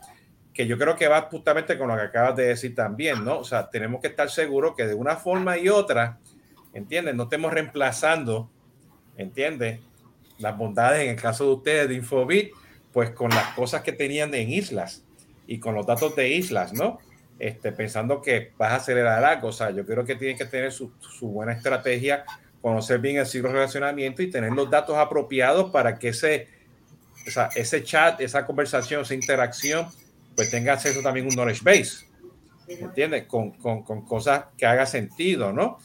que 0.54 0.68
yo 0.68 0.78
creo 0.78 0.94
que 0.94 1.08
va 1.08 1.22
justamente 1.22 1.76
con 1.76 1.88
lo 1.88 1.96
que 1.96 2.02
acabas 2.02 2.36
de 2.36 2.46
decir 2.46 2.74
también, 2.76 3.24
¿no? 3.24 3.40
O 3.40 3.44
sea, 3.44 3.68
tenemos 3.68 4.00
que 4.00 4.06
estar 4.06 4.30
seguros 4.30 4.74
que 4.76 4.86
de 4.86 4.94
una 4.94 5.16
forma 5.16 5.58
y 5.58 5.68
otra, 5.68 6.20
¿entiendes? 6.72 7.16
No 7.16 7.24
estemos 7.24 7.52
reemplazando, 7.52 8.48
¿entiendes? 9.16 9.80
Las 10.38 10.56
bondades, 10.56 11.02
en 11.02 11.10
el 11.10 11.20
caso 11.20 11.44
de 11.44 11.54
ustedes 11.54 11.88
de 11.88 11.96
Infobit, 11.96 12.52
pues 12.92 13.10
con 13.10 13.30
las 13.30 13.48
cosas 13.54 13.82
que 13.82 13.92
tenían 13.92 14.32
en 14.32 14.48
islas 14.48 15.04
y 15.48 15.58
con 15.58 15.74
los 15.74 15.86
datos 15.86 16.14
de 16.14 16.28
islas, 16.28 16.72
¿no? 16.72 16.98
Este, 17.40 17.72
pensando 17.72 18.22
que 18.22 18.52
vas 18.56 18.72
a 18.72 18.76
acelerar 18.76 19.24
algo. 19.24 19.48
O 19.48 19.52
sea, 19.52 19.72
yo 19.72 19.84
creo 19.84 20.04
que 20.04 20.14
tienen 20.14 20.38
que 20.38 20.44
tener 20.44 20.70
su, 20.70 20.92
su 21.00 21.26
buena 21.30 21.52
estrategia, 21.52 22.24
conocer 22.64 22.98
bien 22.98 23.18
el 23.18 23.26
ciclo 23.26 23.50
de 23.50 23.56
relacionamiento 23.56 24.22
y 24.22 24.30
tener 24.30 24.50
los 24.52 24.70
datos 24.70 24.96
apropiados 24.96 25.70
para 25.70 25.98
que 25.98 26.08
ese, 26.08 26.48
o 27.26 27.48
ese 27.54 27.84
chat, 27.84 28.18
esa 28.22 28.46
conversación, 28.46 29.02
esa 29.02 29.12
interacción, 29.12 29.86
pues 30.34 30.50
tenga 30.50 30.72
acceso 30.72 31.02
también 31.02 31.26
a 31.26 31.28
un 31.28 31.34
knowledge 31.34 31.60
base, 31.62 32.06
¿entiendes? 32.66 33.24
Con, 33.24 33.50
con, 33.50 33.82
con, 33.82 34.06
cosas 34.06 34.46
que 34.56 34.64
haga 34.64 34.86
sentido, 34.86 35.52
¿no? 35.52 35.76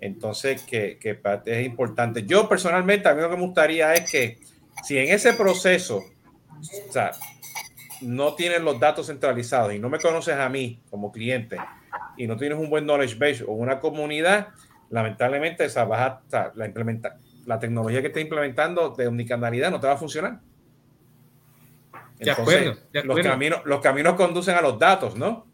Entonces, 0.00 0.62
que, 0.62 0.96
que 1.00 1.18
es 1.44 1.66
importante. 1.66 2.24
Yo 2.24 2.48
personalmente, 2.48 3.08
a 3.08 3.14
mí 3.14 3.20
lo 3.20 3.30
que 3.30 3.36
me 3.36 3.42
gustaría 3.44 3.92
es 3.94 4.08
que 4.08 4.38
si 4.84 4.96
en 4.96 5.12
ese 5.12 5.32
proceso, 5.32 6.04
o 6.88 6.92
sea, 6.92 7.10
no 8.00 8.36
tienes 8.36 8.60
los 8.60 8.78
datos 8.78 9.08
centralizados 9.08 9.74
y 9.74 9.80
no 9.80 9.88
me 9.88 9.98
conoces 9.98 10.36
a 10.36 10.48
mí 10.48 10.80
como 10.88 11.10
cliente 11.10 11.56
y 12.16 12.28
no 12.28 12.36
tienes 12.36 12.58
un 12.58 12.70
buen 12.70 12.84
knowledge 12.84 13.16
base 13.16 13.42
o 13.42 13.50
una 13.54 13.80
comunidad, 13.80 14.50
lamentablemente 14.90 15.64
esa 15.64 15.84
baja, 15.84 16.22
la, 16.54 16.66
implementa, 16.66 17.18
la 17.46 17.58
tecnología 17.58 18.00
que 18.00 18.08
estés 18.08 18.22
implementando 18.22 18.90
de 18.90 19.06
omnicanalidad 19.06 19.70
no 19.70 19.80
te 19.80 19.86
va 19.86 19.94
a 19.94 19.98
funcionar 19.98 20.40
de 22.18 22.30
acuerdo, 22.30 22.76
Los, 22.92 23.20
caminos, 23.20 23.60
los 23.64 23.80
caminos 23.80 24.14
conducen 24.14 24.56
a 24.56 24.60
los 24.60 24.78
datos, 24.78 25.16
¿no? 25.16 25.46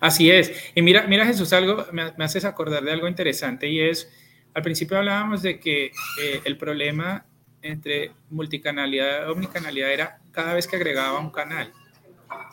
Así 0.00 0.30
es. 0.30 0.52
Y 0.74 0.82
mira, 0.82 1.06
mira 1.06 1.24
Jesús, 1.24 1.52
algo 1.52 1.86
me, 1.92 2.12
haces 2.18 2.44
acordar 2.44 2.82
de 2.84 2.92
algo 2.92 3.08
interesante 3.08 3.66
y 3.68 3.80
es, 3.80 4.12
al 4.54 4.62
principio 4.62 4.98
hablábamos 4.98 5.42
de 5.42 5.58
que 5.58 5.86
eh, 5.86 6.40
el 6.44 6.58
problema 6.58 7.24
entre 7.62 8.12
multicanalidad 8.28 9.26
y 9.26 9.30
omnicanalidad 9.30 9.92
era 9.92 10.18
cada 10.32 10.54
vez 10.54 10.66
que 10.66 10.76
agregaba 10.76 11.18
un 11.18 11.30
canal. 11.30 11.72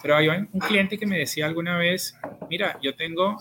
Pero 0.02 0.16
hay 0.16 0.28
un 0.30 0.60
cliente 0.60 0.98
que 0.98 1.06
me 1.06 1.18
decía 1.18 1.46
alguna 1.46 1.78
vez, 1.78 2.18
mira, 2.50 2.80
yo 2.82 2.96
tengo 2.96 3.38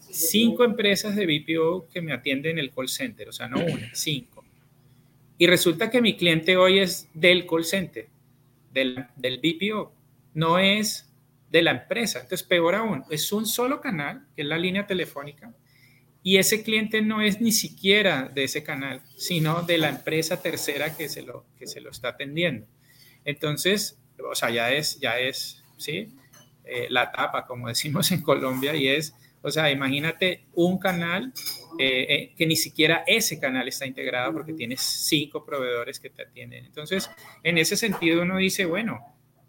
cinco 0.00 0.64
empresas 0.64 1.16
de 1.16 1.26
BPO 1.26 1.88
que 1.88 2.00
me 2.00 2.12
atienden 2.12 2.52
en 2.52 2.58
el 2.58 2.70
call 2.70 2.88
center, 2.88 3.28
o 3.28 3.32
sea, 3.32 3.48
no 3.48 3.58
una, 3.58 3.90
cinco. 3.94 4.44
Y 5.38 5.46
resulta 5.46 5.90
que 5.90 6.02
mi 6.02 6.16
cliente 6.16 6.56
hoy 6.56 6.80
es 6.80 7.08
del 7.14 7.46
call 7.46 7.64
center, 7.64 8.08
del, 8.72 9.06
del 9.16 9.38
BPO, 9.38 9.92
no 10.34 10.58
es 10.58 11.10
de 11.50 11.62
la 11.62 11.72
empresa. 11.72 12.20
Entonces, 12.20 12.46
peor 12.46 12.74
aún, 12.74 13.04
es 13.10 13.32
un 13.32 13.46
solo 13.46 13.80
canal, 13.80 14.26
que 14.34 14.42
es 14.42 14.48
la 14.48 14.58
línea 14.58 14.86
telefónica, 14.86 15.54
y 16.22 16.36
ese 16.36 16.62
cliente 16.62 17.00
no 17.00 17.22
es 17.22 17.40
ni 17.40 17.52
siquiera 17.52 18.30
de 18.34 18.44
ese 18.44 18.62
canal, 18.62 19.02
sino 19.16 19.62
de 19.62 19.78
la 19.78 19.88
empresa 19.88 20.42
tercera 20.42 20.94
que 20.94 21.08
se 21.08 21.22
lo, 21.22 21.46
que 21.58 21.66
se 21.66 21.80
lo 21.80 21.90
está 21.90 22.08
atendiendo. 22.08 22.66
Entonces, 23.24 23.98
o 24.22 24.34
sea, 24.34 24.50
ya 24.50 24.70
es, 24.70 25.00
ya 25.00 25.18
es, 25.18 25.62
¿sí? 25.78 26.14
Eh, 26.64 26.86
la 26.90 27.10
tapa, 27.10 27.46
como 27.46 27.68
decimos 27.68 28.12
en 28.12 28.20
Colombia, 28.20 28.76
y 28.76 28.88
es, 28.88 29.14
o 29.42 29.50
sea, 29.50 29.70
imagínate 29.70 30.46
un 30.54 30.78
canal 30.78 31.32
eh, 31.78 32.06
eh, 32.08 32.34
que 32.36 32.46
ni 32.46 32.56
siquiera 32.56 33.04
ese 33.06 33.40
canal 33.40 33.66
está 33.68 33.86
integrado 33.86 34.32
porque 34.32 34.52
tienes 34.52 34.80
cinco 34.80 35.44
proveedores 35.44 35.98
que 35.98 36.10
te 36.10 36.22
atienden. 36.22 36.66
Entonces, 36.66 37.10
en 37.42 37.58
ese 37.58 37.76
sentido 37.76 38.22
uno 38.22 38.36
dice, 38.36 38.66
bueno, 38.66 39.00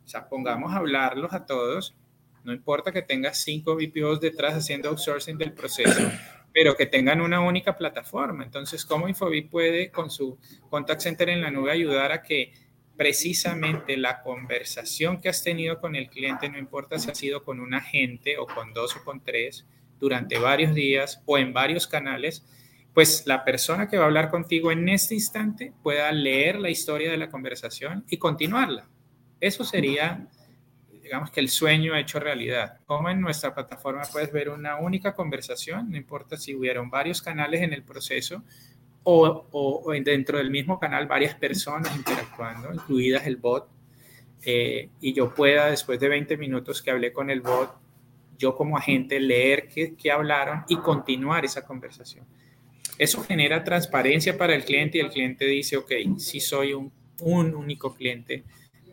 o 0.03 0.07
sea, 0.07 0.29
pongamos 0.29 0.73
a 0.73 0.77
hablarlos 0.77 1.33
a 1.33 1.45
todos, 1.45 1.95
no 2.43 2.53
importa 2.53 2.91
que 2.91 3.01
tengas 3.01 3.43
cinco 3.43 3.75
VPOs 3.75 4.19
detrás 4.19 4.55
haciendo 4.55 4.89
outsourcing 4.89 5.37
del 5.37 5.53
proceso, 5.53 6.09
pero 6.53 6.75
que 6.75 6.85
tengan 6.85 7.21
una 7.21 7.41
única 7.41 7.77
plataforma. 7.77 8.43
Entonces, 8.43 8.85
¿cómo 8.85 9.07
Infobip 9.07 9.49
puede 9.49 9.91
con 9.91 10.09
su 10.09 10.37
contact 10.69 11.01
center 11.01 11.29
en 11.29 11.41
la 11.41 11.51
nube 11.51 11.71
ayudar 11.71 12.11
a 12.11 12.23
que 12.23 12.53
precisamente 12.97 13.97
la 13.97 14.21
conversación 14.21 15.21
que 15.21 15.29
has 15.29 15.43
tenido 15.43 15.79
con 15.79 15.95
el 15.95 16.09
cliente, 16.09 16.49
no 16.49 16.57
importa 16.57 16.99
si 16.99 17.09
ha 17.09 17.15
sido 17.15 17.43
con 17.43 17.59
un 17.59 17.73
agente 17.73 18.37
o 18.37 18.45
con 18.45 18.73
dos 18.73 18.95
o 18.95 19.03
con 19.03 19.23
tres, 19.23 19.65
durante 20.01 20.37
varios 20.37 20.75
días 20.75 21.21
o 21.25 21.37
en 21.37 21.53
varios 21.53 21.87
canales, 21.87 22.45
pues 22.93 23.25
la 23.25 23.45
persona 23.45 23.87
que 23.87 23.97
va 23.97 24.03
a 24.03 24.07
hablar 24.07 24.29
contigo 24.29 24.71
en 24.71 24.89
este 24.89 25.13
instante 25.13 25.71
pueda 25.81 26.11
leer 26.11 26.59
la 26.59 26.69
historia 26.69 27.09
de 27.09 27.17
la 27.17 27.29
conversación 27.29 28.03
y 28.09 28.17
continuarla. 28.17 28.89
Eso 29.39 29.63
sería 29.63 30.27
digamos 31.11 31.29
que 31.29 31.41
el 31.41 31.49
sueño 31.49 31.93
hecho 31.93 32.21
realidad. 32.21 32.77
Como 32.85 33.09
en 33.09 33.19
nuestra 33.19 33.53
plataforma 33.53 34.03
puedes 34.13 34.31
ver 34.31 34.47
una 34.47 34.77
única 34.77 35.13
conversación, 35.13 35.91
no 35.91 35.97
importa 35.97 36.37
si 36.37 36.55
hubieron 36.55 36.89
varios 36.89 37.21
canales 37.21 37.61
en 37.61 37.73
el 37.73 37.83
proceso 37.83 38.43
o, 39.03 39.45
o, 39.51 39.91
dentro 40.05 40.37
del 40.37 40.49
mismo 40.49 40.79
canal 40.79 41.07
varias 41.07 41.35
personas 41.35 41.93
interactuando, 41.97 42.73
incluidas 42.73 43.27
el 43.27 43.35
bot, 43.35 43.67
eh, 44.43 44.89
y 45.01 45.13
yo 45.13 45.35
pueda, 45.35 45.65
después 45.65 45.99
de 45.99 46.07
20 46.07 46.37
minutos 46.37 46.81
que 46.81 46.91
hablé 46.91 47.11
con 47.11 47.29
el 47.29 47.41
bot, 47.41 47.75
yo 48.41 48.55
como 48.55 48.77
agente 48.77 49.19
leer 49.19 49.67
qué, 49.67 49.95
qué 49.95 50.11
hablaron 50.11 50.63
y 50.67 50.77
continuar 50.77 51.45
esa 51.45 51.65
conversación. 51.65 52.25
Eso 52.97 53.21
genera 53.23 53.63
transparencia 53.63 54.37
para 54.37 54.55
el 54.55 54.65
cliente 54.65 54.97
y 54.97 55.01
el 55.01 55.09
cliente 55.09 55.45
dice, 55.45 55.77
ok, 55.77 55.91
si 56.17 56.39
soy 56.39 56.73
un, 56.73 56.91
un 57.21 57.55
único 57.55 57.95
cliente, 57.95 58.43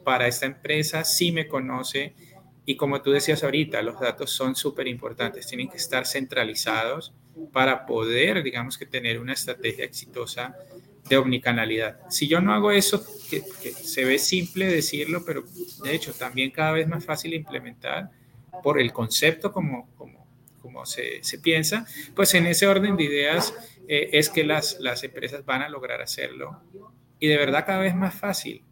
para 0.04 0.26
esta 0.26 0.46
empresa, 0.46 1.04
sí 1.04 1.32
me 1.32 1.48
conoce 1.48 2.14
y 2.64 2.76
como 2.76 3.02
tú 3.02 3.10
decías 3.10 3.44
ahorita, 3.44 3.82
los 3.82 3.98
datos 4.00 4.30
son 4.30 4.54
súper 4.54 4.88
importantes, 4.88 5.46
tienen 5.46 5.68
que 5.68 5.76
estar 5.76 6.06
centralizados 6.06 7.14
para 7.52 7.86
poder, 7.86 8.42
digamos 8.42 8.76
que 8.76 8.86
tener 8.86 9.18
una 9.18 9.32
estrategia 9.32 9.84
exitosa 9.84 10.54
de 11.08 11.16
omnicanalidad. 11.16 12.00
Si 12.10 12.28
yo 12.28 12.40
no 12.40 12.52
hago 12.52 12.70
eso, 12.70 13.02
que, 13.30 13.40
se 13.72 14.04
ve 14.04 14.18
simple 14.18 14.66
decirlo, 14.66 15.24
pero 15.24 15.44
de 15.82 15.94
hecho 15.94 16.12
también 16.12 16.50
cada 16.50 16.72
vez 16.72 16.86
más 16.88 17.04
fácil 17.04 17.34
implementar 17.34 18.10
por 18.62 18.80
el 18.80 18.92
concepto 18.92 19.52
como, 19.52 19.88
como, 19.96 20.26
como 20.60 20.86
se, 20.86 21.22
se 21.22 21.38
piensa, 21.38 21.86
pues 22.14 22.34
en 22.34 22.46
ese 22.46 22.66
orden 22.66 22.96
de 22.96 23.04
ideas 23.04 23.54
eh, 23.88 24.10
es 24.12 24.28
que 24.28 24.44
las, 24.44 24.78
las 24.80 25.02
empresas 25.04 25.44
van 25.44 25.62
a 25.62 25.68
lograr 25.68 26.00
hacerlo. 26.00 26.60
Y 27.18 27.28
de 27.28 27.36
verdad 27.36 27.64
cada 27.66 27.80
vez 27.80 27.94
más 27.94 28.14
fácil. 28.14 28.62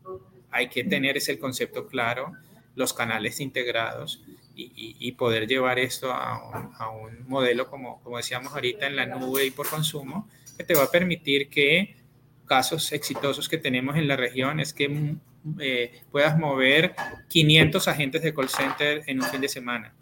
Hay 0.50 0.68
que 0.68 0.84
tener 0.84 1.16
ese 1.16 1.38
concepto 1.38 1.86
claro, 1.86 2.32
los 2.74 2.92
canales 2.92 3.40
integrados 3.40 4.22
y, 4.54 5.12
poder 5.12 5.46
llevar 5.46 5.78
esto 5.78 6.10
a 6.12 6.90
un, 6.90 7.28
modelo, 7.28 7.68
como, 7.68 8.02
como 8.02 8.16
decíamos 8.16 8.54
ahorita, 8.54 8.86
en 8.86 8.96
la 8.96 9.04
nube 9.04 9.44
y 9.44 9.50
por 9.50 9.68
consumo, 9.68 10.28
que 10.56 10.64
te 10.64 10.74
va 10.74 10.84
a 10.84 10.90
permitir 10.90 11.50
que 11.50 11.96
casos 12.46 12.92
exitosos 12.92 13.48
que 13.48 13.58
tenemos 13.58 13.96
en 13.96 14.08
la 14.08 14.16
región 14.16 14.60
es 14.60 14.72
que 14.72 15.16
eh, 15.60 16.00
puedas 16.10 16.38
mover 16.38 16.94
500 17.28 17.88
agentes 17.88 18.22
de 18.22 18.34
call 18.34 18.48
center 18.48 19.02
en 19.06 19.22
un 19.22 19.28
fin 19.28 19.40
de 19.40 19.48
semana, 19.48 19.94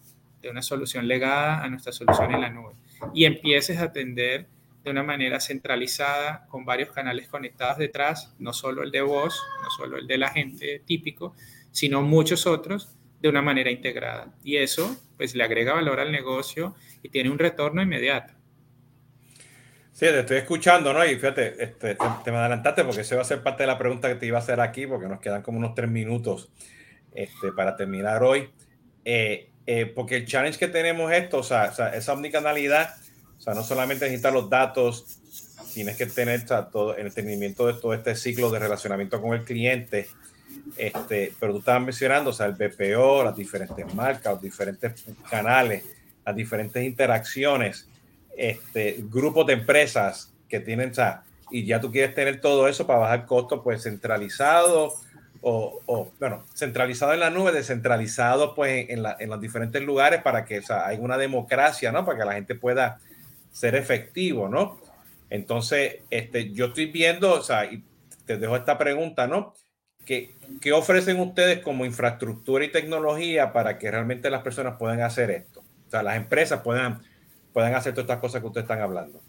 de 0.43 0.51
una 0.51 0.63
solución 0.63 1.09
legada 1.09 1.63
a 1.63 1.69
nuestra 1.69 1.93
solución 1.93 2.35
en 2.35 2.41
la 2.41 2.51
nube, 2.51 2.75
y 3.13 3.25
empieces 3.25 3.79
a 3.79 3.85
atender 3.85 4.47
de 4.85 4.91
una 4.91 5.03
manera 5.03 5.41
centralizada, 5.41 6.47
con 6.49 6.65
varios 6.65 6.91
canales 6.91 7.29
conectados 7.29 7.79
detrás, 7.79 8.35
no 8.39 8.53
solo 8.53 8.83
el 8.83 8.91
de 8.91 9.01
voz, 9.01 9.43
no 9.63 9.71
solo 9.71 9.97
el 9.97 10.07
del 10.07 10.23
agente 10.23 10.83
típico, 10.85 11.35
sino 11.71 12.03
muchos 12.03 12.47
otros 12.47 12.95
de 13.21 13.31
una 13.31 13.41
manera 13.41 13.71
integrada. 13.71 14.35
Y 14.45 14.57
eso 14.57 14.95
pues 15.17 15.35
le 15.35 15.43
agrega 15.43 15.73
valor 15.73 16.01
al 16.01 16.13
negocio 16.13 16.75
y 17.03 17.09
tiene 17.09 17.31
un 17.31 17.39
retorno 17.39 17.81
inmediato. 17.81 18.35
Sí, 19.95 20.01
te 20.01 20.21
estoy 20.21 20.37
escuchando, 20.39 20.93
¿no? 20.93 21.05
Y 21.05 21.15
fíjate, 21.15 21.63
este, 21.63 21.95
te, 21.95 22.31
me 22.31 22.37
adelantaste 22.37 22.85
porque 22.85 23.01
esa 23.01 23.17
va 23.17 23.23
a 23.23 23.25
ser 23.25 23.43
parte 23.43 23.63
de 23.63 23.69
la 23.69 23.79
pregunta 23.79 24.09
que 24.09 24.17
te 24.17 24.27
iba 24.27 24.39
a 24.39 24.43
hacer 24.43 24.61
aquí, 24.61 24.87
porque 24.87 25.07
nos 25.07 25.21
quedan 25.21 25.41
como 25.41 25.57
unos 25.59 25.75
tres 25.75 25.89
minutos 25.89 26.51
este, 27.15 27.53
para 27.53 27.77
terminar 27.77 28.23
hoy. 28.23 28.51
Eh, 29.05 29.51
eh, 29.67 29.87
porque 29.87 30.17
el 30.17 30.27
challenge 30.27 30.59
que 30.59 30.69
tenemos 30.69 31.11
es 31.11 31.23
esto, 31.23 31.39
o 31.39 31.43
sea, 31.43 31.71
o 31.71 31.75
sea 31.75 31.89
esa 31.95 32.13
omnicanalidad 32.13 32.95
o 33.39 33.41
sea, 33.41 33.55
no 33.55 33.63
solamente 33.63 34.07
necesitas 34.07 34.33
los 34.33 34.49
datos, 34.49 35.19
tienes 35.75 35.99
que 35.99 36.07
tener 36.07 36.47
todo 36.47 36.97
el 36.97 37.09
entendimiento 37.09 37.67
de 37.67 37.75
todo 37.75 37.93
este 37.93 38.15
ciclo 38.15 38.51
de 38.51 38.59
relacionamiento 38.59 39.21
con 39.21 39.35
el 39.35 39.45
cliente. 39.45 40.09
Este, 40.79 41.33
pero 41.39 41.53
tú 41.53 41.59
estabas 41.59 41.83
mencionando, 41.83 42.31
o 42.31 42.33
sea, 42.33 42.47
el 42.47 42.55
BPO, 42.55 43.23
las 43.23 43.37
diferentes 43.37 43.93
marcas, 43.95 44.33
los 44.33 44.43
diferentes 44.43 45.05
canales, 45.29 45.85
las 46.25 46.35
diferentes 46.35 46.83
interacciones, 46.83 47.87
este, 48.37 48.97
grupos 49.11 49.47
de 49.47 49.55
empresas 49.55 50.33
que 50.49 50.61
tienen, 50.61 50.93
o 50.99 51.23
y 51.51 51.67
ya 51.67 51.81
tú 51.81 51.93
quieres 51.93 52.15
tener 52.15 52.41
todo 52.41 52.69
eso 52.69 52.87
para 52.87 53.01
bajar 53.01 53.27
costos, 53.27 53.61
pues 53.63 53.83
centralizado 53.83 54.95
o, 55.47 56.11
bueno, 56.19 56.43
centralizado 56.55 57.13
en 57.13 57.21
la 57.21 57.29
nube, 57.29 57.53
descentralizado 57.53 58.55
pues 58.55 58.87
en, 58.89 59.03
los 59.03 59.41
diferentes 59.41 59.83
lugares 59.83 60.23
para 60.23 60.47
que 60.47 60.63
haya 60.69 61.01
una 61.01 61.19
democracia, 61.19 61.93
¿no? 61.93 62.05
Para 62.07 62.19
que 62.19 62.25
la 62.25 62.33
gente 62.33 62.55
pueda 62.55 62.99
ser 63.53 63.75
efectivo, 63.75 64.49
¿no? 64.49 64.81
Entonces, 65.29 65.97
este, 66.11 66.53
yo 66.53 66.67
estoy 66.67 66.87
viendo, 66.87 67.33
o 67.33 67.43
sea, 67.43 67.67
y 67.67 67.85
te 68.25 68.39
dejo 68.39 68.57
esta 68.57 68.79
pregunta, 68.79 69.27
¿no? 69.27 69.55
¿Qué, 70.07 70.35
¿Qué, 70.63 70.73
ofrecen 70.73 71.21
ustedes 71.21 71.61
como 71.61 71.85
infraestructura 71.85 72.65
y 72.65 72.73
tecnología 72.73 73.53
para 73.53 73.79
que 73.79 73.91
realmente 73.91 74.31
las 74.31 74.43
personas 74.43 74.77
puedan 74.79 75.03
hacer 75.03 75.31
esto? 75.31 75.61
O 75.61 75.91
sea, 75.91 76.03
las 76.03 76.17
empresas 76.17 76.63
puedan, 76.63 77.03
puedan 77.55 77.75
hacer 77.75 77.95
todas 77.95 78.05
estas 78.05 78.21
cosas 78.21 78.43
que 78.43 78.47
ustedes 78.49 78.65
están 78.65 78.83
hablando. 78.83 79.23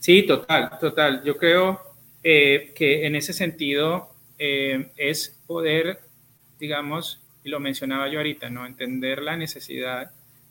Sí, 0.00 0.24
total, 0.24 0.78
total. 0.80 1.22
Yo 1.22 1.36
creo 1.36 1.80
eh, 2.24 2.72
que 2.74 3.06
en 3.06 3.14
ese 3.14 3.32
sentido 3.32 4.10
eh, 4.38 4.90
es 4.96 5.38
poder, 5.46 6.00
digamos, 6.58 7.20
y 7.44 7.50
lo 7.50 7.60
mencionaba 7.60 8.08
yo 8.08 8.18
ahorita, 8.18 8.50
¿no? 8.50 8.66
Entender 8.66 9.22
la 9.22 9.36
necesidad 9.36 10.10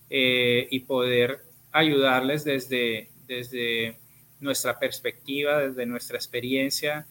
eh, 0.10 0.68
y 0.72 0.82
poder 0.82 1.42
ayudarles 1.72 2.44
desde, 2.44 3.10
desde 3.28 3.98
nuestra 4.40 4.80
perspectiva, 4.80 5.60
desde 5.60 5.86
nuestra 5.86 6.18
experiencia, 6.18 7.06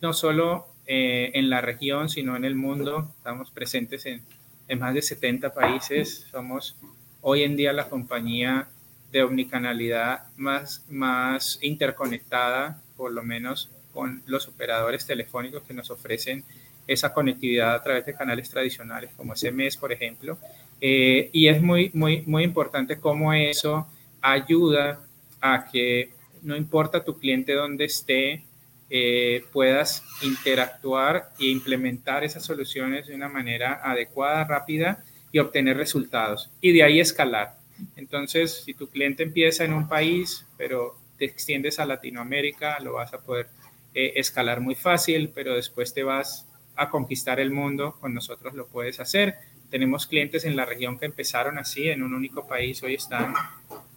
no 0.00 0.12
solo 0.12 0.66
eh, 0.86 1.30
en 1.34 1.50
la 1.50 1.60
región, 1.60 2.08
sino 2.08 2.36
en 2.36 2.44
el 2.44 2.54
mundo. 2.54 3.12
Estamos 3.16 3.50
presentes 3.50 4.06
en, 4.06 4.22
en, 4.68 4.78
más 4.78 4.94
de 4.94 5.02
70 5.02 5.52
países. 5.52 6.26
Somos 6.30 6.76
hoy 7.20 7.42
en 7.42 7.56
día 7.56 7.72
la 7.72 7.88
compañía 7.88 8.68
de 9.14 9.22
omnicanalidad 9.22 10.24
más, 10.36 10.84
más 10.90 11.60
interconectada, 11.62 12.82
por 12.96 13.12
lo 13.12 13.22
menos 13.22 13.70
con 13.92 14.24
los 14.26 14.48
operadores 14.48 15.06
telefónicos 15.06 15.62
que 15.62 15.72
nos 15.72 15.88
ofrecen 15.92 16.42
esa 16.88 17.14
conectividad 17.14 17.76
a 17.76 17.82
través 17.82 18.04
de 18.06 18.14
canales 18.14 18.50
tradicionales 18.50 19.12
como 19.16 19.36
SMS, 19.36 19.76
por 19.76 19.92
ejemplo. 19.92 20.36
Eh, 20.80 21.30
y 21.32 21.46
es 21.46 21.62
muy, 21.62 21.92
muy, 21.94 22.22
muy 22.26 22.42
importante 22.42 22.98
cómo 22.98 23.32
eso 23.32 23.86
ayuda 24.20 24.98
a 25.40 25.64
que 25.70 26.10
no 26.42 26.56
importa 26.56 27.04
tu 27.04 27.16
cliente 27.16 27.52
donde 27.52 27.84
esté, 27.84 28.44
eh, 28.90 29.44
puedas 29.52 30.02
interactuar 30.22 31.30
e 31.38 31.46
implementar 31.46 32.24
esas 32.24 32.44
soluciones 32.44 33.06
de 33.06 33.14
una 33.14 33.28
manera 33.28 33.80
adecuada, 33.80 34.42
rápida 34.42 35.04
y 35.30 35.38
obtener 35.38 35.76
resultados. 35.76 36.50
Y 36.60 36.72
de 36.72 36.82
ahí 36.82 36.98
escalar. 36.98 37.62
Entonces, 37.96 38.62
si 38.64 38.74
tu 38.74 38.88
cliente 38.88 39.22
empieza 39.22 39.64
en 39.64 39.72
un 39.72 39.88
país, 39.88 40.46
pero 40.56 40.96
te 41.18 41.24
extiendes 41.24 41.78
a 41.78 41.86
Latinoamérica, 41.86 42.78
lo 42.80 42.94
vas 42.94 43.12
a 43.14 43.18
poder 43.18 43.48
eh, 43.94 44.12
escalar 44.16 44.60
muy 44.60 44.74
fácil, 44.74 45.30
pero 45.34 45.54
después 45.54 45.94
te 45.94 46.02
vas 46.02 46.46
a 46.76 46.90
conquistar 46.90 47.38
el 47.40 47.50
mundo, 47.50 47.96
con 48.00 48.14
nosotros 48.14 48.54
lo 48.54 48.66
puedes 48.66 49.00
hacer. 49.00 49.36
Tenemos 49.70 50.06
clientes 50.06 50.44
en 50.44 50.56
la 50.56 50.64
región 50.64 50.98
que 50.98 51.06
empezaron 51.06 51.58
así, 51.58 51.88
en 51.88 52.02
un 52.02 52.14
único 52.14 52.46
país, 52.46 52.82
hoy 52.82 52.94
están 52.94 53.34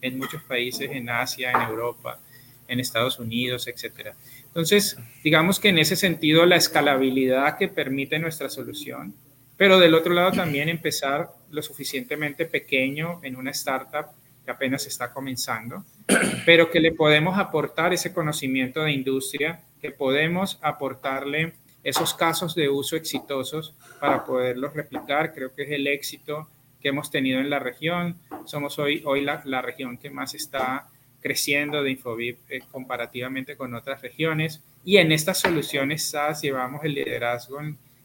en 0.02 0.18
muchos 0.18 0.44
países, 0.44 0.90
en 0.92 1.10
Asia, 1.10 1.52
en 1.52 1.62
Europa, 1.62 2.20
en 2.68 2.80
Estados 2.80 3.20
Unidos, 3.20 3.68
etc. 3.68 4.14
Entonces, 4.46 4.98
digamos 5.24 5.60
que 5.60 5.70
en 5.70 5.80
ese 5.80 5.96
sentido, 5.96 6.46
la 6.46 6.56
escalabilidad 6.56 7.58
que 7.58 7.68
permite 7.68 8.20
nuestra 8.20 8.50
solución, 8.50 9.16
pero 9.56 9.80
del 9.80 9.96
otro 9.96 10.14
lado 10.14 10.32
también 10.32 10.70
empezar 10.70 11.32
lo 11.52 11.62
suficientemente 11.62 12.46
pequeño 12.46 13.20
en 13.24 13.36
una 13.36 13.52
startup 13.52 14.08
que 14.46 14.52
apenas 14.52 14.86
está 14.88 15.14
comenzando, 15.14 15.84
pero 16.46 16.72
que 16.72 16.80
le 16.80 16.92
podemos 16.94 17.38
aportar 17.38 17.94
ese 17.94 18.14
conocimiento 18.14 18.84
de 18.84 18.92
industria, 18.92 19.62
que 19.82 19.92
podemos 19.92 20.60
aportarle 20.62 21.54
esos 21.84 22.14
casos 22.14 22.56
de 22.56 22.70
uso 22.70 22.96
exitosos 22.96 23.76
para 24.00 24.26
poderlos 24.26 24.74
replicar. 24.74 25.34
Creo 25.34 25.54
que 25.54 25.64
es 25.64 25.72
el 25.72 25.88
éxito 25.88 26.48
que 26.82 26.90
hemos 26.90 27.12
tenido 27.12 27.40
en 27.40 27.50
la 27.50 27.60
región. 27.60 28.18
Somos 28.46 28.78
hoy, 28.80 29.02
hoy 29.06 29.22
la, 29.22 29.42
la 29.46 29.62
región 29.62 29.98
que 29.98 30.10
más 30.10 30.34
está 30.34 30.88
creciendo 31.22 31.84
de 31.84 31.92
Infobip 31.92 32.40
eh, 32.50 32.62
comparativamente 32.72 33.58
con 33.58 33.74
otras 33.74 34.02
regiones. 34.02 34.64
Y 34.84 34.98
en 34.98 35.12
estas 35.12 35.40
soluciones 35.40 36.10
SaaS 36.10 36.42
llevamos 36.42 36.84
el 36.84 36.94
liderazgo 36.94 37.60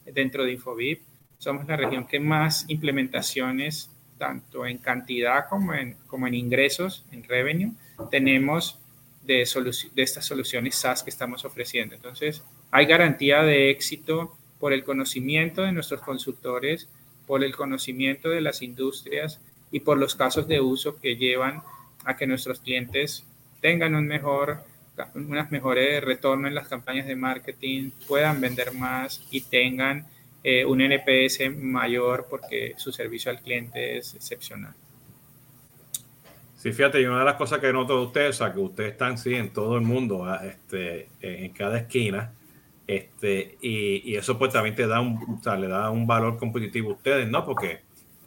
dentro 0.05 0.45
de 0.45 0.53
Infobip. 0.53 1.03
Somos 1.43 1.67
la 1.67 1.77
región 1.77 2.07
que 2.07 2.21
más 2.21 2.67
implementaciones 2.69 3.91
tanto 4.17 4.65
en 4.65 4.79
cantidad 4.79 5.49
como 5.49 5.75
en, 5.75 5.97
como 6.07 6.29
en 6.29 6.35
ingresos, 6.35 7.05
en 7.11 7.25
revenue, 7.25 7.73
tenemos 8.13 8.79
de, 9.25 9.45
de 9.93 10.03
estas 10.05 10.25
soluciones 10.25 10.77
SaaS 10.77 11.03
que 11.03 11.11
estamos 11.11 11.45
ofreciendo. 11.45 11.97
Entonces, 11.97 12.45
hay 12.71 12.87
garantía 12.87 13.43
de 13.43 13.71
éxito 13.71 14.37
por 14.61 14.73
el 14.73 14.85
conocimiento 14.85 15.63
de 15.63 15.73
nuestros 15.73 16.01
consultores, 16.03 16.89
por 17.27 17.43
el 17.43 17.57
conocimiento 17.57 18.29
de 18.29 18.41
las 18.41 18.63
industrias 18.63 19.41
y 19.73 19.81
por 19.81 19.99
los 19.99 20.15
casos 20.15 20.47
de 20.47 20.61
uso 20.61 21.01
que 21.01 21.17
llevan 21.17 21.65
a 22.05 22.15
que 22.17 22.29
nuestros 22.29 22.61
clientes 22.61 23.27
tengan 23.61 23.97
un 23.97 24.07
mejor, 24.07 24.63
unas 25.17 25.51
mejores 25.51 26.05
retorno 26.05 26.47
en 26.47 26.55
las 26.55 26.69
campañas 26.69 27.09
de 27.09 27.17
marketing, 27.17 27.91
puedan 28.07 28.41
vender 28.41 28.73
más 28.75 29.27
y 29.33 29.41
tengan 29.41 30.07
eh, 30.45 30.65
un 30.65 30.81
NPS 30.81 31.55
mayor 31.57 32.27
porque 32.29 32.75
su 32.77 32.93
servicio 32.93 33.31
al 33.31 33.41
cliente 33.41 33.99
es 33.99 34.15
excepcional. 34.15 34.75
Sí, 36.57 36.73
fíjate, 36.73 37.01
y 37.01 37.07
una 37.07 37.21
de 37.21 37.25
las 37.25 37.35
cosas 37.35 37.59
que 37.59 37.73
noto 37.73 37.99
de 37.99 38.07
ustedes, 38.07 38.31
o 38.41 38.45
sea, 38.45 38.53
que 38.53 38.61
ustedes 38.61 38.93
están 38.93 39.19
sí, 39.19 39.35
en 39.35 39.53
todo 39.53 39.77
el 39.77 39.83
mundo, 39.83 40.25
ah, 40.25 40.41
este, 40.45 41.09
en 41.21 41.53
cada 41.53 41.79
esquina, 41.79 42.33
este, 42.87 43.57
y, 43.61 44.15
eso 44.17 44.39
pues 44.39 44.53
también 44.53 44.75
te 44.75 44.87
da 44.87 45.01
un, 45.01 45.39
o 45.39 45.43
sea, 45.43 45.57
le 45.57 45.69
da 45.69 45.91
un 45.91 46.07
valor 46.07 46.39
competitivo 46.39 46.91
a 46.91 46.95
ustedes, 46.95 47.29
¿no? 47.29 47.45
Porque 47.45 47.81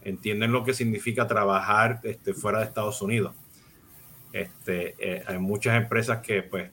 entienden 0.04 0.52
lo 0.52 0.64
que 0.64 0.74
significa 0.74 1.28
trabajar 1.28 2.00
este, 2.04 2.34
fuera 2.34 2.60
de 2.60 2.66
Estados 2.66 3.02
Unidos. 3.02 3.36
Este, 4.34 4.96
eh, 5.00 5.24
hay 5.28 5.38
muchas 5.38 5.78
empresas 5.78 6.20
que, 6.20 6.44
pues, 6.44 6.72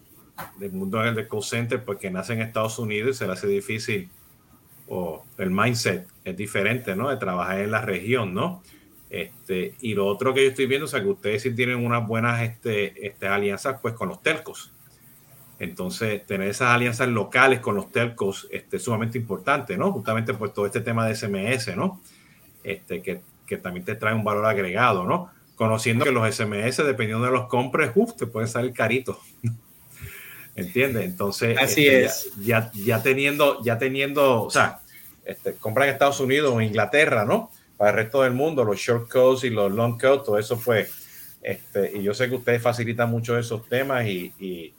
del 0.59 0.73
mundo 0.73 0.99
del 1.01 1.29
call 1.29 1.43
center, 1.43 1.85
pues, 1.85 1.99
que 1.99 2.11
nacen 2.11 2.41
en 2.41 2.47
Estados 2.47 2.79
Unidos 2.79 3.17
y 3.17 3.19
se 3.19 3.27
les 3.27 3.39
hace 3.39 3.47
difícil 3.47 4.11
o 4.95 5.25
el 5.39 5.51
mindset 5.51 6.07
es 6.23 6.37
diferente, 6.37 6.95
¿no? 6.95 7.09
De 7.09 7.17
trabajar 7.17 7.61
en 7.61 7.71
la 7.71 7.81
región, 7.81 8.35
¿no? 8.35 8.63
Este, 9.09 9.75
y 9.81 9.95
lo 9.95 10.07
otro 10.07 10.35
que 10.35 10.43
yo 10.43 10.51
estoy 10.51 10.67
viendo 10.67 10.85
es 10.85 10.93
que 10.93 11.01
ustedes 11.01 11.43
sí 11.43 11.55
tienen 11.55 11.83
unas 11.83 12.07
buenas 12.07 12.43
este, 12.43 13.07
este, 13.07 13.27
alianzas 13.27 13.79
pues 13.81 13.95
con 13.95 14.11
los 14.11 14.23
telcos. 14.23 14.71
Entonces, 15.59 16.27
tener 16.27 16.49
esas 16.49 16.75
alianzas 16.75 17.09
locales 17.09 17.61
con 17.61 17.75
los 17.75 17.91
telcos 17.91 18.47
este, 18.51 18.77
es 18.77 18.83
sumamente 18.83 19.17
importante, 19.17 19.79
¿no? 19.79 19.93
Justamente 19.93 20.35
por 20.35 20.53
todo 20.53 20.67
este 20.67 20.83
tema 20.83 21.07
de 21.07 21.15
SMS, 21.15 21.75
¿no? 21.75 21.99
Este, 22.63 23.01
que, 23.01 23.23
que 23.47 23.57
también 23.57 23.87
te 23.87 23.95
trae 23.95 24.15
un 24.15 24.25
valor 24.25 24.45
agregado, 24.45 25.05
¿no? 25.05 25.31
Conociendo 25.57 26.05
que 26.05 26.13
los 26.13 26.35
SMS, 26.35 26.85
dependiendo 26.85 27.25
de 27.25 27.33
los 27.33 27.47
compres, 27.47 27.93
uf, 27.95 28.15
te 28.15 28.27
pueden 28.27 28.49
salir 28.49 28.75
caritos. 28.75 29.17
¿Entiendes? 30.55 31.07
Entonces, 31.07 31.57
Así 31.59 31.87
este, 31.87 32.05
es. 32.05 32.31
Ya, 32.45 32.71
ya, 32.75 33.03
teniendo, 33.03 33.63
ya 33.65 33.79
teniendo, 33.79 34.43
o 34.43 34.51
sea, 34.51 34.82
este, 35.25 35.55
compran 35.55 35.89
en 35.89 35.95
Estados 35.95 36.21
Unidos 36.21 36.53
o 36.55 36.61
Inglaterra, 36.61 37.25
¿no? 37.25 37.51
Para 37.77 37.91
el 37.91 37.97
resto 37.97 38.23
del 38.23 38.33
mundo, 38.33 38.65
los 38.65 38.79
short 38.79 39.11
codes 39.11 39.45
y 39.45 39.51
los 39.51 39.73
long 39.73 39.99
codes, 39.99 40.25
todo 40.25 40.39
eso 40.39 40.57
fue. 40.57 40.89
Este, 41.43 41.99
y 41.99 42.03
yo 42.03 42.15
sé 42.15 42.29
que 42.29 42.37
ustedes 42.37 42.63
facilitan 42.63 43.11
mucho 43.11 43.37
esos 43.37 43.69
temas 43.69 44.07
y, 44.07 44.33
y, 44.39 44.73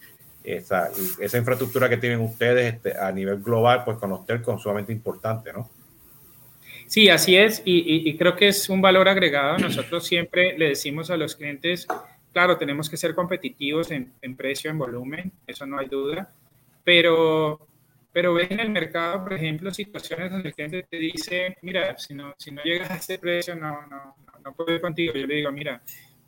esa, 0.44 0.90
y 0.98 1.24
esa, 1.24 1.38
infraestructura 1.38 1.90
que 1.90 1.98
tienen 1.98 2.22
ustedes 2.22 2.76
este, 2.76 2.98
a 2.98 3.12
nivel 3.12 3.42
global, 3.42 3.84
pues 3.84 3.98
con 3.98 4.10
los 4.10 4.26
telcos, 4.26 4.62
sumamente 4.62 4.94
importante, 4.94 5.52
¿no? 5.52 5.70
Sí, 6.88 7.10
así 7.10 7.36
es, 7.36 7.62
y, 7.66 8.08
y, 8.08 8.18
creo 8.18 8.36
que 8.36 8.50
es 8.50 8.70
un 8.70 8.82
valor 8.82 9.10
agregado. 9.10 9.58
Nosotros 9.58 10.06
siempre 10.06 10.58
le 10.58 10.70
decimos 10.70 11.10
a 11.10 11.18
los 11.18 11.36
clientes, 11.36 11.88
claro, 12.32 12.58
tenemos 12.58 12.90
que 12.90 12.98
ser 12.98 13.16
competitivos 13.16 13.90
en, 13.92 14.14
en 14.22 14.36
precio, 14.36 14.70
en 14.70 14.78
volumen, 14.78 15.32
eso 15.48 15.66
no 15.66 15.80
hay 15.80 15.88
duda, 15.88 16.32
pero 16.84 17.66
pero 18.14 18.36
ves 18.36 18.52
en 18.52 18.60
el 18.60 18.70
mercado, 18.70 19.24
por 19.24 19.34
ejemplo, 19.34 19.74
situaciones 19.74 20.32
donde 20.32 20.50
el 20.50 20.56
cliente 20.56 20.84
te 20.84 20.98
dice, 20.98 21.58
mira, 21.64 21.98
si 21.98 22.14
no, 22.14 22.36
si 22.38 22.52
no 22.52 22.64
llegas 22.64 22.92
a 22.92 22.96
ese 22.98 23.18
precio, 23.18 23.56
no, 23.56 23.88
no, 23.88 24.16
no 24.46 24.54
puedo 24.54 24.74
ir 24.74 24.82
contigo. 24.82 25.14
Yo 25.16 25.26
le 25.26 25.36
digo, 25.36 25.52
mira, 25.52 25.82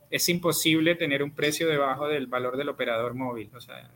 es 0.09 0.27
imposible 0.29 0.95
tener 0.95 1.21
un 1.21 1.31
precio 1.31 1.67
debajo 1.67 2.07
del 2.07 2.25
valor 2.25 2.57
del 2.57 2.69
operador 2.69 3.13
móvil. 3.13 3.51
O 3.53 3.61
sea, 3.61 3.91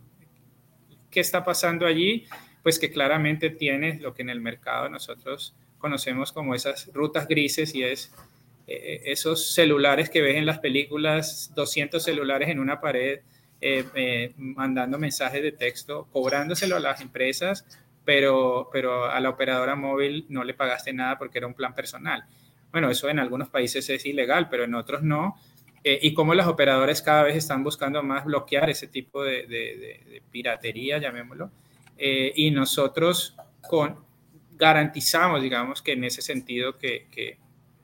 ¿qué 1.10 1.20
está 1.20 1.44
pasando 1.44 1.88
allí? 1.88 2.28
Pues 2.62 2.78
que 2.78 2.92
claramente 2.92 3.50
tienes 3.50 4.02
lo 4.02 4.14
que 4.14 4.22
en 4.22 4.30
el 4.30 4.40
mercado 4.40 4.88
nosotros 4.88 5.56
conocemos 5.80 6.32
como 6.32 6.54
esas 6.54 6.92
rutas 6.94 7.28
grises 7.28 7.74
y 7.74 7.84
es 7.84 8.14
eh, 8.68 9.02
esos 9.06 9.54
celulares 9.54 10.12
que 10.12 10.22
ves 10.22 10.36
en 10.36 10.46
las 10.46 10.60
películas, 10.60 11.52
200 11.56 12.04
celulares 12.04 12.50
en 12.50 12.60
una 12.60 12.80
pared, 12.80 13.22
eh, 13.62 13.86
eh, 13.94 14.34
mandando 14.38 14.98
mensajes 14.98 15.42
de 15.42 15.52
texto, 15.52 16.08
cobrándoselo 16.12 16.76
a 16.76 16.80
las 16.80 17.02
empresas, 17.02 17.66
pero, 18.06 18.70
pero 18.72 19.06
a 19.06 19.20
la 19.20 19.30
operadora 19.30 19.76
móvil 19.76 20.26
no 20.30 20.44
le 20.44 20.54
pagaste 20.54 20.94
nada 20.94 21.18
porque 21.18 21.38
era 21.38 21.48
un 21.48 21.54
plan 21.54 21.74
personal. 21.74 22.26
Bueno, 22.72 22.90
eso 22.90 23.10
en 23.10 23.20
algunos 23.20 23.50
países 23.50 23.90
es 23.90 24.06
ilegal, 24.06 24.50
pero 24.50 24.64
en 24.64 24.76
otros 24.76 25.04
no. 25.04 25.38
Eh, 25.84 26.00
y 26.02 26.14
como 26.14 26.34
las 26.34 26.48
operadoras 26.48 27.02
cada 27.02 27.24
vez 27.24 27.36
están 27.36 27.64
buscando 27.64 28.04
más 28.04 28.26
bloquear 28.26 28.70
ese 28.70 28.88
tipo 28.88 29.24
de, 29.24 29.48
de, 29.48 30.04
de 30.10 30.24
piratería, 30.32 30.98
llamémoslo. 30.98 31.52
Eh, 32.02 32.32
y 32.34 32.50
nosotros 32.52 33.36
con, 33.68 33.98
garantizamos, 34.52 35.42
digamos, 35.42 35.82
que 35.82 35.92
en 35.92 36.06
ese 36.06 36.22
sentido 36.22 36.78
que, 36.78 37.08
que, 37.12 37.38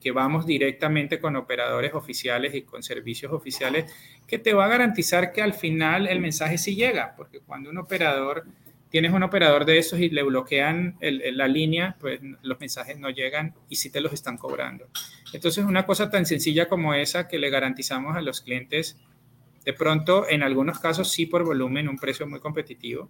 que 0.05 0.11
vamos 0.11 0.45
directamente 0.45 1.19
con 1.19 1.35
operadores 1.35 1.95
oficiales 1.95 2.53
y 2.53 2.61
con 2.61 2.83
servicios 2.83 3.33
oficiales 3.33 3.91
que 4.27 4.37
te 4.37 4.53
va 4.53 4.65
a 4.65 4.67
garantizar 4.67 5.33
que 5.33 5.41
al 5.41 5.55
final 5.55 6.05
el 6.05 6.19
mensaje 6.19 6.59
sí 6.59 6.75
llega, 6.75 7.15
porque 7.17 7.39
cuando 7.39 7.71
un 7.71 7.79
operador, 7.79 8.45
tienes 8.91 9.13
un 9.13 9.23
operador 9.23 9.65
de 9.65 9.79
esos 9.79 9.99
y 9.99 10.09
le 10.09 10.21
bloquean 10.21 10.95
la 11.01 11.47
línea, 11.47 11.97
pues 11.99 12.19
los 12.43 12.59
mensajes 12.59 12.99
no 12.99 13.09
llegan 13.09 13.55
y 13.67 13.77
sí 13.77 13.89
te 13.89 13.99
los 13.99 14.13
están 14.13 14.37
cobrando. 14.37 14.85
Entonces, 15.33 15.65
una 15.65 15.87
cosa 15.87 16.11
tan 16.11 16.27
sencilla 16.27 16.69
como 16.69 16.93
esa 16.93 17.27
que 17.27 17.39
le 17.39 17.49
garantizamos 17.49 18.15
a 18.15 18.21
los 18.21 18.41
clientes, 18.41 18.99
de 19.65 19.73
pronto, 19.73 20.29
en 20.29 20.43
algunos 20.43 20.77
casos 20.77 21.11
sí 21.11 21.25
por 21.25 21.43
volumen, 21.43 21.89
un 21.89 21.97
precio 21.97 22.27
muy 22.27 22.39
competitivo, 22.39 23.09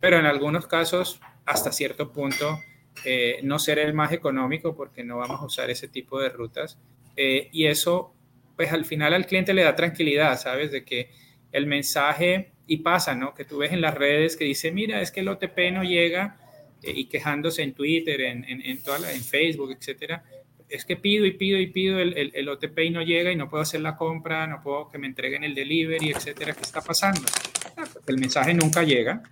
pero 0.00 0.18
en 0.18 0.24
algunos 0.24 0.66
casos, 0.66 1.20
hasta 1.44 1.70
cierto 1.70 2.12
punto, 2.12 2.60
eh, 3.04 3.40
no 3.42 3.58
ser 3.58 3.78
el 3.78 3.94
más 3.94 4.12
económico 4.12 4.74
porque 4.74 5.04
no 5.04 5.18
vamos 5.18 5.40
a 5.40 5.44
usar 5.44 5.70
ese 5.70 5.88
tipo 5.88 6.20
de 6.20 6.28
rutas. 6.28 6.78
Eh, 7.16 7.48
y 7.52 7.66
eso 7.66 8.14
pues 8.60 8.72
al 8.72 8.84
final 8.84 9.14
al 9.14 9.24
cliente 9.24 9.54
le 9.54 9.62
da 9.62 9.74
tranquilidad, 9.74 10.38
¿sabes? 10.38 10.70
De 10.70 10.84
que 10.84 11.10
el 11.50 11.66
mensaje, 11.66 12.52
y 12.66 12.76
pasa, 12.78 13.14
¿no? 13.14 13.32
Que 13.34 13.46
tú 13.46 13.56
ves 13.56 13.72
en 13.72 13.80
las 13.80 13.94
redes 13.94 14.36
que 14.36 14.44
dice, 14.44 14.70
mira, 14.70 15.00
es 15.00 15.10
que 15.10 15.20
el 15.20 15.28
OTP 15.28 15.72
no 15.72 15.82
llega, 15.82 16.38
eh, 16.82 16.92
y 16.94 17.06
quejándose 17.06 17.62
en 17.62 17.72
Twitter, 17.72 18.20
en, 18.20 18.44
en, 18.44 18.60
en, 18.60 18.82
toda 18.82 19.10
en 19.10 19.22
Facebook, 19.22 19.70
etcétera, 19.72 20.24
es 20.68 20.84
que 20.84 20.96
pido 20.96 21.24
y 21.24 21.32
pido 21.32 21.58
y 21.58 21.68
pido 21.68 22.00
el, 22.00 22.16
el, 22.18 22.32
el, 22.34 22.48
OTP 22.50 22.80
y 22.80 22.90
no 22.90 23.00
llega 23.00 23.32
y 23.32 23.36
no 23.36 23.48
puedo 23.48 23.62
hacer 23.62 23.80
la 23.80 23.96
compra, 23.96 24.46
no 24.46 24.62
puedo 24.62 24.90
que 24.90 24.98
me 24.98 25.06
entreguen 25.06 25.42
el 25.42 25.54
delivery, 25.54 26.10
etcétera. 26.10 26.52
¿Qué 26.52 26.60
está 26.60 26.82
pasando? 26.82 27.22
El 28.06 28.18
mensaje 28.18 28.52
nunca 28.52 28.82
llega 28.82 29.22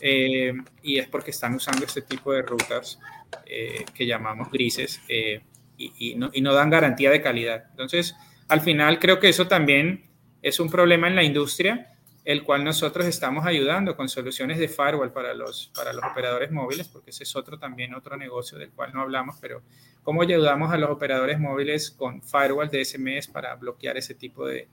eh, 0.00 0.52
y 0.82 0.98
es 0.98 1.08
porque 1.08 1.30
están 1.30 1.54
usando 1.54 1.84
este 1.84 2.02
tipo 2.02 2.32
de 2.32 2.42
rutas 2.42 2.98
eh, 3.46 3.84
que 3.94 4.06
llamamos 4.06 4.50
grises 4.50 5.00
eh, 5.08 5.42
y, 5.76 5.92
y, 6.12 6.14
no, 6.16 6.30
y 6.32 6.40
no 6.40 6.52
dan 6.52 6.70
garantía 6.70 7.10
de 7.10 7.20
calidad. 7.20 7.64
Entonces, 7.70 8.14
al 8.48 8.60
final 8.60 8.98
creo 8.98 9.18
que 9.18 9.28
eso 9.28 9.46
también 9.48 10.04
es 10.42 10.60
un 10.60 10.70
problema 10.70 11.08
en 11.08 11.16
la 11.16 11.22
industria, 11.22 11.92
el 12.24 12.42
cual 12.42 12.64
nosotros 12.64 13.06
estamos 13.06 13.46
ayudando 13.46 13.96
con 13.96 14.08
soluciones 14.08 14.58
de 14.58 14.68
firewall 14.68 15.12
para 15.12 15.32
los, 15.32 15.70
para 15.74 15.92
los 15.92 16.04
operadores 16.04 16.50
móviles, 16.50 16.88
porque 16.88 17.10
ese 17.10 17.22
es 17.22 17.36
otro 17.36 17.58
también 17.58 17.94
otro 17.94 18.16
negocio 18.16 18.58
del 18.58 18.70
cual 18.70 18.92
no 18.92 19.00
hablamos, 19.00 19.36
pero 19.40 19.62
cómo 20.02 20.22
ayudamos 20.22 20.72
a 20.72 20.76
los 20.76 20.90
operadores 20.90 21.38
móviles 21.38 21.90
con 21.90 22.22
firewall 22.22 22.68
de 22.68 22.84
SMS 22.84 23.28
para 23.28 23.54
bloquear 23.54 23.96
ese 23.96 24.14
tipo 24.14 24.46
de, 24.46 24.68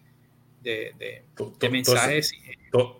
de, 0.63 1.23
mensajes. 1.69 2.33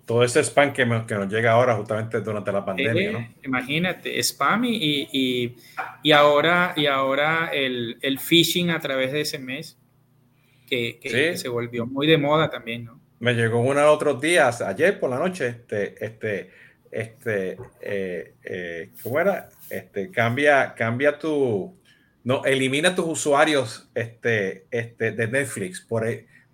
Todo, 0.05 0.23
ese 0.23 0.43
spam 0.43 0.71
que, 0.73 0.83
que, 1.07 1.15
nos 1.15 1.31
llega 1.31 1.53
ahora 1.53 1.75
justamente 1.75 2.21
durante 2.21 2.51
la 2.51 2.63
pandemia, 2.63 3.11
¿no? 3.11 3.33
Imagínate, 3.43 4.19
spam 4.21 4.65
y, 4.65 5.07
y, 5.11 5.55
y, 6.03 6.11
ahora, 6.11 6.73
y 6.75 6.85
ahora 6.85 7.49
el, 7.51 7.97
el, 8.01 8.19
phishing 8.19 8.69
a 8.69 8.79
través 8.79 9.11
de 9.11 9.21
ese 9.21 9.39
mes, 9.39 9.79
que, 10.67 10.99
que, 11.01 11.37
se 11.37 11.49
volvió 11.49 11.85
muy 11.87 12.05
de 12.05 12.17
moda 12.17 12.49
también, 12.49 12.85
¿no? 12.85 13.01
Me 13.19 13.33
llegó 13.33 13.61
uno 13.61 13.89
otros 13.91 14.19
días, 14.21 14.61
ayer 14.61 14.99
por 14.99 15.09
la 15.09 15.17
noche, 15.17 15.47
este, 15.47 16.05
este, 16.05 16.51
este, 16.91 17.57
eh, 17.81 18.33
eh, 18.43 18.89
¿cómo 19.01 19.19
era? 19.19 19.49
Este, 19.69 20.11
cambia, 20.11 20.75
cambia 20.75 21.17
tu, 21.17 21.75
no, 22.23 22.45
elimina 22.45 22.95
tus 22.95 23.05
usuarios 23.05 23.89
este, 23.93 24.65
este, 24.71 25.11
de 25.11 25.27
Netflix. 25.27 25.81
Por, 25.81 26.07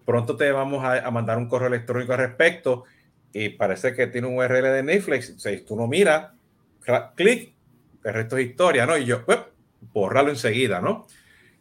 pronto 0.10 0.36
te 0.36 0.51
vamos 0.51 0.84
a, 0.84 1.12
mandar 1.12 1.38
un 1.38 1.47
correo 1.47 1.68
electrónico 1.68 2.14
al 2.14 2.18
respecto 2.18 2.86
y 3.32 3.49
parece 3.49 3.93
que 3.93 4.07
tiene 4.07 4.26
un 4.26 4.38
URL 4.38 4.64
de 4.64 4.82
Netflix. 4.82 5.36
si 5.38 5.57
tú 5.57 5.76
no 5.76 5.86
miras, 5.86 6.32
clic, 7.14 7.53
el 8.03 8.14
resto 8.16 8.36
es 8.38 8.47
historia, 8.47 8.88
¿no? 8.88 8.97
Y 8.97 9.05
yo, 9.05 9.24
pues, 9.24 9.38
bórralo 9.93 10.32
enseguida, 10.32 10.82
¿no? 10.82 10.91
O 11.01 11.07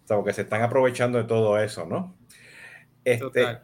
sea, 0.07 0.17
porque 0.17 0.33
se 0.33 0.43
están 0.43 0.63
aprovechando 0.63 1.19
de 1.19 1.25
todo 1.25 1.61
eso, 1.61 1.85
¿no? 1.85 2.17
Este, 3.05 3.59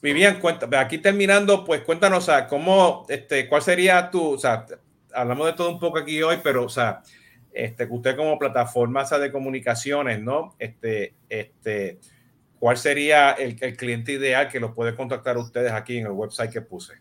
Vivian, 0.00 0.38
cuenta, 0.38 0.68
aquí 0.78 0.98
terminando, 0.98 1.64
pues 1.64 1.80
cuéntanos, 1.80 2.22
o 2.22 2.26
sea, 2.26 2.46
cómo, 2.46 3.06
este, 3.08 3.48
cuál 3.48 3.62
sería 3.62 4.12
tu, 4.12 4.34
o 4.34 4.38
sea, 4.38 4.64
hablamos 5.12 5.46
de 5.46 5.54
todo 5.54 5.70
un 5.70 5.80
poco 5.80 5.98
aquí 5.98 6.22
hoy, 6.22 6.36
pero, 6.40 6.66
o 6.66 6.68
sea, 6.68 7.02
este, 7.52 7.84
usted 7.90 8.14
como 8.14 8.38
plataforma 8.38 9.02
de 9.02 9.32
comunicaciones, 9.32 10.22
¿no? 10.22 10.54
Este, 10.60 11.14
este, 11.28 11.98
¿Cuál 12.60 12.76
sería 12.76 13.32
el, 13.32 13.56
el 13.60 13.76
cliente 13.76 14.12
ideal 14.12 14.48
que 14.48 14.60
lo 14.60 14.74
puede 14.74 14.94
contactar 14.94 15.36
ustedes 15.36 15.72
aquí 15.72 15.96
en 15.96 16.06
el 16.06 16.12
website 16.12 16.52
que 16.52 16.60
puse? 16.60 16.94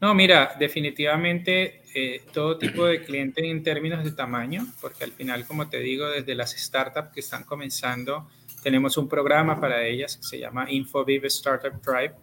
No, 0.00 0.14
mira, 0.14 0.56
definitivamente 0.58 1.82
eh, 1.94 2.22
todo 2.32 2.56
tipo 2.56 2.86
de 2.86 3.04
cliente 3.04 3.48
en 3.48 3.62
términos 3.62 4.02
de 4.02 4.12
tamaño, 4.12 4.66
porque 4.80 5.04
al 5.04 5.12
final, 5.12 5.46
como 5.46 5.68
te 5.68 5.78
digo, 5.78 6.08
desde 6.08 6.34
las 6.34 6.52
startups 6.52 7.12
que 7.12 7.20
están 7.20 7.44
comenzando, 7.44 8.28
tenemos 8.62 8.96
un 8.96 9.08
programa 9.08 9.60
para 9.60 9.84
ellas 9.84 10.16
que 10.16 10.22
se 10.22 10.38
llama 10.38 10.70
InfoVive 10.70 11.28
Startup 11.28 11.72
Drive 11.82 12.14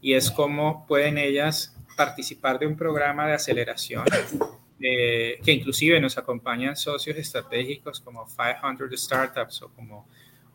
y 0.00 0.14
es 0.14 0.30
como 0.30 0.86
pueden 0.86 1.18
ellas 1.18 1.76
participar 1.96 2.58
de 2.58 2.66
un 2.66 2.76
programa 2.76 3.26
de 3.26 3.34
aceleración 3.34 4.04
eh, 4.80 5.38
que 5.44 5.52
inclusive 5.52 6.00
nos 6.00 6.16
acompañan 6.18 6.76
socios 6.76 7.16
estratégicos 7.16 8.00
como 8.00 8.26
500 8.26 9.00
Startups 9.00 9.62
o 9.62 9.68
como, 9.70 10.08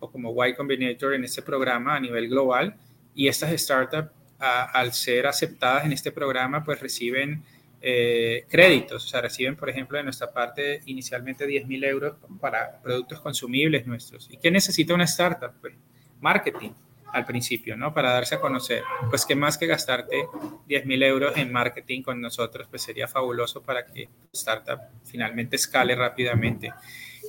o 0.03 0.11
como 0.11 0.45
Y 0.45 0.53
Combinator 0.53 1.13
en 1.13 1.23
este 1.23 1.41
programa 1.41 1.95
a 1.95 1.99
nivel 1.99 2.27
global. 2.27 2.75
Y 3.15 3.27
estas 3.27 3.51
startups, 3.59 4.11
al 4.39 4.91
ser 4.91 5.27
aceptadas 5.27 5.85
en 5.85 5.93
este 5.93 6.11
programa, 6.11 6.63
pues 6.63 6.79
reciben 6.81 7.43
eh, 7.81 8.45
créditos, 8.49 9.05
o 9.05 9.07
sea, 9.07 9.21
reciben, 9.21 9.55
por 9.55 9.69
ejemplo, 9.69 9.97
de 9.97 10.03
nuestra 10.03 10.31
parte 10.31 10.81
inicialmente 10.85 11.45
10 11.45 11.67
mil 11.67 11.83
euros 11.83 12.15
para 12.39 12.81
productos 12.81 13.21
consumibles 13.21 13.87
nuestros. 13.87 14.29
¿Y 14.31 14.37
qué 14.37 14.51
necesita 14.51 14.93
una 14.93 15.05
startup? 15.05 15.53
Pues 15.61 15.73
marketing 16.19 16.71
al 17.13 17.25
principio, 17.25 17.77
¿no? 17.77 17.93
Para 17.93 18.11
darse 18.11 18.35
a 18.35 18.41
conocer. 18.41 18.83
Pues 19.09 19.25
qué 19.25 19.35
más 19.35 19.57
que 19.57 19.67
gastarte 19.67 20.27
10 20.67 20.85
mil 20.85 21.03
euros 21.03 21.37
en 21.37 21.51
marketing 21.51 22.01
con 22.01 22.19
nosotros, 22.19 22.67
pues 22.69 22.81
sería 22.81 23.07
fabuloso 23.07 23.61
para 23.61 23.85
que 23.85 24.05
tu 24.05 24.29
startup 24.33 24.79
finalmente 25.05 25.55
escale 25.55 25.95
rápidamente 25.95 26.73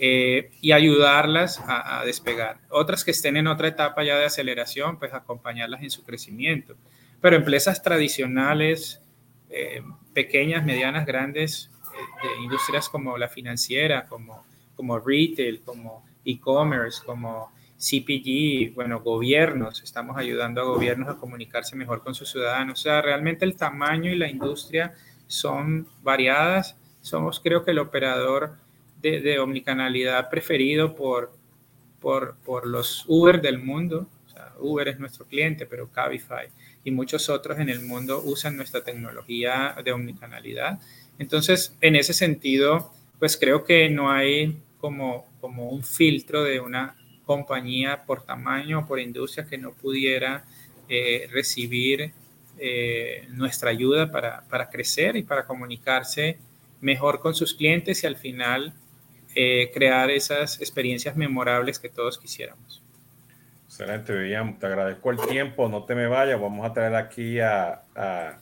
eh, 0.06 0.50
y 0.60 0.72
ayudarlas 0.72 1.62
a, 1.66 2.04
despegar. 2.04 2.58
Otras 2.68 3.04
que 3.04 3.12
estén 3.12 3.38
en 3.38 3.46
otra 3.46 3.68
etapa 3.68 4.04
ya 4.04 4.18
de 4.18 4.26
aceleración, 4.26 4.98
pues 4.98 5.14
acompañarlas 5.14 5.82
en 5.82 5.90
su 5.90 6.04
crecimiento. 6.04 6.76
Pero 7.22 7.36
empresas 7.36 7.82
tradicionales, 7.82 9.00
eh, 9.48 9.82
pequeñas, 10.12 10.62
medianas, 10.62 11.06
grandes, 11.06 11.70
eh, 11.94 12.28
de 12.36 12.42
industrias 12.42 12.90
como 12.90 13.16
la 13.16 13.30
financiera, 13.30 14.04
como, 14.04 14.44
como 14.76 14.98
retail, 14.98 15.62
como 15.62 16.04
e-commerce, 16.22 17.02
como 17.02 17.50
CPG, 17.78 18.74
bueno, 18.74 19.00
gobiernos, 19.00 19.82
estamos 19.82 20.18
ayudando 20.18 20.60
a 20.60 20.64
gobiernos 20.64 21.08
a 21.08 21.16
comunicarse 21.16 21.76
mejor 21.76 22.02
con 22.02 22.14
sus 22.14 22.30
ciudadanos. 22.30 22.78
O 22.78 22.82
sea, 22.82 23.00
realmente 23.00 23.46
el 23.46 23.56
tamaño 23.56 24.12
y 24.12 24.16
la 24.16 24.28
industria 24.28 24.92
son 25.28 25.88
variadas. 26.02 26.76
Somos, 27.00 27.40
creo 27.40 27.64
que, 27.64 27.70
el 27.70 27.78
operador 27.78 28.58
de, 29.10 29.38
omnicanalidad 29.38 30.30
preferido 30.30 30.94
por, 30.94 31.32
por, 32.00 32.36
por, 32.44 32.66
los 32.66 33.04
Uber 33.06 33.40
del 33.40 33.58
mundo. 33.58 34.08
Uber 34.60 34.88
es 34.88 34.98
nuestro 34.98 35.26
cliente, 35.26 35.66
pero 35.66 35.90
Cabify 35.90 36.48
y 36.84 36.90
muchos 36.90 37.28
otros 37.28 37.58
en 37.58 37.68
el 37.68 37.80
mundo 37.80 38.22
usan 38.24 38.56
nuestra 38.56 38.82
tecnología 38.82 39.74
de 39.82 39.92
omnicanalidad. 39.92 40.78
Entonces, 41.18 41.76
en 41.80 41.96
ese 41.96 42.12
sentido, 42.12 42.92
pues 43.18 43.36
creo 43.36 43.64
que 43.64 43.88
no 43.88 44.10
hay 44.10 44.58
como, 44.78 45.26
como 45.40 45.70
un 45.70 45.82
filtro 45.82 46.44
de 46.44 46.60
una 46.60 46.96
compañía 47.24 48.04
por 48.04 48.22
tamaño 48.22 48.80
o 48.80 48.86
por 48.86 49.00
industria 49.00 49.46
que 49.46 49.56
no 49.56 49.72
pudiera 49.72 50.44
eh, 50.88 51.26
recibir 51.30 52.12
eh, 52.58 53.26
nuestra 53.30 53.70
ayuda 53.70 54.10
para, 54.10 54.42
para, 54.48 54.68
crecer 54.68 55.16
y 55.16 55.22
para 55.22 55.46
comunicarse 55.46 56.38
mejor 56.80 57.18
con 57.20 57.34
sus 57.34 57.54
clientes 57.54 58.04
y 58.04 58.06
al 58.06 58.16
final 58.16 58.74
eh, 59.34 59.70
crear 59.72 60.10
esas 60.10 60.60
experiencias 60.60 61.16
memorables 61.16 61.78
que 61.78 61.88
todos 61.88 62.18
quisiéramos. 62.18 62.82
Excelente, 63.66 64.12
Vivian. 64.12 64.58
Te 64.58 64.66
agradezco 64.66 65.10
el 65.10 65.18
tiempo. 65.26 65.68
No 65.68 65.84
te 65.84 65.94
me 65.94 66.06
vayas. 66.06 66.40
Vamos 66.40 66.64
a 66.64 66.72
traer 66.72 66.94
aquí 66.94 67.40
a, 67.40 67.82
a, 67.94 68.38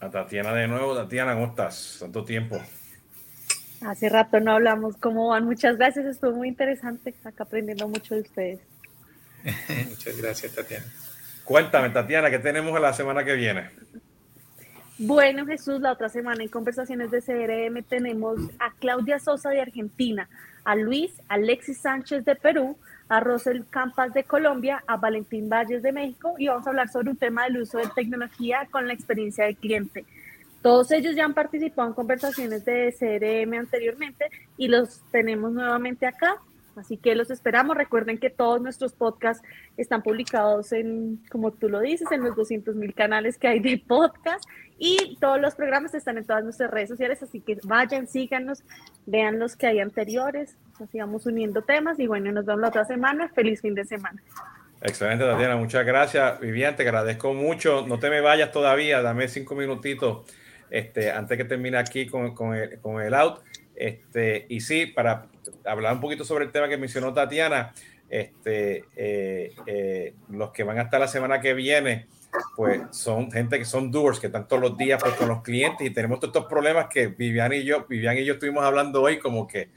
a 0.00 0.10
Tatiana 0.10 0.54
de 0.54 0.66
nuevo. 0.66 0.94
Tatiana, 0.94 1.34
¿cómo 1.34 1.46
estás? 1.46 1.98
Tanto 2.00 2.24
tiempo. 2.24 2.58
Hace 3.82 4.08
rato 4.08 4.40
no 4.40 4.52
hablamos 4.52 4.96
cómo 4.96 5.28
van. 5.28 5.44
Muchas 5.44 5.76
gracias, 5.76 6.06
estuvo 6.06 6.32
muy 6.32 6.48
interesante. 6.48 7.14
Acá 7.24 7.44
aprendiendo 7.44 7.88
mucho 7.88 8.14
de 8.14 8.22
ustedes. 8.22 8.60
Muchas 9.88 10.16
gracias, 10.18 10.54
Tatiana. 10.54 10.86
Cuéntame, 11.44 11.90
Tatiana, 11.90 12.30
¿qué 12.30 12.38
tenemos 12.38 12.78
la 12.80 12.92
semana 12.92 13.24
que 13.24 13.34
viene? 13.34 13.70
Bueno, 15.02 15.46
Jesús, 15.46 15.80
la 15.80 15.92
otra 15.92 16.10
semana 16.10 16.42
en 16.42 16.50
conversaciones 16.50 17.10
de 17.10 17.22
CRM 17.22 17.82
tenemos 17.84 18.38
a 18.58 18.70
Claudia 18.72 19.18
Sosa 19.18 19.48
de 19.48 19.62
Argentina, 19.62 20.28
a 20.62 20.76
Luis 20.76 21.10
Alexis 21.28 21.78
Sánchez 21.78 22.22
de 22.26 22.36
Perú, 22.36 22.76
a 23.08 23.18
Rosel 23.20 23.64
Campas 23.70 24.12
de 24.12 24.24
Colombia, 24.24 24.84
a 24.86 24.98
Valentín 24.98 25.48
Valles 25.48 25.82
de 25.82 25.92
México 25.92 26.34
y 26.36 26.48
vamos 26.48 26.66
a 26.66 26.70
hablar 26.70 26.90
sobre 26.90 27.08
un 27.08 27.16
tema 27.16 27.44
del 27.44 27.62
uso 27.62 27.78
de 27.78 27.88
tecnología 27.94 28.68
con 28.70 28.86
la 28.86 28.92
experiencia 28.92 29.46
del 29.46 29.56
cliente. 29.56 30.04
Todos 30.60 30.90
ellos 30.90 31.16
ya 31.16 31.24
han 31.24 31.32
participado 31.32 31.88
en 31.88 31.94
conversaciones 31.94 32.66
de 32.66 32.94
CRM 32.98 33.58
anteriormente 33.58 34.26
y 34.58 34.68
los 34.68 35.00
tenemos 35.10 35.50
nuevamente 35.50 36.06
acá. 36.06 36.36
Así 36.76 36.96
que 36.96 37.14
los 37.14 37.30
esperamos. 37.30 37.76
Recuerden 37.76 38.18
que 38.18 38.30
todos 38.30 38.60
nuestros 38.60 38.92
podcasts 38.92 39.46
están 39.76 40.02
publicados 40.02 40.72
en, 40.72 41.22
como 41.30 41.52
tú 41.52 41.68
lo 41.68 41.80
dices, 41.80 42.10
en 42.12 42.22
los 42.22 42.36
200 42.36 42.74
mil 42.76 42.94
canales 42.94 43.38
que 43.38 43.48
hay 43.48 43.60
de 43.60 43.82
podcast 43.86 44.44
y 44.78 45.18
todos 45.20 45.40
los 45.40 45.54
programas 45.54 45.94
están 45.94 46.18
en 46.18 46.24
todas 46.24 46.42
nuestras 46.42 46.70
redes 46.70 46.88
sociales. 46.88 47.22
Así 47.22 47.40
que 47.40 47.58
vayan, 47.64 48.06
síganos, 48.06 48.62
vean 49.06 49.38
los 49.38 49.56
que 49.56 49.66
hay 49.66 49.80
anteriores. 49.80 50.56
Nos 50.78 50.90
sigamos 50.90 51.26
uniendo 51.26 51.62
temas 51.62 51.98
y 51.98 52.06
bueno, 52.06 52.32
nos 52.32 52.46
vemos 52.46 52.62
la 52.62 52.68
otra 52.68 52.84
semana. 52.84 53.28
Feliz 53.28 53.60
fin 53.60 53.74
de 53.74 53.84
semana. 53.84 54.22
Excelente, 54.80 55.24
Tatiana. 55.24 55.56
Muchas 55.56 55.84
gracias. 55.84 56.40
Vivian, 56.40 56.76
te 56.76 56.84
agradezco 56.84 57.34
mucho. 57.34 57.86
No 57.86 57.98
te 57.98 58.08
me 58.08 58.22
vayas 58.22 58.50
todavía. 58.52 59.02
Dame 59.02 59.28
cinco 59.28 59.54
minutitos 59.54 60.26
este, 60.70 61.10
antes 61.10 61.36
que 61.36 61.44
termine 61.44 61.76
aquí 61.76 62.06
con, 62.06 62.34
con 62.34 62.54
el 62.54 63.14
out. 63.14 63.40
Este, 63.80 64.44
y 64.50 64.60
sí, 64.60 64.84
para 64.84 65.26
hablar 65.64 65.94
un 65.94 66.02
poquito 66.02 66.22
sobre 66.22 66.44
el 66.44 66.52
tema 66.52 66.68
que 66.68 66.76
mencionó 66.76 67.14
Tatiana, 67.14 67.72
este, 68.10 68.84
eh, 68.94 69.54
eh, 69.64 70.14
los 70.28 70.50
que 70.50 70.64
van 70.64 70.78
a 70.78 70.82
estar 70.82 71.00
la 71.00 71.08
semana 71.08 71.40
que 71.40 71.54
viene, 71.54 72.06
pues 72.54 72.82
son 72.90 73.32
gente 73.32 73.58
que 73.58 73.64
son 73.64 73.90
doers, 73.90 74.20
que 74.20 74.26
están 74.26 74.46
todos 74.46 74.60
los 74.60 74.76
días 74.76 75.02
pues, 75.02 75.14
con 75.14 75.28
los 75.28 75.40
clientes 75.40 75.86
y 75.86 75.94
tenemos 75.94 76.20
todos 76.20 76.34
estos 76.34 76.46
problemas 76.46 76.88
que 76.88 77.06
Vivian 77.06 77.54
y 77.54 77.64
yo, 77.64 77.86
Vivian 77.88 78.18
y 78.18 78.24
yo 78.26 78.34
estuvimos 78.34 78.64
hablando 78.64 79.00
hoy 79.00 79.18
como 79.18 79.46
que, 79.46 79.70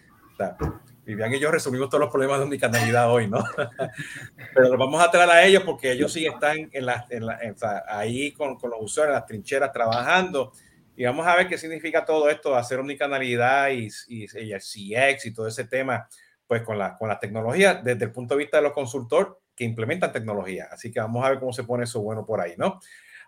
Vivian 1.05 1.33
y 1.33 1.39
yo 1.39 1.49
resumimos 1.49 1.87
todos 1.87 2.01
los 2.01 2.11
problemas 2.11 2.39
de 2.39 2.43
omnicanalidad 2.43 3.09
hoy, 3.09 3.29
¿no? 3.29 3.41
Pero 4.53 4.67
los 4.67 4.77
vamos 4.77 5.01
a 5.01 5.11
traer 5.11 5.29
a 5.29 5.45
ellos 5.45 5.63
porque 5.63 5.93
ellos 5.93 6.11
sí 6.11 6.25
están 6.25 6.69
en 6.73 6.85
la, 6.85 7.05
en 7.09 7.25
la, 7.25 7.39
ahí 7.87 8.33
con, 8.33 8.57
con 8.57 8.69
los 8.69 8.81
usuarios, 8.81 9.13
en 9.13 9.19
las 9.21 9.25
trincheras, 9.27 9.71
trabajando 9.71 10.51
y 10.95 11.05
vamos 11.05 11.25
a 11.25 11.35
ver 11.35 11.47
qué 11.47 11.57
significa 11.57 12.05
todo 12.05 12.29
esto, 12.29 12.55
hacer 12.55 12.79
omnicanalidad 12.79 13.69
y, 13.69 13.89
y, 14.07 14.25
y 14.39 14.51
el 14.53 14.61
CX 14.61 15.25
y 15.25 15.33
todo 15.33 15.47
ese 15.47 15.65
tema, 15.65 16.07
pues 16.45 16.61
con 16.61 16.77
la, 16.77 16.97
con 16.97 17.07
la 17.07 17.19
tecnología 17.19 17.75
desde 17.75 18.05
el 18.05 18.11
punto 18.11 18.35
de 18.35 18.39
vista 18.39 18.57
de 18.57 18.63
los 18.63 18.73
consultores 18.73 19.33
que 19.55 19.63
implementan 19.63 20.11
tecnología. 20.11 20.67
Así 20.71 20.91
que 20.91 20.99
vamos 20.99 21.25
a 21.25 21.29
ver 21.29 21.39
cómo 21.39 21.53
se 21.53 21.63
pone 21.63 21.85
eso 21.85 22.01
bueno 22.01 22.25
por 22.25 22.41
ahí, 22.41 22.53
¿no? 22.57 22.79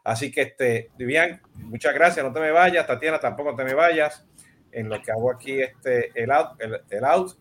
Así 0.03 0.32
que, 0.32 0.41
este, 0.41 0.91
Vivian, 0.97 1.41
muchas 1.55 1.93
gracias, 1.93 2.24
no 2.24 2.32
te 2.32 2.39
me 2.39 2.51
vayas, 2.51 2.86
Tatiana, 2.86 3.20
tampoco 3.20 3.55
te 3.55 3.63
me 3.63 3.74
vayas, 3.74 4.28
en 4.72 4.89
lo 4.89 5.01
que 5.01 5.11
hago 5.11 5.32
aquí 5.32 5.59
este, 5.61 6.11
el 6.13 6.32
out, 6.32 6.61
el, 6.89 7.05
out. 7.05 7.32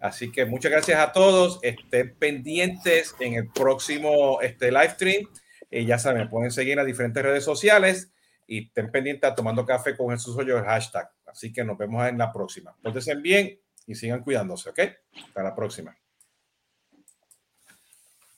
Así 0.00 0.30
que 0.30 0.46
muchas 0.46 0.70
gracias 0.70 0.98
a 1.00 1.12
todos. 1.12 1.58
Estén 1.62 2.14
pendientes 2.16 3.14
en 3.18 3.34
el 3.34 3.48
próximo 3.50 4.40
este, 4.40 4.70
live 4.70 4.90
stream. 4.90 5.28
Y 5.70 5.84
ya 5.84 5.98
saben, 5.98 6.28
pueden 6.28 6.52
seguir 6.52 6.72
en 6.72 6.78
las 6.78 6.86
diferentes 6.86 7.22
redes 7.22 7.44
sociales 7.44 8.12
y 8.46 8.66
estén 8.66 8.90
pendientes 8.90 9.30
a 9.30 9.34
Tomando 9.34 9.64
Café 9.64 9.96
con 9.96 10.10
Jesús 10.10 10.36
Hoyo 10.36 10.58
el 10.58 10.64
hashtag. 10.64 11.10
Así 11.26 11.52
que 11.52 11.64
nos 11.64 11.76
vemos 11.76 12.06
en 12.06 12.18
la 12.18 12.32
próxima. 12.32 12.76
Pórtense 12.82 13.14
bien 13.16 13.58
y 13.86 13.94
sigan 13.94 14.22
cuidándose, 14.22 14.70
¿ok? 14.70 14.80
Hasta 15.26 15.42
la 15.42 15.54
próxima. 15.54 15.96